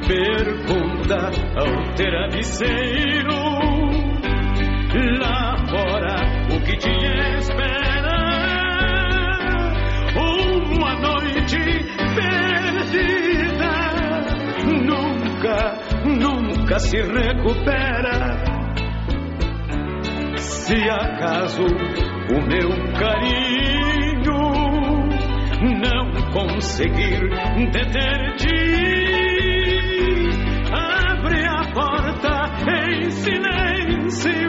Pergunta 0.07 1.31
ao 1.57 1.95
travesseiro 1.95 3.39
lá 5.21 5.57
fora 5.69 6.17
o 6.55 6.61
que 6.63 6.77
te 6.77 6.91
espera. 7.39 8.19
Uma 10.17 10.95
noite 11.01 11.59
perdida 12.15 13.73
nunca, 14.85 15.57
nunca 16.05 16.79
se 16.79 16.97
recupera. 16.97 18.58
Se 20.69 20.77
acaso 20.91 21.62
o 21.64 22.43
meu 22.47 22.69
carinho 22.93 24.35
não 25.81 26.12
conseguir 26.31 27.21
deter-te, 27.73 28.53
abre 30.71 31.47
a 31.47 31.73
porta 31.73 32.51
em 32.71 33.11
silêncio. 33.11 34.48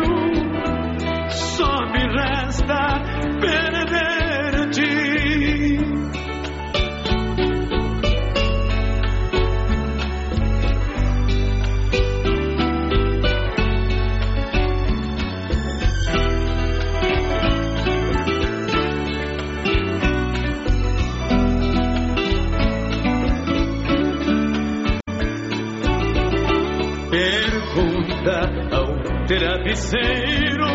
Travesseiro 29.70 30.65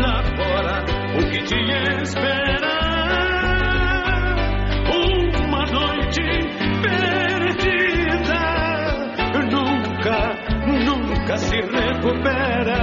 lá 0.00 0.22
fora 0.36 0.84
o 1.16 1.30
que 1.30 1.42
te 1.42 1.56
espera. 2.02 2.72
Uma 4.94 5.64
noite 5.66 6.22
perdida 6.82 8.42
nunca, 9.50 10.18
nunca 10.84 11.36
se 11.38 11.56
recupera. 11.56 12.82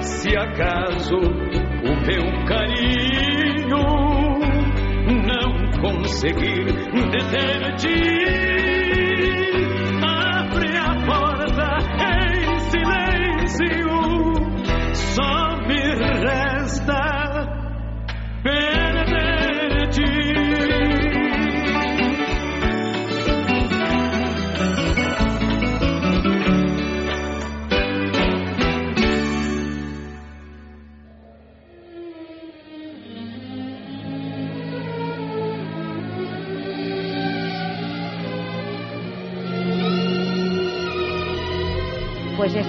Se 0.00 0.36
acaso 0.36 1.16
o 1.16 1.96
meu 2.06 2.24
carinho 2.46 3.84
não 5.26 5.70
conseguir 5.80 6.64
deter-te. 7.10 8.37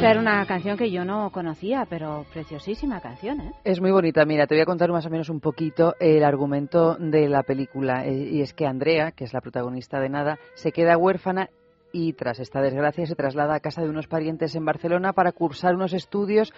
Era 0.01 0.21
una 0.21 0.45
canción 0.45 0.77
que 0.77 0.89
yo 0.91 1.03
no 1.03 1.29
conocía, 1.29 1.85
pero 1.89 2.25
preciosísima 2.31 3.01
canción, 3.01 3.41
¿eh? 3.41 3.51
Es 3.65 3.81
muy 3.81 3.91
bonita. 3.91 4.23
Mira, 4.23 4.47
te 4.47 4.55
voy 4.55 4.61
a 4.61 4.65
contar 4.65 4.89
más 4.91 5.05
o 5.05 5.09
menos 5.09 5.29
un 5.29 5.41
poquito 5.41 5.93
el 5.99 6.23
argumento 6.23 6.95
de 6.95 7.27
la 7.27 7.43
película. 7.43 8.05
Eh, 8.05 8.29
y 8.31 8.41
es 8.41 8.53
que 8.53 8.65
Andrea, 8.65 9.11
que 9.11 9.25
es 9.25 9.33
la 9.33 9.41
protagonista 9.41 9.99
de 9.99 10.07
Nada, 10.07 10.39
se 10.55 10.71
queda 10.71 10.97
huérfana 10.97 11.49
y 11.91 12.13
tras 12.13 12.39
esta 12.39 12.61
desgracia 12.61 13.05
se 13.05 13.15
traslada 13.15 13.55
a 13.55 13.59
casa 13.59 13.81
de 13.81 13.89
unos 13.89 14.07
parientes 14.07 14.55
en 14.55 14.63
Barcelona 14.63 15.11
para 15.11 15.33
cursar 15.33 15.75
unos 15.75 15.93
estudios 15.93 16.53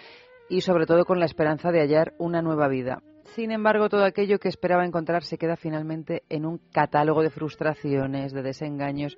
y 0.48 0.60
sobre 0.60 0.86
todo 0.86 1.04
con 1.04 1.18
la 1.18 1.26
esperanza 1.26 1.72
de 1.72 1.80
hallar 1.80 2.14
una 2.18 2.42
nueva 2.42 2.68
vida. 2.68 3.02
Sin 3.34 3.50
embargo, 3.50 3.88
todo 3.88 4.04
aquello 4.04 4.38
que 4.38 4.48
esperaba 4.48 4.86
encontrar 4.86 5.24
se 5.24 5.36
queda 5.38 5.56
finalmente 5.56 6.22
en 6.28 6.46
un 6.46 6.60
catálogo 6.72 7.22
de 7.22 7.30
frustraciones, 7.30 8.32
de 8.32 8.42
desengaños 8.42 9.16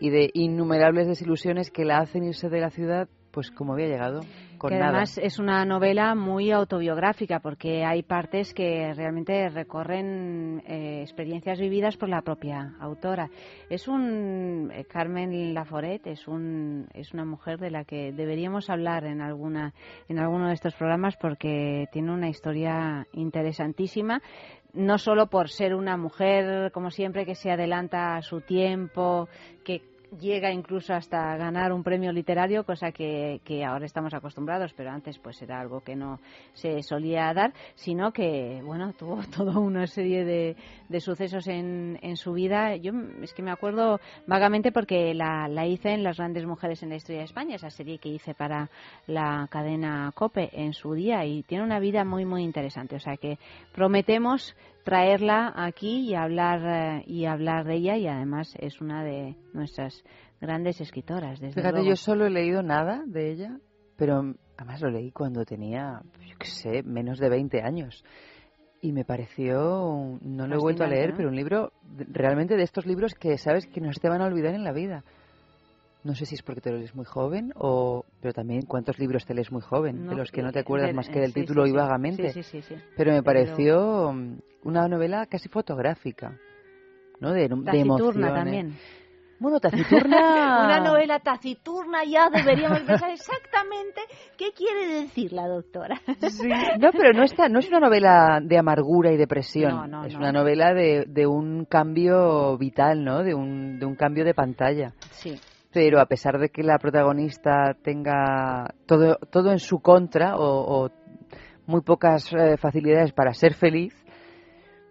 y 0.00 0.10
de 0.10 0.30
innumerables 0.32 1.08
desilusiones 1.08 1.70
que 1.70 1.84
la 1.84 1.98
hacen 1.98 2.24
irse 2.24 2.48
de 2.48 2.60
la 2.60 2.70
ciudad 2.70 3.08
pues 3.36 3.50
como 3.50 3.74
había 3.74 3.88
llegado, 3.88 4.22
con 4.56 4.70
que 4.70 4.78
nada. 4.78 4.92
además 4.92 5.18
es 5.18 5.38
una 5.38 5.62
novela 5.66 6.14
muy 6.14 6.52
autobiográfica 6.52 7.38
porque 7.40 7.84
hay 7.84 8.02
partes 8.02 8.54
que 8.54 8.94
realmente 8.94 9.50
recorren 9.50 10.62
eh, 10.66 11.02
experiencias 11.02 11.58
vividas 11.58 11.98
por 11.98 12.08
la 12.08 12.22
propia 12.22 12.74
autora. 12.80 13.28
Es 13.68 13.88
un 13.88 14.72
eh, 14.72 14.86
Carmen 14.86 15.52
Laforet 15.52 16.06
es 16.06 16.26
un 16.26 16.86
es 16.94 17.12
una 17.12 17.26
mujer 17.26 17.58
de 17.58 17.70
la 17.70 17.84
que 17.84 18.10
deberíamos 18.10 18.70
hablar 18.70 19.04
en 19.04 19.20
alguna 19.20 19.74
en 20.08 20.18
alguno 20.18 20.48
de 20.48 20.54
estos 20.54 20.74
programas 20.74 21.14
porque 21.18 21.88
tiene 21.92 22.14
una 22.14 22.30
historia 22.30 23.06
interesantísima 23.12 24.22
no 24.72 24.96
solo 24.96 25.26
por 25.26 25.50
ser 25.50 25.74
una 25.74 25.98
mujer 25.98 26.70
como 26.72 26.90
siempre 26.90 27.26
que 27.26 27.34
se 27.34 27.50
adelanta 27.50 28.16
a 28.16 28.22
su 28.22 28.40
tiempo, 28.40 29.28
que 29.64 29.95
llega 30.18 30.52
incluso 30.52 30.94
hasta 30.94 31.36
ganar 31.36 31.72
un 31.72 31.82
premio 31.82 32.12
literario, 32.12 32.64
cosa 32.64 32.92
que, 32.92 33.40
ahora 33.66 33.86
estamos 33.86 34.14
acostumbrados, 34.14 34.72
pero 34.74 34.90
antes 34.90 35.18
pues 35.18 35.40
era 35.42 35.60
algo 35.60 35.80
que 35.80 35.96
no 35.96 36.20
se 36.52 36.82
solía 36.82 37.32
dar, 37.34 37.52
sino 37.74 38.12
que, 38.12 38.60
bueno, 38.64 38.92
tuvo 38.92 39.20
toda 39.36 39.58
una 39.58 39.86
serie 39.86 40.24
de, 40.24 40.56
de 40.88 41.00
sucesos 41.00 41.46
en, 41.48 41.98
en, 42.02 42.16
su 42.16 42.32
vida. 42.32 42.76
Yo 42.76 42.92
es 43.22 43.32
que 43.34 43.42
me 43.42 43.50
acuerdo 43.50 44.00
vagamente 44.26 44.72
porque 44.72 45.14
la, 45.14 45.48
la, 45.48 45.66
hice 45.66 45.90
en 45.90 46.02
Las 46.02 46.18
grandes 46.18 46.46
mujeres 46.46 46.82
en 46.82 46.90
la 46.90 46.96
historia 46.96 47.20
de 47.20 47.26
España, 47.26 47.56
esa 47.56 47.70
serie 47.70 47.98
que 47.98 48.08
hice 48.08 48.34
para 48.34 48.70
la 49.06 49.46
cadena 49.50 50.12
COPE 50.14 50.50
en 50.52 50.72
su 50.72 50.94
día 50.94 51.24
y 51.24 51.42
tiene 51.42 51.64
una 51.64 51.78
vida 51.78 52.04
muy, 52.04 52.24
muy 52.24 52.42
interesante. 52.42 52.96
O 52.96 53.00
sea 53.00 53.16
que 53.16 53.38
prometemos 53.72 54.54
traerla 54.86 55.52
aquí 55.56 56.08
y 56.08 56.14
hablar 56.14 56.60
eh, 56.64 57.04
y 57.08 57.24
hablar 57.24 57.64
de 57.64 57.74
ella 57.74 57.96
y 57.96 58.06
además 58.06 58.54
es 58.60 58.80
una 58.80 59.02
de 59.02 59.34
nuestras 59.52 60.04
grandes 60.40 60.80
escritoras. 60.80 61.40
Desde 61.40 61.54
Fíjate, 61.54 61.78
luego. 61.78 61.88
yo 61.88 61.96
solo 61.96 62.24
he 62.24 62.30
leído 62.30 62.62
nada 62.62 63.02
de 63.04 63.32
ella, 63.32 63.58
pero 63.96 64.36
además 64.56 64.80
lo 64.80 64.90
leí 64.90 65.10
cuando 65.10 65.44
tenía, 65.44 66.02
yo 66.24 66.36
qué 66.38 66.46
sé, 66.46 66.82
menos 66.84 67.18
de 67.18 67.28
20 67.28 67.62
años. 67.62 68.04
Y 68.80 68.92
me 68.92 69.04
pareció, 69.04 70.20
no 70.20 70.46
lo 70.46 70.54
he 70.54 70.58
vuelto 70.60 70.84
a 70.84 70.86
leer, 70.86 71.10
¿no? 71.10 71.16
pero 71.16 71.28
un 71.30 71.36
libro 71.36 71.72
realmente 72.12 72.54
de 72.54 72.62
estos 72.62 72.86
libros 72.86 73.14
que 73.14 73.38
sabes 73.38 73.66
que 73.66 73.80
no 73.80 73.92
se 73.92 73.98
te 73.98 74.08
van 74.08 74.22
a 74.22 74.26
olvidar 74.26 74.54
en 74.54 74.62
la 74.62 74.72
vida. 74.72 75.02
No 76.06 76.14
sé 76.14 76.24
si 76.24 76.36
es 76.36 76.42
porque 76.42 76.60
te 76.60 76.70
lo 76.70 76.78
lees 76.78 76.94
muy 76.94 77.04
joven 77.04 77.52
o, 77.56 78.04
pero 78.20 78.32
también 78.32 78.62
cuántos 78.62 78.96
libros 78.98 79.26
te 79.26 79.34
lees 79.34 79.50
muy 79.50 79.60
joven, 79.60 80.04
No, 80.04 80.12
de 80.12 80.16
los 80.18 80.30
que 80.30 80.40
no 80.40 80.50
eh, 80.50 80.52
te 80.52 80.60
acuerdas 80.60 80.88
de- 80.90 80.94
más 80.94 81.08
que 81.08 81.18
del 81.18 81.32
sí, 81.32 81.40
título 81.40 81.64
sí, 81.64 81.70
y 81.72 81.74
vagamente. 81.74 82.32
Sí, 82.32 82.42
sí, 82.44 82.62
sí, 82.62 82.74
sí. 82.76 82.82
Pero 82.96 83.10
me 83.10 83.24
pareció 83.24 84.12
mm, 84.12 84.38
una 84.62 84.86
novela 84.86 85.26
casi 85.26 85.48
fotográfica, 85.48 86.38
¿no? 87.18 87.32
De, 87.32 87.48
de 87.48 87.48
Taciturna 87.48 87.80
emociones. 87.82 88.32
también. 88.34 88.76
Bueno, 89.40 89.58
taciturna. 89.60 90.62
Una 90.64 90.80
novela 90.80 91.18
taciturna 91.18 92.04
ya 92.04 92.30
deberíamos 92.30 92.80
pensar 92.82 93.10
exactamente 93.10 94.00
qué 94.38 94.52
quiere 94.52 94.86
decir 94.86 95.32
la 95.32 95.46
doctora. 95.48 96.00
Sí. 96.20 96.48
No, 96.78 96.90
pero 96.92 97.12
no, 97.12 97.24
está, 97.24 97.48
no 97.48 97.58
es 97.58 97.68
una 97.68 97.80
novela 97.80 98.40
de 98.42 98.56
amargura 98.56 99.12
y 99.12 99.16
depresión. 99.18 99.72
No, 99.74 99.86
no, 99.88 100.04
es 100.06 100.12
no. 100.14 100.20
una 100.20 100.32
novela 100.32 100.72
de, 100.72 101.04
de 101.06 101.26
un 101.26 101.66
cambio 101.66 102.56
vital, 102.56 103.04
¿no? 103.04 103.22
De 103.24 103.34
un, 103.34 103.78
de 103.78 103.84
un 103.84 103.94
cambio 103.96 104.24
de 104.24 104.32
pantalla. 104.34 104.92
Sí. 105.10 105.38
Pero 105.76 106.00
a 106.00 106.06
pesar 106.06 106.38
de 106.38 106.48
que 106.48 106.62
la 106.62 106.78
protagonista 106.78 107.74
tenga 107.82 108.72
todo, 108.86 109.16
todo 109.30 109.52
en 109.52 109.58
su 109.58 109.80
contra 109.80 110.34
o, 110.38 110.86
o 110.86 110.90
muy 111.66 111.82
pocas 111.82 112.32
eh, 112.32 112.56
facilidades 112.56 113.12
para 113.12 113.34
ser 113.34 113.52
feliz, 113.52 113.92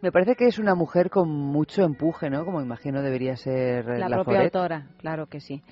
me 0.04 0.12
parece 0.12 0.36
que 0.36 0.46
es 0.46 0.60
una 0.60 0.76
mujer 0.76 1.10
con 1.10 1.28
mucho 1.28 1.82
empuje, 1.82 2.30
¿no? 2.30 2.46
Como 2.46 2.62
imagino 2.62 3.02
debería 3.02 3.36
ser 3.36 3.90
eh, 3.90 3.98
La 3.98 4.10
la 4.10 4.18
propia 4.18 4.36
Foret. 4.36 4.56
autora, 4.56 4.88
claro 5.00 5.26
que 5.26 5.40
sí. 5.40 5.64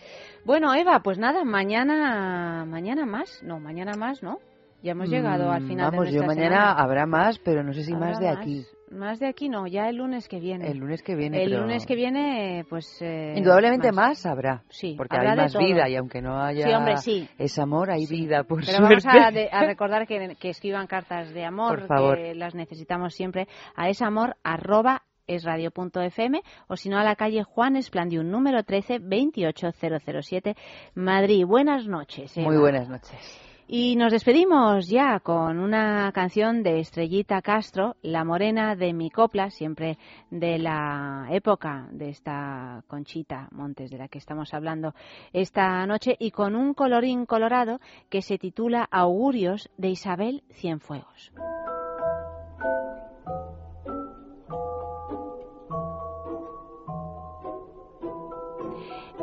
Bueno, 0.45 0.73
Eva, 0.73 1.01
pues 1.03 1.19
nada, 1.19 1.43
mañana, 1.43 2.65
mañana 2.65 3.05
más, 3.05 3.43
no, 3.43 3.59
mañana 3.59 3.91
más, 3.95 4.23
¿no? 4.23 4.39
Ya 4.81 4.93
hemos 4.93 5.09
llegado 5.09 5.51
al 5.51 5.61
Mm, 5.61 5.67
final 5.67 5.91
Vamos, 5.91 6.07
de 6.07 6.13
yo 6.13 6.23
mañana 6.23 6.55
semana. 6.55 6.71
habrá 6.73 7.05
más, 7.05 7.37
pero 7.37 7.61
no 7.61 7.71
sé 7.73 7.83
si 7.83 7.93
más 7.93 8.19
de 8.19 8.29
Habrá 8.29 8.41
aquí. 8.41 8.65
Más 8.93 9.19
de 9.19 9.27
aquí 9.27 9.49
no, 9.49 9.67
ya 9.67 9.89
el 9.89 9.97
lunes 9.97 10.27
que 10.27 10.39
viene. 10.39 10.69
El 10.69 10.77
lunes 10.77 11.01
que 11.03 11.15
viene. 11.15 11.43
El 11.43 11.49
pero- 11.49 11.61
lunes 11.63 11.85
que 11.85 11.95
viene, 11.95 12.65
pues... 12.69 13.01
eh, 13.01 13.33
Indudablemente 13.35 13.91
más. 13.91 14.25
habrá. 14.25 14.63
Sí, 14.69 14.95
Porque 14.97 15.17
habrá 15.17 15.31
hay 15.31 15.37
más 15.37 15.53
todo. 15.53 15.63
vida 15.65 15.89
y 15.89 15.95
aunque 15.95 16.21
no 16.21 16.41
haya 16.41 16.67
Sí, 16.67 16.73
hombre, 16.73 16.97
sí. 16.97 17.29
ese 17.37 17.61
amor, 17.61 17.91
hay 17.91 18.05
vida, 18.05 18.43
por 18.43 18.65
Pero 18.65 18.83
vamos 18.83 19.05
a, 19.05 19.31
de- 19.31 19.49
a 19.51 19.65
recordar 19.65 20.05
que, 20.07 20.35
que 20.39 20.49
escriban 20.49 20.87
cartas 20.87 21.33
de 21.33 21.43
amor, 21.45 21.79
Por 21.79 21.87
favor. 21.87 22.17
que 22.17 22.35
las 22.35 22.55
necesitamos 22.55 23.13
siempre 23.13 23.47
a 23.75 23.89
ese 23.89 24.05
amor 24.05 24.35
arroba 24.43 25.03
esradio.fm 25.25 26.41
o 26.67 26.75
si 26.75 26.89
no 26.89 26.97
a 26.99 27.03
la 27.03 27.15
calle 27.15 27.43
Juan 27.43 27.77
Esplandiún 27.77 28.29
número 28.29 28.63
13 28.63 28.99
28007 28.99 30.55
Madrid. 30.95 31.45
Buenas 31.45 31.87
noches. 31.87 32.37
Eva. 32.37 32.47
Muy 32.49 32.57
buenas 32.57 32.89
noches. 32.89 33.52
Y 33.67 33.95
nos 33.95 34.11
despedimos 34.11 34.87
ya 34.87 35.19
con 35.21 35.57
una 35.57 36.11
canción 36.11 36.63
de 36.63 36.79
Estrellita 36.79 37.41
Castro, 37.41 37.95
La 38.01 38.25
Morena 38.25 38.75
de 38.75 38.93
mi 38.93 39.09
copla, 39.09 39.49
siempre 39.49 39.97
de 40.29 40.59
la 40.59 41.27
época 41.31 41.87
de 41.91 42.09
esta 42.09 42.83
Conchita 42.87 43.47
Montes 43.51 43.89
de 43.89 43.97
la 43.97 44.09
que 44.09 44.17
estamos 44.17 44.53
hablando 44.53 44.93
esta 45.31 45.85
noche, 45.87 46.15
y 46.19 46.31
con 46.31 46.55
un 46.55 46.73
colorín 46.73 47.25
colorado 47.25 47.79
que 48.09 48.21
se 48.21 48.37
titula 48.37 48.87
Augurios 48.91 49.69
de 49.77 49.89
Isabel 49.89 50.43
Cienfuegos. 50.51 51.31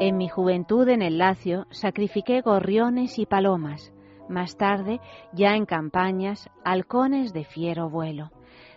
En 0.00 0.16
mi 0.16 0.28
juventud 0.28 0.88
en 0.88 1.02
el 1.02 1.18
Lacio 1.18 1.66
sacrifiqué 1.70 2.40
gorriones 2.40 3.18
y 3.18 3.26
palomas, 3.26 3.92
más 4.30 4.56
tarde, 4.56 5.00
ya 5.32 5.56
en 5.56 5.66
campañas, 5.66 6.48
halcones 6.64 7.32
de 7.32 7.44
fiero 7.44 7.90
vuelo. 7.90 8.30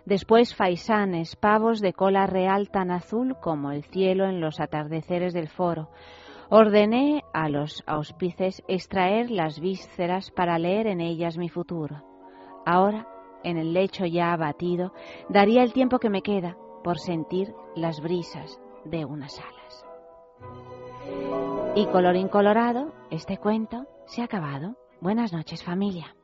Después 0.06 0.54
faisanes, 0.56 1.36
pavos 1.36 1.80
de 1.80 1.94
cola 1.94 2.28
real 2.28 2.70
tan 2.70 2.92
azul 2.92 3.38
como 3.42 3.72
el 3.72 3.84
cielo 3.86 4.26
en 4.26 4.42
los 4.42 4.60
atardeceres 4.60 5.34
del 5.34 5.48
foro. 5.48 5.90
Ordené 6.50 7.24
a 7.34 7.48
los 7.48 7.84
auspices 7.88 8.62
extraer 8.68 9.32
las 9.32 9.60
vísceras 9.60 10.30
para 10.32 10.60
leer 10.60 10.88
en 10.88 11.00
ellas 11.00 11.38
mi 11.38 11.48
futuro. 11.48 12.04
Ahora, 12.66 13.08
en 13.44 13.58
el 13.58 13.74
lecho 13.74 14.06
ya 14.06 14.34
abatido, 14.34 14.94
daría 15.30 15.64
el 15.64 15.74
tiempo 15.74 16.00
que 16.00 16.10
me 16.10 16.22
queda 16.22 16.58
por 16.84 17.00
sentir 17.00 17.54
las 17.76 18.02
brisas 18.02 18.60
de 18.86 19.06
unas 19.06 19.40
alas. 19.40 19.86
Y 21.76 21.86
colorín 21.88 22.28
colorado, 22.28 22.94
este 23.10 23.38
cuento 23.38 23.88
se 24.06 24.22
ha 24.22 24.26
acabado. 24.26 24.76
Buenas 25.04 25.34
noches 25.34 25.62
familia. 25.62 26.16